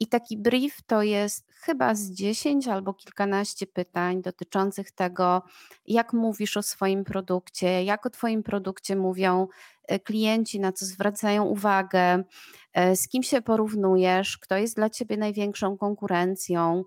[0.00, 5.42] I taki brief to jest chyba z 10 albo kilkanaście pytań dotyczących tego,
[5.86, 9.48] jak mówisz o swoim produkcie, jak o Twoim produkcie mówią
[9.88, 12.24] e, klienci, na co zwracają uwagę,
[12.72, 16.84] e, z kim się porównujesz, kto jest dla Ciebie największą konkurencją.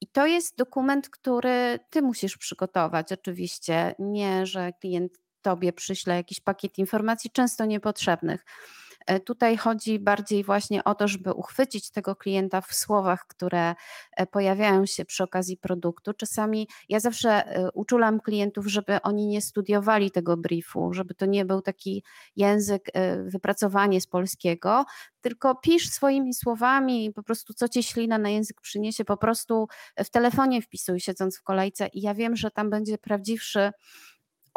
[0.00, 3.94] I to jest dokument, który Ty musisz przygotować, oczywiście.
[3.98, 5.12] Nie, że klient
[5.42, 8.44] Tobie przyśle jakiś pakiet informacji, często niepotrzebnych
[9.24, 13.74] tutaj chodzi bardziej właśnie o to, żeby uchwycić tego klienta w słowach, które
[14.16, 16.12] e, pojawiają się przy okazji produktu.
[16.14, 21.44] Czasami ja zawsze e, uczulam klientów, żeby oni nie studiowali tego briefu, żeby to nie
[21.44, 22.04] był taki
[22.36, 22.90] język,
[23.26, 24.84] wypracowanie z polskiego,
[25.20, 29.68] tylko pisz swoimi słowami po prostu co ci ślina na język przyniesie, po prostu
[30.04, 33.72] w telefonie wpisuj siedząc w kolejce i ja wiem, że tam będzie prawdziwszy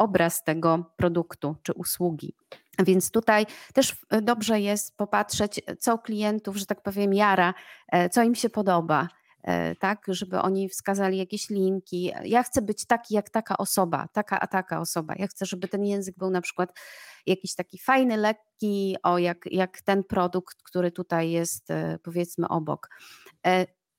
[0.02, 2.34] obraz tego produktu czy usługi.
[2.78, 7.54] Więc tutaj też e, dobrze jest popatrzeć, co klientów, że tak powiem, jara,
[7.88, 9.08] e, co im się podoba,
[9.42, 12.12] e, tak, żeby oni wskazali jakieś linki.
[12.24, 15.14] Ja chcę być taki jak taka osoba, taka a taka osoba.
[15.18, 16.78] Ja chcę, żeby ten język był na przykład
[17.26, 21.68] jakiś taki fajny, lekki, o jak, jak ten produkt, który tutaj jest
[22.02, 22.88] powiedzmy obok.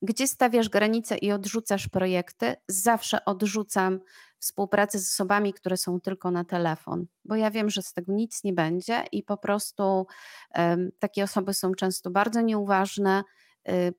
[0.02, 2.56] Gdzie stawiasz granice i odrzucasz projekty?
[2.68, 4.00] Zawsze odrzucam
[4.44, 8.44] współpracę z osobami, które są tylko na telefon, bo ja wiem, że z tego nic
[8.44, 10.06] nie będzie i po prostu
[10.54, 13.22] um, takie osoby są często bardzo nieuważne.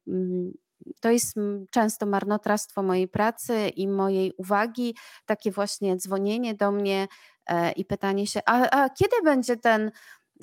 [0.06, 0.54] Um,
[1.02, 1.36] to jest
[1.72, 4.96] często marnotrawstwo mojej pracy i mojej uwagi,
[5.26, 7.08] takie właśnie dzwonienie do mnie
[7.48, 9.92] e, i pytanie się, a, a kiedy będzie ten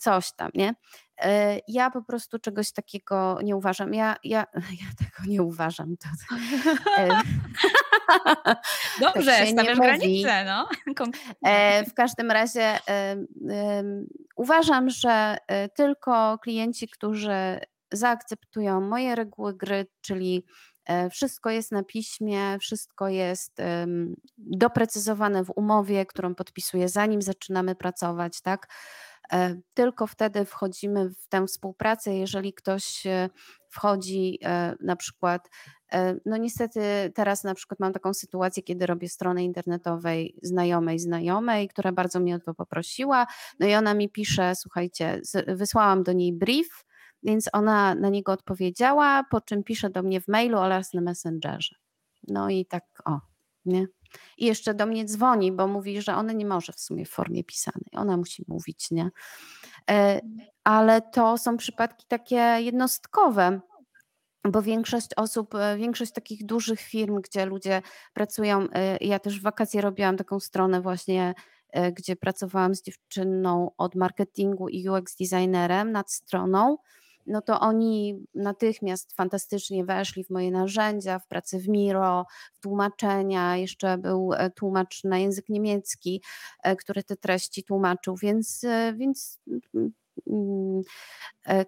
[0.00, 0.74] coś tam, nie?
[1.20, 3.94] E, ja po prostu czegoś takiego nie uważam.
[3.94, 4.46] Ja, ja,
[4.82, 5.96] ja tego nie uważam.
[5.96, 6.08] To,
[9.00, 10.44] Dobrze, tak stawiasz granice.
[10.44, 10.68] No.
[11.44, 12.78] E, w każdym razie
[14.36, 15.36] uważam, że
[15.76, 17.60] tylko klienci, którzy
[17.92, 20.44] zaakceptują moje reguły gry, czyli
[20.86, 23.58] e, wszystko jest na piśmie, wszystko jest
[24.38, 28.66] doprecyzowane w umowie, którą podpisuję zanim zaczynamy pracować, tak?
[29.32, 33.30] E, tylko wtedy wchodzimy w tę współpracę, jeżeli ktoś e,
[33.68, 34.38] wchodzi
[34.80, 35.48] na przykład
[36.26, 36.80] no niestety
[37.14, 42.36] teraz na przykład mam taką sytuację, kiedy robię stronę internetowej znajomej znajomej, która bardzo mnie
[42.36, 43.26] o to poprosiła,
[43.60, 46.84] no i ona mi pisze, słuchajcie, wysłałam do niej brief,
[47.22, 51.76] więc ona na niego odpowiedziała, po czym pisze do mnie w mailu oraz na Messengerze.
[52.28, 53.20] No i tak o,
[53.64, 53.86] nie?
[54.38, 57.44] I jeszcze do mnie dzwoni, bo mówi, że ona nie może w sumie w formie
[57.44, 59.10] pisanej, ona musi mówić, nie?
[59.90, 60.20] E,
[60.64, 63.60] ale to są przypadki takie jednostkowe,
[64.44, 67.82] bo większość osób, e, większość takich dużych firm, gdzie ludzie
[68.12, 71.34] pracują, e, ja też w wakacje robiłam taką stronę właśnie,
[71.92, 76.76] gdzie pracowałam z dziewczyną od marketingu i UX designerem nad stroną
[77.26, 83.56] no to oni natychmiast fantastycznie weszli w moje narzędzia, w pracę w Miro, w tłumaczenia.
[83.56, 86.22] Jeszcze był e, tłumacz na język niemiecki,
[86.62, 89.40] e, który te treści tłumaczył, więc, e, więc
[89.74, 89.92] mm,
[90.26, 90.82] mm,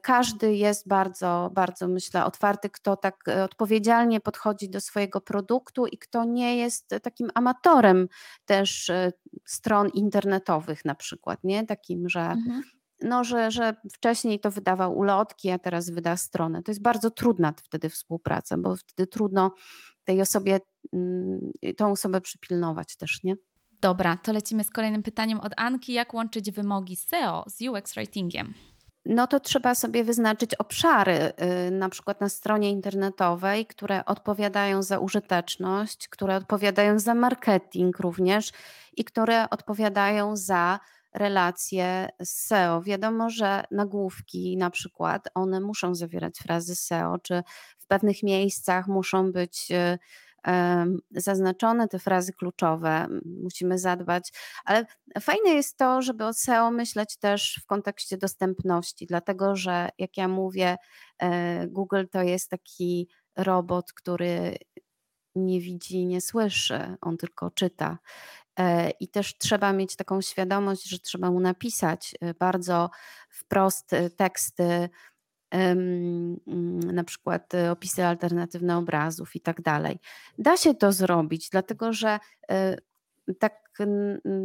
[0.03, 6.25] każdy jest bardzo, bardzo myślę otwarty, kto tak odpowiedzialnie podchodzi do swojego produktu i kto
[6.25, 8.09] nie jest takim amatorem
[8.45, 8.91] też
[9.45, 11.67] stron internetowych na przykład, nie?
[11.67, 12.63] Takim, że mhm
[13.05, 16.63] no, że, że wcześniej to wydawał ulotki, a teraz wyda stronę.
[16.63, 19.55] To jest bardzo trudna wtedy współpraca, bo wtedy trudno
[20.05, 20.61] tej osobie,
[20.93, 23.35] mm, tą osobę przypilnować też, nie?
[23.81, 25.93] Dobra, to lecimy z kolejnym pytaniem od Anki.
[25.93, 28.55] Jak łączyć wymogi SEO z UX writingiem?
[29.07, 31.33] No to trzeba sobie wyznaczyć obszary,
[31.69, 38.53] y, na przykład na stronie internetowej, które odpowiadają za użyteczność, które odpowiadają za marketing również
[38.97, 40.81] i które odpowiadają za
[41.15, 42.83] relacje z SEO.
[42.83, 47.43] Wiadomo, że nagłówki na przykład, one muszą zawierać frazy SEO, czy
[47.79, 49.99] w pewnych miejscach muszą być e,
[51.11, 53.07] zaznaczone te frazy kluczowe,
[53.43, 54.33] musimy zadbać,
[54.65, 54.87] ale
[55.21, 60.29] fajne jest to, żeby o SEO myśleć też w kontekście dostępności, dlatego że jak ja
[60.29, 60.77] mówię,
[61.19, 64.57] e, Google to jest taki robot, który
[65.35, 67.99] nie widzi, nie słyszy, on tylko czyta.
[68.59, 72.91] E, I też trzeba mieć taką świadomość, że trzeba mu napisać e, bardzo
[73.29, 74.89] wprost e, teksty,
[75.51, 76.41] mm,
[76.95, 79.99] na przykład opisy alternatywne obrazów i tak dalej.
[80.39, 82.19] Da się to zrobić, dlatego że
[83.39, 83.64] tak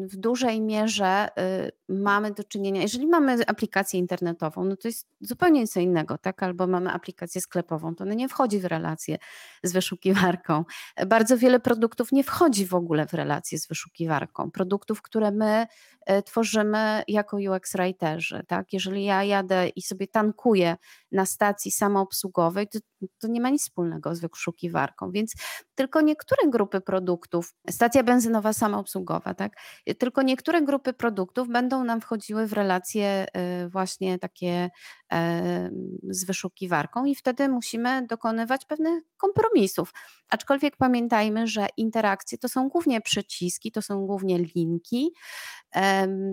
[0.03, 1.27] w dużej mierze
[1.67, 6.43] y, mamy do czynienia, jeżeli mamy aplikację internetową, no to jest zupełnie co innego, tak?
[6.43, 9.17] Albo mamy aplikację sklepową, to ona nie wchodzi w relację
[9.63, 10.65] z wyszukiwarką.
[11.07, 14.51] Bardzo wiele produktów nie wchodzi w ogóle w relację z wyszukiwarką.
[14.51, 15.67] Produktów, które my
[16.05, 18.73] e, tworzymy jako UX writerzy, tak?
[18.73, 20.77] Jeżeli ja jadę i sobie tankuję
[21.11, 22.79] na stacji samoobsługowej, to,
[23.19, 25.33] to nie ma nic wspólnego z wyszukiwarką, więc
[25.75, 29.53] tylko niektóre grupy produktów, stacja benzynowa samoobsługowa, tak?
[29.97, 33.25] Tylko niektóre grupy produktów będą nam wchodziły w relacje
[33.65, 34.69] y, właśnie takie
[35.11, 35.69] e,
[36.09, 39.93] z wyszukiwarką i wtedy musimy dokonywać pewnych kompromisów.
[40.29, 45.11] Aczkolwiek pamiętajmy, że interakcje to są głównie przyciski, to są głównie linki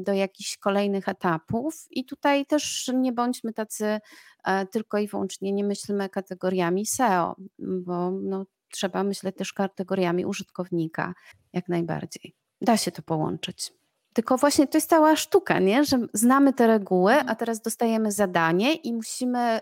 [0.03, 3.99] do jakichś kolejnych etapów i tutaj też nie bądźmy tacy
[4.45, 11.15] e, tylko i wyłącznie, nie myślmy kategoriami SEO, bo no, trzeba myśleć też kategoriami użytkownika
[11.53, 12.35] jak najbardziej.
[12.61, 13.73] Da się to połączyć.
[14.13, 15.85] Tylko właśnie to jest cała sztuka, nie?
[15.85, 17.37] że znamy te reguły, a mhm.
[17.37, 19.61] teraz dostajemy zadanie i musimy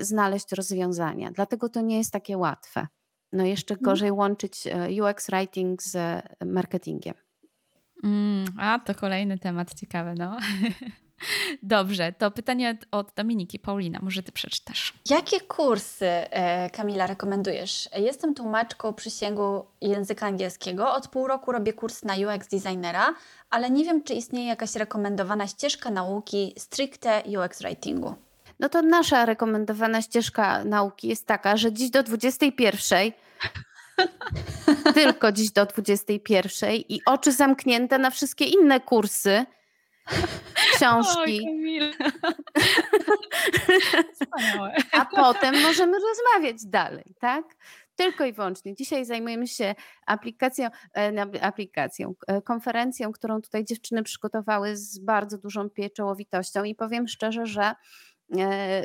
[0.00, 1.30] znaleźć rozwiązania.
[1.30, 2.86] Dlatego to nie jest takie łatwe.
[3.32, 3.84] No jeszcze mhm.
[3.84, 7.14] gorzej łączyć e, UX writing z e, marketingiem.
[8.04, 10.36] Mm, a to kolejny temat ciekawy, no.
[11.62, 13.58] Dobrze, to pytanie od Dominiki.
[13.58, 14.92] Paulina, może ty przeczytasz.
[15.10, 17.88] Jakie kursy, e, Kamila, rekomendujesz?
[17.96, 20.92] Jestem tłumaczką przysięgu języka angielskiego.
[20.92, 23.14] Od pół roku robię kurs na UX designera,
[23.50, 28.14] ale nie wiem, czy istnieje jakaś rekomendowana ścieżka nauki stricte UX writingu.
[28.60, 33.12] No to nasza rekomendowana ścieżka nauki jest taka, że dziś do 21
[34.94, 39.46] tylko dziś do 21 i oczy zamknięte na wszystkie inne kursy
[40.74, 41.40] książki.
[44.92, 47.44] A potem możemy rozmawiać dalej, tak?
[47.96, 48.74] Tylko i wyłącznie.
[48.74, 49.74] Dzisiaj zajmujemy się
[50.06, 57.08] aplikacją, e, aplikacją, e, konferencją, którą tutaj dziewczyny przygotowały z bardzo dużą pieczołowitością i powiem
[57.08, 57.74] szczerze, że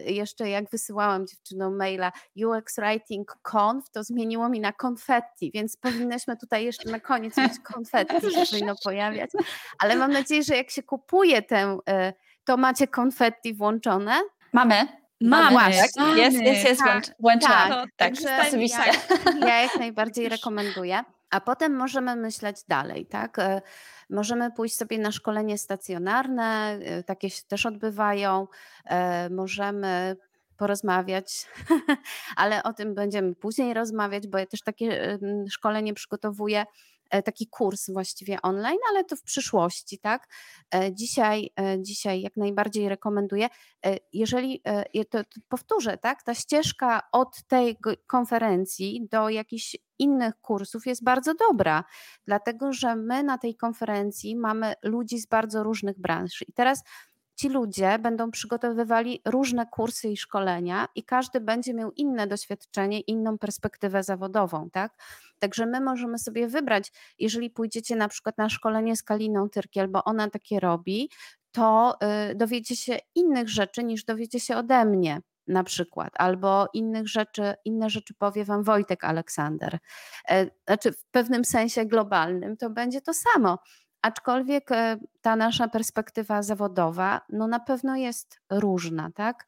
[0.06, 2.12] jeszcze jak wysyłałam dziewczynom maila
[2.46, 7.60] UX Writing Conf, to zmieniło mi na konfetti, więc powinnaśmy tutaj jeszcze na koniec mieć
[7.74, 9.30] konfetti, się powinno pojawiać.
[9.80, 12.14] Ale mam nadzieję, że jak się kupuje tę, e,
[12.46, 14.14] to macie konfetti włączone.
[14.54, 14.88] Mamy.
[15.22, 15.92] Mamy, Mamy, tak?
[15.96, 16.18] tak?
[16.18, 17.58] Jest, jest, jest, Tak, włącz, włączyłam.
[17.58, 18.92] tak, No, tak, także oczywiście.
[19.42, 21.04] Ja, ja jak najbardziej rekomenduję.
[21.30, 23.39] A potem możemy myśleć dalej, tak?
[23.39, 23.61] E,
[24.10, 28.47] Możemy pójść sobie na szkolenie stacjonarne, e, takie się też odbywają.
[28.85, 30.18] E, Możemy
[30.57, 31.47] porozmawiać,
[32.38, 35.19] ale o tym będziemy później rozmawiać, bo ja też takie
[35.49, 36.65] szkolenie przygotowuję,
[37.10, 40.27] taki kurs właściwie online, ale to w przyszłości, tak?
[40.76, 43.48] E, Dzisiaj, e, dzisiaj jak najbardziej rekomenduję.
[43.86, 46.23] E, Jeżeli, e, je- to, to powtórzę, tak?
[46.23, 47.77] Ta ścieżka od tej
[48.07, 51.84] konferencji do jakichś innych kursów jest bardzo dobra,
[52.26, 56.41] dlatego że my na tej konferencji mamy ludzi z bardzo różnych branż.
[56.48, 56.84] I teraz
[57.36, 63.38] ci ludzie będą przygotowywali różne kursy i szkolenia, i każdy będzie miał inne doświadczenie, inną
[63.38, 64.94] perspektywę zawodową, tak?
[65.40, 70.03] Także my możemy sobie wybrać, jeżeli pójdziecie na przykład na szkolenie z Kaliną Tyrkiel, bo
[70.03, 71.10] ona takie robi,
[71.52, 71.98] to
[72.32, 77.53] y, dowiecie się innych rzeczy niż dowiecie się ode mnie na przykład, albo innych rzeczy,
[77.66, 79.78] inne rzeczy powie wam Wojtek Aleksander.
[80.30, 83.60] E, Znaczy w pewnym sensie globalnym to będzie to samo.
[84.06, 89.48] Aczkolwiek e, ta nasza perspektywa zawodowa, no na pewno jest różna, tak?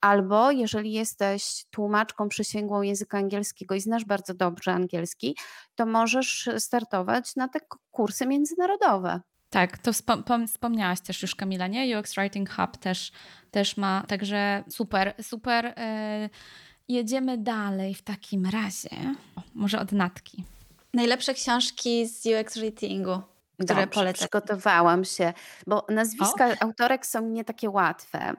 [0.00, 5.36] Albo jeżeli jesteś tłumaczką przysięgłą języka angielskiego i znasz bardzo dobrze angielski,
[5.74, 7.58] to możesz startować na te
[7.90, 9.20] kursy międzynarodowe.
[9.50, 11.98] Tak, to wspom- pom- wspomniałaś też już Kamila, nie?
[11.98, 13.12] UX Writing Hub też,
[13.50, 15.66] też ma, także super, super.
[15.66, 16.28] e,
[16.88, 19.14] jedziemy dalej w takim razie.
[19.36, 20.44] O, może od Natki.
[20.94, 23.22] Najlepsze książki z UX Ratingu,
[23.64, 24.18] które Dobrze, polecacie.
[24.18, 25.32] przygotowałam się,
[25.66, 28.34] bo nazwiska autorek są nie takie łatwe.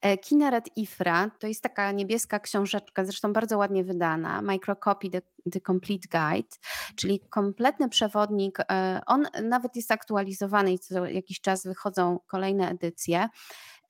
[0.00, 5.22] E, Kineret Ifra to jest taka niebieska książeczka, zresztą bardzo ładnie wydana, Microcopy The,
[5.52, 6.48] The Complete Guide,
[6.96, 8.58] czyli kompletny przewodnik.
[8.70, 13.28] e, On nawet jest aktualizowany i co jakiś czas wychodzą kolejne edycje.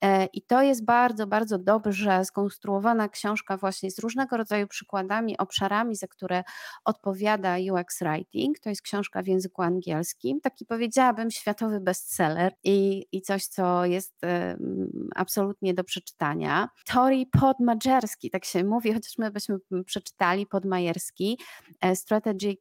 [0.04, 5.96] E, I to jest bardzo, bardzo dobrze skonstruowana książka właśnie z różnego rodzaju przykładami, obszarami,
[5.96, 6.44] za które
[6.84, 8.58] odpowiada UX Writing.
[8.58, 14.24] To jest książka w języku angielskim, taki powiedziałabym światowy bestseller i, i coś, co jest
[14.24, 16.68] em, absolutnie do przeczytania.
[16.86, 19.56] Tori Podmajerski, tak się mówi, chociaż my byśmy
[19.86, 21.38] przeczytali Podmajerski,
[21.80, 22.60] e, Strategic,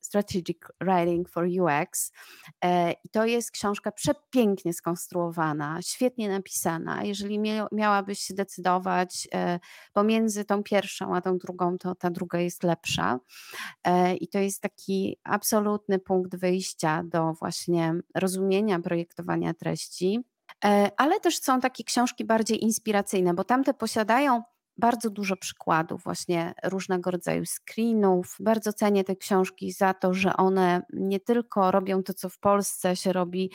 [0.00, 2.12] Strategic Writing for UX.
[3.04, 6.69] I to jest książka przepięknie skonstruowana, świetnie napisana.
[7.02, 9.60] Jeżeli mia- miałabyś się decydować e,
[9.92, 13.20] pomiędzy tą pierwszą a tą drugą, to ta druga jest lepsza.
[13.84, 20.20] E, I to jest taki absolutny punkt wyjścia do właśnie rozumienia projektowania treści.
[20.64, 24.42] E, Ale też są takie książki bardziej inspiracyjne, bo tamte posiadają
[24.80, 28.36] bardzo dużo przykładów, właśnie różnego rodzaju screenów.
[28.40, 32.96] Bardzo cenię te książki za to, że one nie tylko robią to, co w Polsce
[32.96, 33.50] się robi,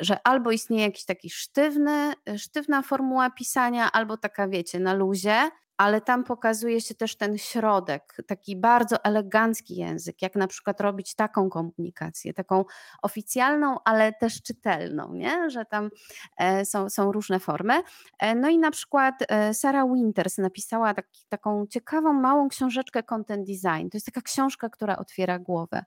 [0.00, 6.00] że albo istnieje jakiś taki sztywny, sztywna formuła pisania, albo taka, wiecie, na luzie, ale
[6.00, 11.50] tam pokazuje się też ten środek, taki bardzo elegancki język, jak na przykład robić taką
[11.50, 12.64] komunikację, taką
[13.02, 15.50] oficjalną, ale też czytelną, nie?
[15.50, 15.90] że tam
[16.36, 17.82] e, są, są różne formy.
[18.18, 23.46] E, No i na przykład e, Sarah Winters napisała taki, taką ciekawą, małą książeczkę Content
[23.46, 23.88] Design.
[23.88, 25.84] To jest taka książka, która otwiera głowę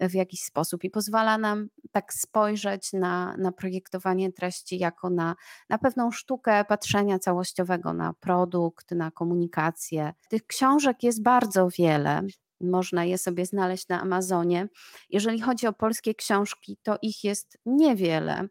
[0.00, 5.34] w jakiś sposób i pozwala nam tak spojrzeć na, na projektowanie treści jako na,
[5.68, 10.12] na pewną sztukę patrzenia całościowego na produkt, na komunikację.
[10.28, 12.22] Tych książek jest bardzo wiele.
[12.60, 14.68] Można je sobie znaleźć na Amazonie.
[15.10, 18.48] Jeżeli chodzi o polskie książki, to ich jest niewiele.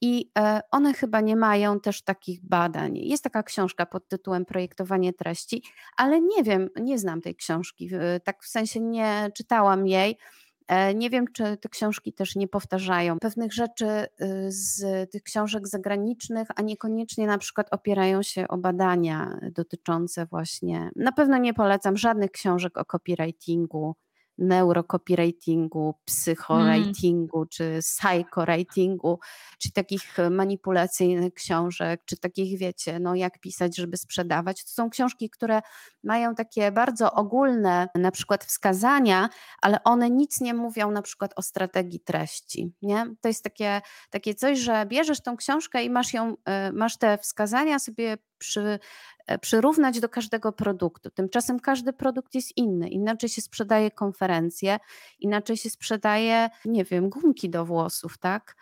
[0.00, 2.96] I e, one chyba nie mają też takich badań.
[2.96, 5.62] Jest taka książka pod tytułem Projektowanie treści,
[5.96, 7.90] ale nie wiem, nie znam tej książki,
[8.24, 10.18] tak w sensie nie czytałam jej.
[10.68, 14.06] E, Nie wiem, czy te książki też nie powtarzają pewnych rzeczy y,
[14.52, 20.90] z tych książek zagranicznych, a niekoniecznie na przykład opierają się o badania dotyczące właśnie.
[20.96, 23.94] Na pewno nie polecam żadnych książek o copywritingu,
[24.38, 29.18] neurocopywritingu, psychowritingu czy psychowritingu,
[29.58, 34.64] czy takich manipulacyjnych książek, czy takich, wiecie, no jak pisać, żeby sprzedawać.
[34.64, 35.62] To są książki, które
[36.04, 39.28] mają takie bardzo ogólne na przykład wskazania,
[39.62, 42.72] ale one nic nie mówią na przykład o strategii treści.
[42.82, 43.06] Nie?
[43.20, 43.80] To jest takie,
[44.10, 48.78] takie coś, że bierzesz tą książkę i masz ją, e, masz te wskazania sobie przy,
[49.26, 51.10] e, przyrównać do każdego produktu.
[51.10, 52.88] Tymczasem każdy produkt jest inny.
[52.88, 54.78] Inaczej się sprzedaje konferencje,
[55.18, 58.56] inaczej się sprzedaje, nie wiem, gumki do włosów, tak?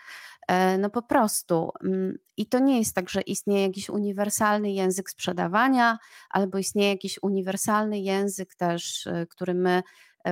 [0.49, 1.71] E, no po prostu.
[1.85, 5.99] Mm, I to nie jest tak, że istnieje jakiś uniwersalny język sprzedawania,
[6.31, 9.83] albo istnieje jakiś uniwersalny język też, e, który my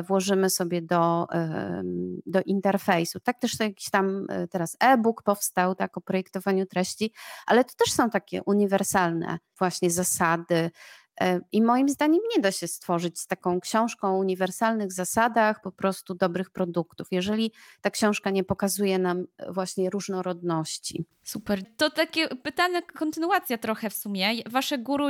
[0.09, 1.27] włożymy sobie do,
[2.27, 3.21] do interfejsu.
[3.21, 7.13] Tak też jakiś tam teraz e-book powstał, tak, o projektowaniu treści,
[7.47, 10.71] ale to też są takie uniwersalne właśnie zasady, E,
[11.53, 16.15] I moim zdaniem nie da się stworzyć z taką książką o uniwersalnych zasadach po prostu
[16.15, 21.05] dobrych produktów, jeżeli ta książka nie pokazuje nam e, właśnie różnorodności.
[21.23, 21.63] Super.
[21.77, 24.29] To takie pytanie, kontynuacja trochę w sumie.
[24.47, 25.07] Wasze guru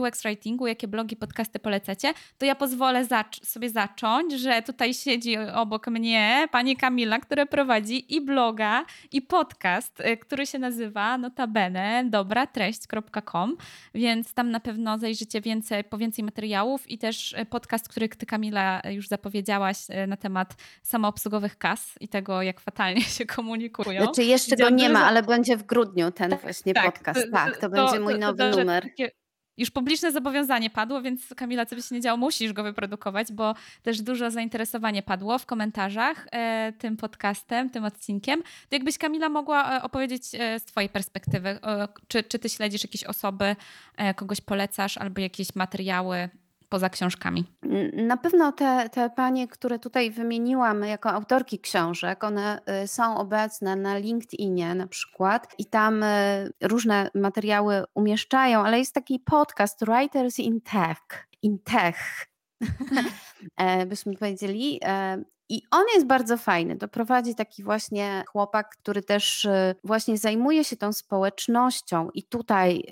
[0.00, 5.36] UX writingu, jakie blogi, podcasty polecacie, to ja pozwolę zac sobie zacząć, że tutaj siedzi
[5.38, 12.04] obok mnie pani Kamila, która prowadzi i bloga, i podcast, e, który się nazywa notabene
[12.10, 13.56] dobratreść.com,
[13.94, 18.26] więc tam na pewno zajrzycie więcej, po więcej materiałów i też e, podcast, który ty
[18.26, 24.02] Kamila już zapowiedziałaś e, na temat samoobsługowych kas i tego, jak fatalnie się komunikują.
[24.02, 27.26] Znaczy jeszcze go nie ma, ale będzie w grudniu ten tak, właśnie tak, podcast.
[27.32, 28.82] Tak, to, to będzie mój nowy to, numer.
[28.82, 29.10] Takie,
[29.56, 33.54] już publiczne zobowiązanie padło, więc Kamila, co by się nie działo, musisz go wyprodukować, bo
[33.82, 38.42] też dużo zainteresowanie padło w komentarzach e, tym podcastem, tym odcinkiem.
[38.42, 42.84] To jakbyś Kamila mogła e, opowiedzieć e, z Twojej perspektywy, e, czy, czy Ty śledzisz
[42.84, 43.56] jakieś osoby,
[43.96, 46.28] e, kogoś polecasz, albo jakieś materiały
[46.68, 47.44] poza książkami?
[47.92, 53.76] Na pewno te, te panie, które tutaj wymieniłam jako autorki książek, one y, są obecne
[53.76, 60.38] na LinkedInie na przykład i tam y, różne materiały umieszczają, ale jest taki podcast Writers
[60.38, 61.28] in Tech.
[61.42, 62.26] In Tech.
[63.56, 64.80] E, byśmy powiedzieli.
[64.84, 66.76] E, I on jest bardzo fajny.
[66.76, 72.10] To prowadzi taki właśnie chłopak, który też y, właśnie zajmuje się tą społecznością.
[72.14, 72.84] I tutaj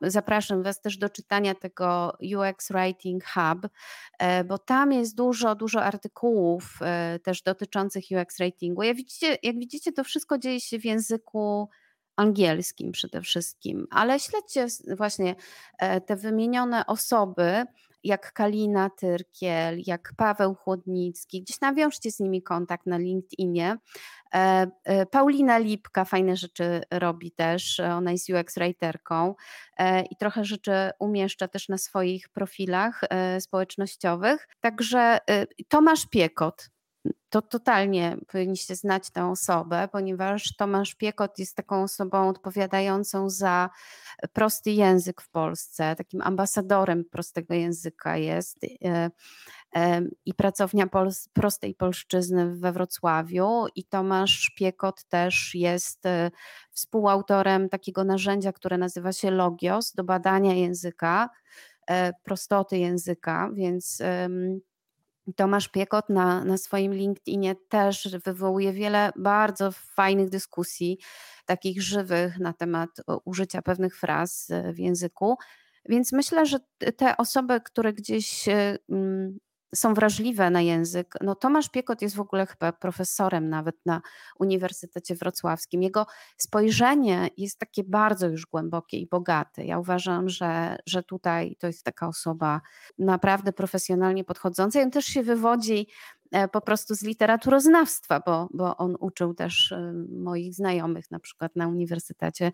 [0.00, 3.68] zapraszam Was też do czytania tego UX Writing Hub,
[4.18, 8.82] e, bo tam jest dużo, dużo artykułów e, też dotyczących UX Writingu.
[8.82, 11.68] Jak widzicie, jak widzicie, to wszystko dzieje się w języku
[12.16, 15.34] angielskim przede wszystkim, ale śledźcie właśnie
[15.78, 17.64] e, te wymienione osoby,
[18.04, 21.42] jak Kalina Tyrkiel, jak Paweł Chłodnicki.
[21.42, 23.76] Gdzieś nawiążcie z nimi kontakt na LinkedInie.
[24.34, 29.34] E, e, Paulina Lipka fajne rzeczy robi też, ona jest UX writerką
[29.78, 33.00] e, i trochę rzeczy umieszcza też na swoich profilach
[33.40, 34.48] społecznościowych.
[34.60, 35.18] Także
[35.68, 36.70] Tomasz Piekot,
[37.34, 43.70] to totalnie powinniście znać tę osobę, ponieważ Tomasz Piekot jest taką osobą odpowiadającą za
[44.32, 49.10] prosty język w Polsce, takim ambasadorem prostego języka jest e,
[49.76, 50.86] e, i pracownia
[51.32, 53.66] prostej polszczyzny we Wrocławiu.
[53.76, 56.30] I Tomasz Piekot też jest e,
[56.70, 61.30] współautorem takiego narzędzia, które nazywa się Logios do badania języka,
[62.22, 64.02] prostoty języka, więc
[65.36, 70.98] Tomasz Piekot na, na swoim LinkedInie też wywołuje wiele bardzo fajnych dyskusji,
[71.46, 72.90] takich żywych na temat
[73.24, 75.36] użycia pewnych fraz e, w języku.
[75.88, 76.58] Więc myślę, że
[76.96, 79.38] te osoby, które gdzieś e, mm,
[79.74, 81.14] są wrażliwe na język.
[81.20, 84.00] No Tomasz Piekot jest w ogóle chyba profesorem nawet na
[84.38, 85.82] Uniwersytecie Wrocławskim.
[85.82, 86.06] Jego
[86.36, 89.64] spojrzenie jest takie bardzo już głębokie i bogate.
[89.64, 92.60] Ja uważam, że, że tutaj to jest taka osoba
[92.98, 94.80] naprawdę profesjonalnie podchodząca.
[94.80, 95.88] I on też się wywodzi
[96.32, 101.56] e, po prostu z literaturoznawstwa, bo, bo on uczył też e, moich znajomych na przykład
[101.56, 102.52] na Uniwersytecie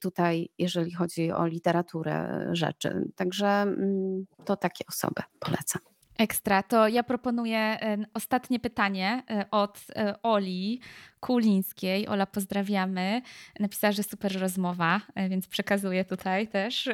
[0.00, 3.10] tutaj, jeżeli chodzi o literaturę rzeczy.
[3.16, 5.82] Także mm, to takie osoby polecam.
[6.18, 6.62] Ekstra.
[6.62, 9.80] To ja proponuję e, ostatnie pytanie e, od
[10.22, 10.80] Oli
[11.20, 12.08] Kulińskiej.
[12.08, 13.22] Ola, pozdrawiamy.
[13.60, 15.00] Napisała, że super rozmowa,
[15.30, 16.88] więc przekazuję tutaj też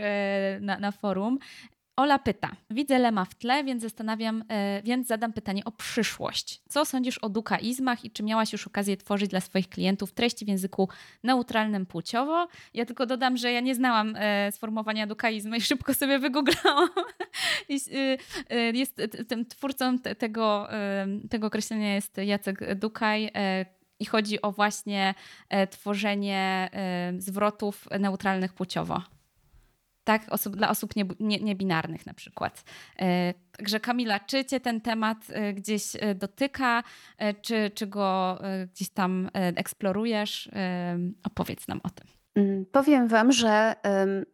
[0.61, 1.39] na, na forum.
[1.99, 6.63] Ola pyta, widzę Lema w tle, więc zastanawiam, e, więc zadam pytanie o przyszłość.
[6.69, 10.49] Co sądzisz o dukaizmach i czy miałaś już okazję tworzyć dla swoich klientów treści w
[10.49, 10.89] języku
[11.23, 12.49] neutralnym płciowo?
[12.75, 16.89] Ja tylko dodam, że ja nie znałam e, sformułowania dukaizmu i szybko sobie wygooglałam.
[17.71, 18.19] Y,
[18.75, 20.69] jest tym twórcą tego,
[21.31, 23.67] tego określenia jest Jacek Dukaj, e,
[24.01, 25.15] i chodzi o właśnie
[25.71, 26.71] tworzenie
[27.19, 29.03] zwrotów neutralnych płciowo
[30.09, 30.23] tak?
[30.51, 32.65] Dla osób niebinarnych nie, na przykład.
[32.99, 36.83] E, także Kamila, czy Cię ten temat e, gdzieś e, dotyka,
[37.43, 38.39] czy, czy go
[38.75, 40.51] gdzieś tam eksplorujesz?
[41.25, 42.07] Opowiedz nam o tym.
[42.35, 43.75] Mm, powiem Wam, że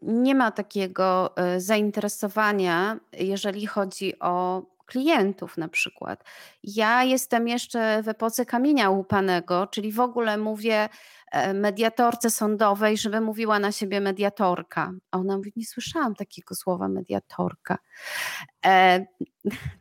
[0.03, 6.25] nie ma takiego zainteresowania, jeżeli chodzi o klientów na przykład.
[6.63, 10.89] Ja jestem jeszcze w epoce kamienia łupanego, czyli w ogóle mówię
[11.55, 14.93] mediatorce sądowej, żeby mówiła na siebie mediatorka.
[15.11, 17.79] A ona mówi, nie słyszałam takiego słowa mediatorka.
[18.67, 19.07] E,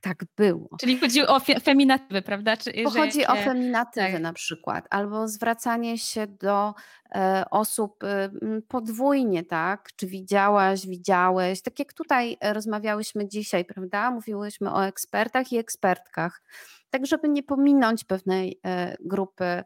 [0.02, 0.70] tak było.
[0.80, 2.58] Czyli chodzi o feminatywy, prawda?
[2.58, 4.22] Czy, Bo chodzi o feminatywy tak.
[4.22, 6.74] na przykład, albo zwracanie się do
[7.16, 8.30] e, osób e,
[8.68, 9.90] podwójnie, tak?
[9.96, 11.62] Czy widziałaś, widziałeś?
[11.62, 14.12] Tak jak tutaj rozmawiałyśmy dzisiaj, prawda?
[14.12, 16.42] Mówiłyśmy o ekspertach i ekspertkach.
[16.90, 19.64] Tak, żeby nie pominąć pewnej e, grupy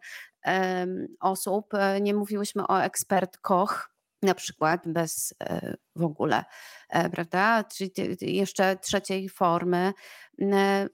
[1.20, 3.90] osób, e, nie mówiłyśmy o ekspertkoch,
[4.22, 6.45] na przykład bez e, w ogóle,
[6.90, 7.64] e, prawda?
[7.64, 9.94] Czyli jeszcze trzeciej formy.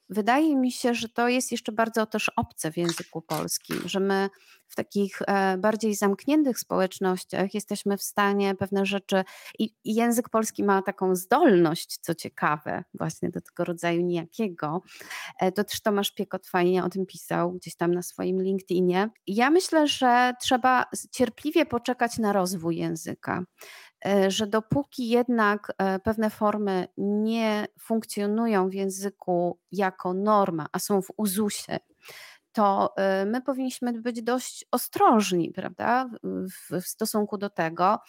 [0.09, 4.29] Wydaje mi się, że to jest jeszcze bardzo też obce w języku polskim, że my
[4.73, 9.23] w takich e, bardziej zamkniętych społecznościach jesteśmy w stanie pewne rzeczy
[9.59, 14.81] i, język polski ma taką zdolność, co ciekawe, właśnie do tego rodzaju nijakiego.
[15.55, 19.09] To też Tomasz Piekot fajnie o tym pisał gdzieś tam na swoim LinkedInie.
[19.27, 23.43] Ja myślę, że trzeba cierpliwie poczekać na rozwój języka.
[24.05, 31.01] E, że dopóki jednak e, pewne formy nie funkcjonują w języku jako norma, a są
[31.01, 31.79] w uzusie,
[32.53, 37.99] to e, my powinniśmy być dość ostrożni, prawda, w, w, stosunku do tego.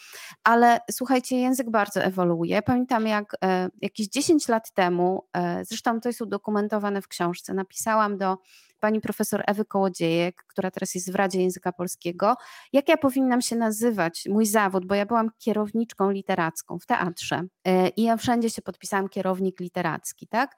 [0.44, 2.62] Ale słuchajcie, język bardzo ewoluuje.
[2.62, 3.36] Pamiętam, jak
[3.82, 5.28] jakieś 10 lat temu,
[5.62, 8.38] zresztą to jest udokumentowane w książce, napisałam do
[8.84, 12.36] pani profesor Ewy Kołodziejek, która teraz jest w Radzie Języka Polskiego,
[12.72, 17.88] jak ja powinnam się nazywać, mój zawód, bo ja byłam kierowniczką literacką w teatrze e,
[17.88, 20.56] i ja wszędzie się podpisałam kierownik literacki, tak?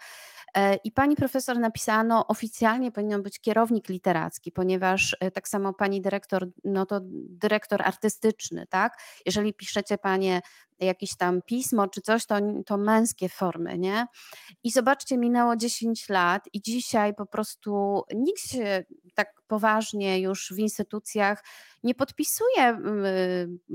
[0.54, 5.72] E, I pani profesor napisała, no oficjalnie powinien być kierownik literacki, ponieważ e, tak samo
[5.74, 8.98] pani dyrektor, no to dyrektor artystyczny, tak?
[9.26, 10.40] Jeżeli piszecie panie
[10.80, 12.34] jakieś tam pismo czy coś, to,
[12.66, 14.06] to męskie formy, nie?
[14.64, 18.84] I zobaczcie, minęło 10 lat i dzisiaj po prostu nikt się
[19.14, 21.44] tak poważnie już w instytucjach
[21.82, 22.78] nie podpisuje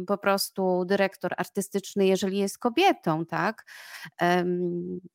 [0.08, 3.66] po prostu dyrektor artystyczny, jeżeli jest kobietą, tak?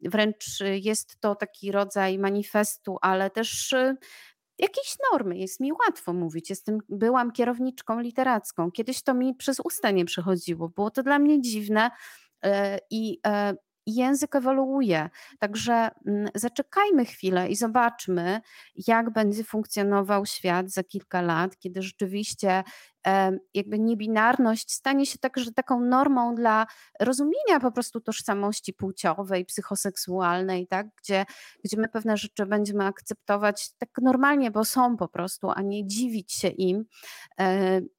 [0.02, 3.74] Wręcz jest to taki rodzaj manifestu, ale też
[4.58, 6.50] jakieś normy, jest mi łatwo mówić.
[6.50, 8.70] Jestem, byłam kierowniczką literacką.
[8.70, 10.68] Kiedyś to mi przez usta nie przychodziło.
[10.68, 11.90] Było to dla mnie dziwne
[12.44, 13.54] e, i e,
[13.86, 15.10] język ewoluuje.
[15.38, 18.40] Także mm, zaczekajmy chwilę i zobaczmy,
[18.86, 22.64] jak będzie funkcjonował świat za kilka lat, kiedy rzeczywiście
[23.54, 26.66] jakby niebinarność stanie się także taką normą dla
[27.00, 30.86] rozumienia po prostu tożsamości płciowej, psychoseksualnej, tak?
[31.02, 31.24] gdzie,
[31.64, 36.32] gdzie my pewne rzeczy będziemy akceptować tak normalnie, bo są po prostu, a nie dziwić
[36.32, 36.84] się im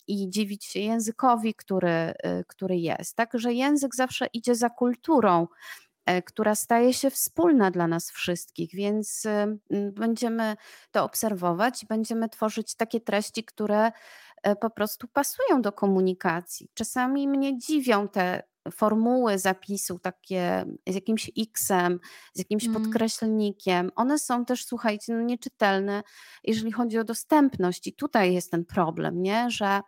[0.08, 3.16] i dziwić się językowi, który, y, który jest.
[3.16, 5.48] Także język zawsze idzie za kulturą
[6.06, 9.24] e, która staje się wspólna dla nas wszystkich, więc
[9.92, 10.56] będziemy
[10.92, 13.92] to obserwować będziemy tworzyć takie treści, które E,
[14.62, 16.70] po prostu pasują do komunikacji.
[16.74, 22.00] Czasami mnie dziwią te formuły zapisu takie z jakimś X-em,
[22.34, 22.84] z jakimś mm.
[22.84, 23.92] podkreślnikiem.
[23.96, 26.04] One są też, słuchajcie, no nieczytelne,
[26.44, 27.88] jeżeli chodzi o dostępność.
[27.88, 29.50] I tutaj jest ten problem, nie?
[29.50, 29.82] że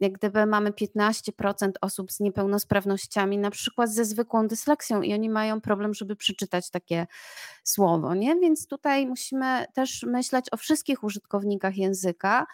[0.00, 5.60] jak gdyby mamy 15% osób z niepełnosprawnościami, na przykład ze zwykłą dysleksją i oni mają
[5.60, 7.06] problem, żeby przeczytać takie
[7.64, 8.36] słowo, nie?
[8.36, 12.46] Więc tutaj musimy też myśleć o wszystkich użytkownikach języka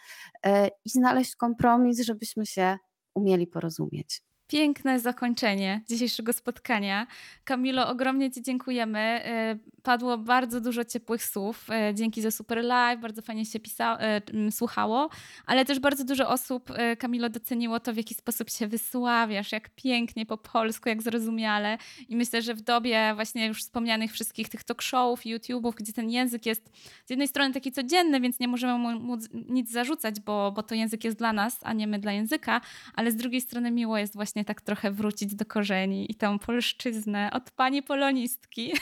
[0.47, 2.79] e, i znaleźć kompromis, żebyśmy się
[3.15, 4.26] umieli porozumieć.
[4.49, 7.07] Piękne zakończenie dzisiejszego spotkania.
[7.45, 8.99] Kamilo, ogromnie Ci dziękujemy.
[8.99, 11.71] E, padło bardzo dużo ciepłych słów.
[11.71, 15.11] E, dzięki za super live, bardzo fajnie się pisało, e, słuchało,
[15.47, 20.27] ale też bardzo dużo osób, Kamilo, doceniło to, w jaki sposób się wysławiasz, jak pięknie
[20.27, 21.79] po polsku, jak zrozumiale.
[22.09, 26.11] I myślę, że w dobie właśnie już wspomnianych wszystkich tych talk showów, YouTube'ów, gdzie ten
[26.11, 26.71] język jest
[27.07, 29.17] z jednej strony taki codzienny, więc nie możemy mu
[29.49, 32.61] nic zarzucać, bo, bo to język jest dla nas, a nie my dla języka,
[32.95, 36.39] ale z drugiej strony miło jest właśnie właśnie tak trochę wrócić do korzeni i tą
[36.39, 38.73] polszczyznę od pani polonistki.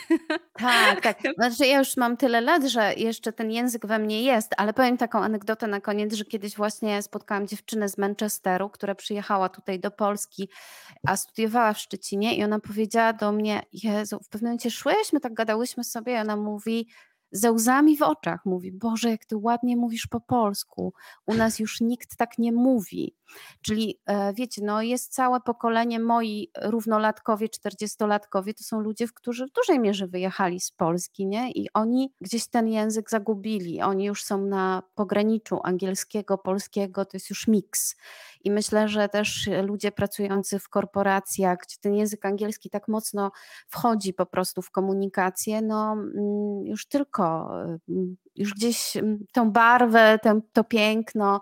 [0.59, 1.17] Tak, tak.
[1.35, 4.97] Znaczy ja już mam tyle lat, że jeszcze ten język we mnie jest, ale powiem
[4.97, 9.91] taką anegdotę na koniec, że kiedyś właśnie spotkałam dziewczynę z Manchesteru, która przyjechała tutaj do
[9.91, 10.49] Polski,
[11.07, 15.35] a studiowała w Szczecinie i ona powiedziała do mnie, Jezu, w pewnym momencie szłyśmy, tak
[15.35, 16.89] gadałyśmy sobie i ona mówi,
[17.35, 20.93] ze łzami w oczach mówi: Boże, jak ty ładnie mówisz po polsku.
[21.27, 23.15] U nas już nikt tak nie mówi.
[23.63, 29.53] Czyli e, wiecie, no jest całe pokolenie moi równolatkowie, czterdziestolatkowie, to są ludzie, którzy w
[29.53, 31.51] dużej mierze wyjechali z Polski, nie?
[31.51, 33.83] I oni gdzieś ten język zagubili.
[33.83, 37.97] Oni już są na pograniczu angielskiego, polskiego, to jest już miks.
[38.45, 43.31] I myślę, że też ludzie pracujący w korporacjach, gdzie ten język angielski tak mocno
[43.69, 47.51] wchodzi po prostu w komunikację, no mm, już tylko,
[47.89, 50.19] mm, już gdzieś mm, tą barwę,
[50.53, 51.41] to piękno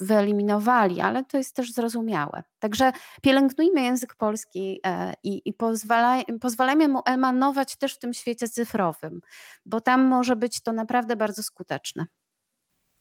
[0.00, 2.42] wyeliminowali, ale to jest też zrozumiałe.
[2.58, 2.92] Także
[3.22, 9.20] pielęgnujmy język polski e, i, i pozwalaj, pozwalajmy mu emanować też w tym świecie cyfrowym,
[9.66, 12.06] bo tam może być to naprawdę bardzo skuteczne.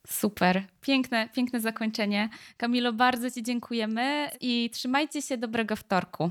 [0.08, 2.30] Super, piękne, piękne zakończenie.
[2.58, 6.30] Kamilo, bardzo Ci dziękujemy i trzymajcie się dobrego wtorku.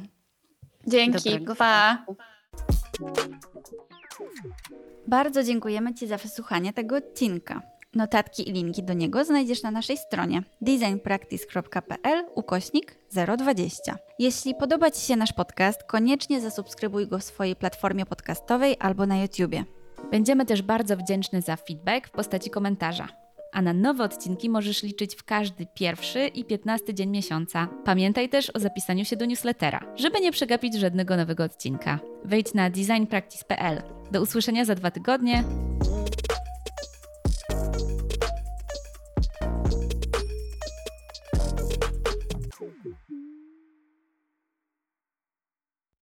[0.86, 1.98] Dzięki, Dobrego pa.
[2.02, 2.22] wtorku.
[5.06, 7.62] Bardzo dziękujemy Ci za wysłuchanie tego odcinka.
[7.94, 12.96] Notatki i linki do niego znajdziesz na naszej stronie designpractice.pl ukośnik
[13.38, 13.96] 020.
[14.18, 19.22] Jeśli podoba Ci się nasz podcast, koniecznie zasubskrybuj go w swojej platformie podcastowej albo na
[19.22, 19.64] YouTubie.
[20.10, 23.21] Będziemy też bardzo wdzięczni za feedback w postaci komentarza.
[23.52, 27.68] A na nowe odcinki możesz liczyć w każdy pierwszy i piętnasty dzień miesiąca.
[27.84, 31.98] Pamiętaj też o zapisaniu się do newslettera, żeby nie przegapić żadnego nowego odcinka.
[32.24, 33.82] Wejdź na designpractice.pl.
[34.12, 35.44] Do usłyszenia za dwa tygodnie.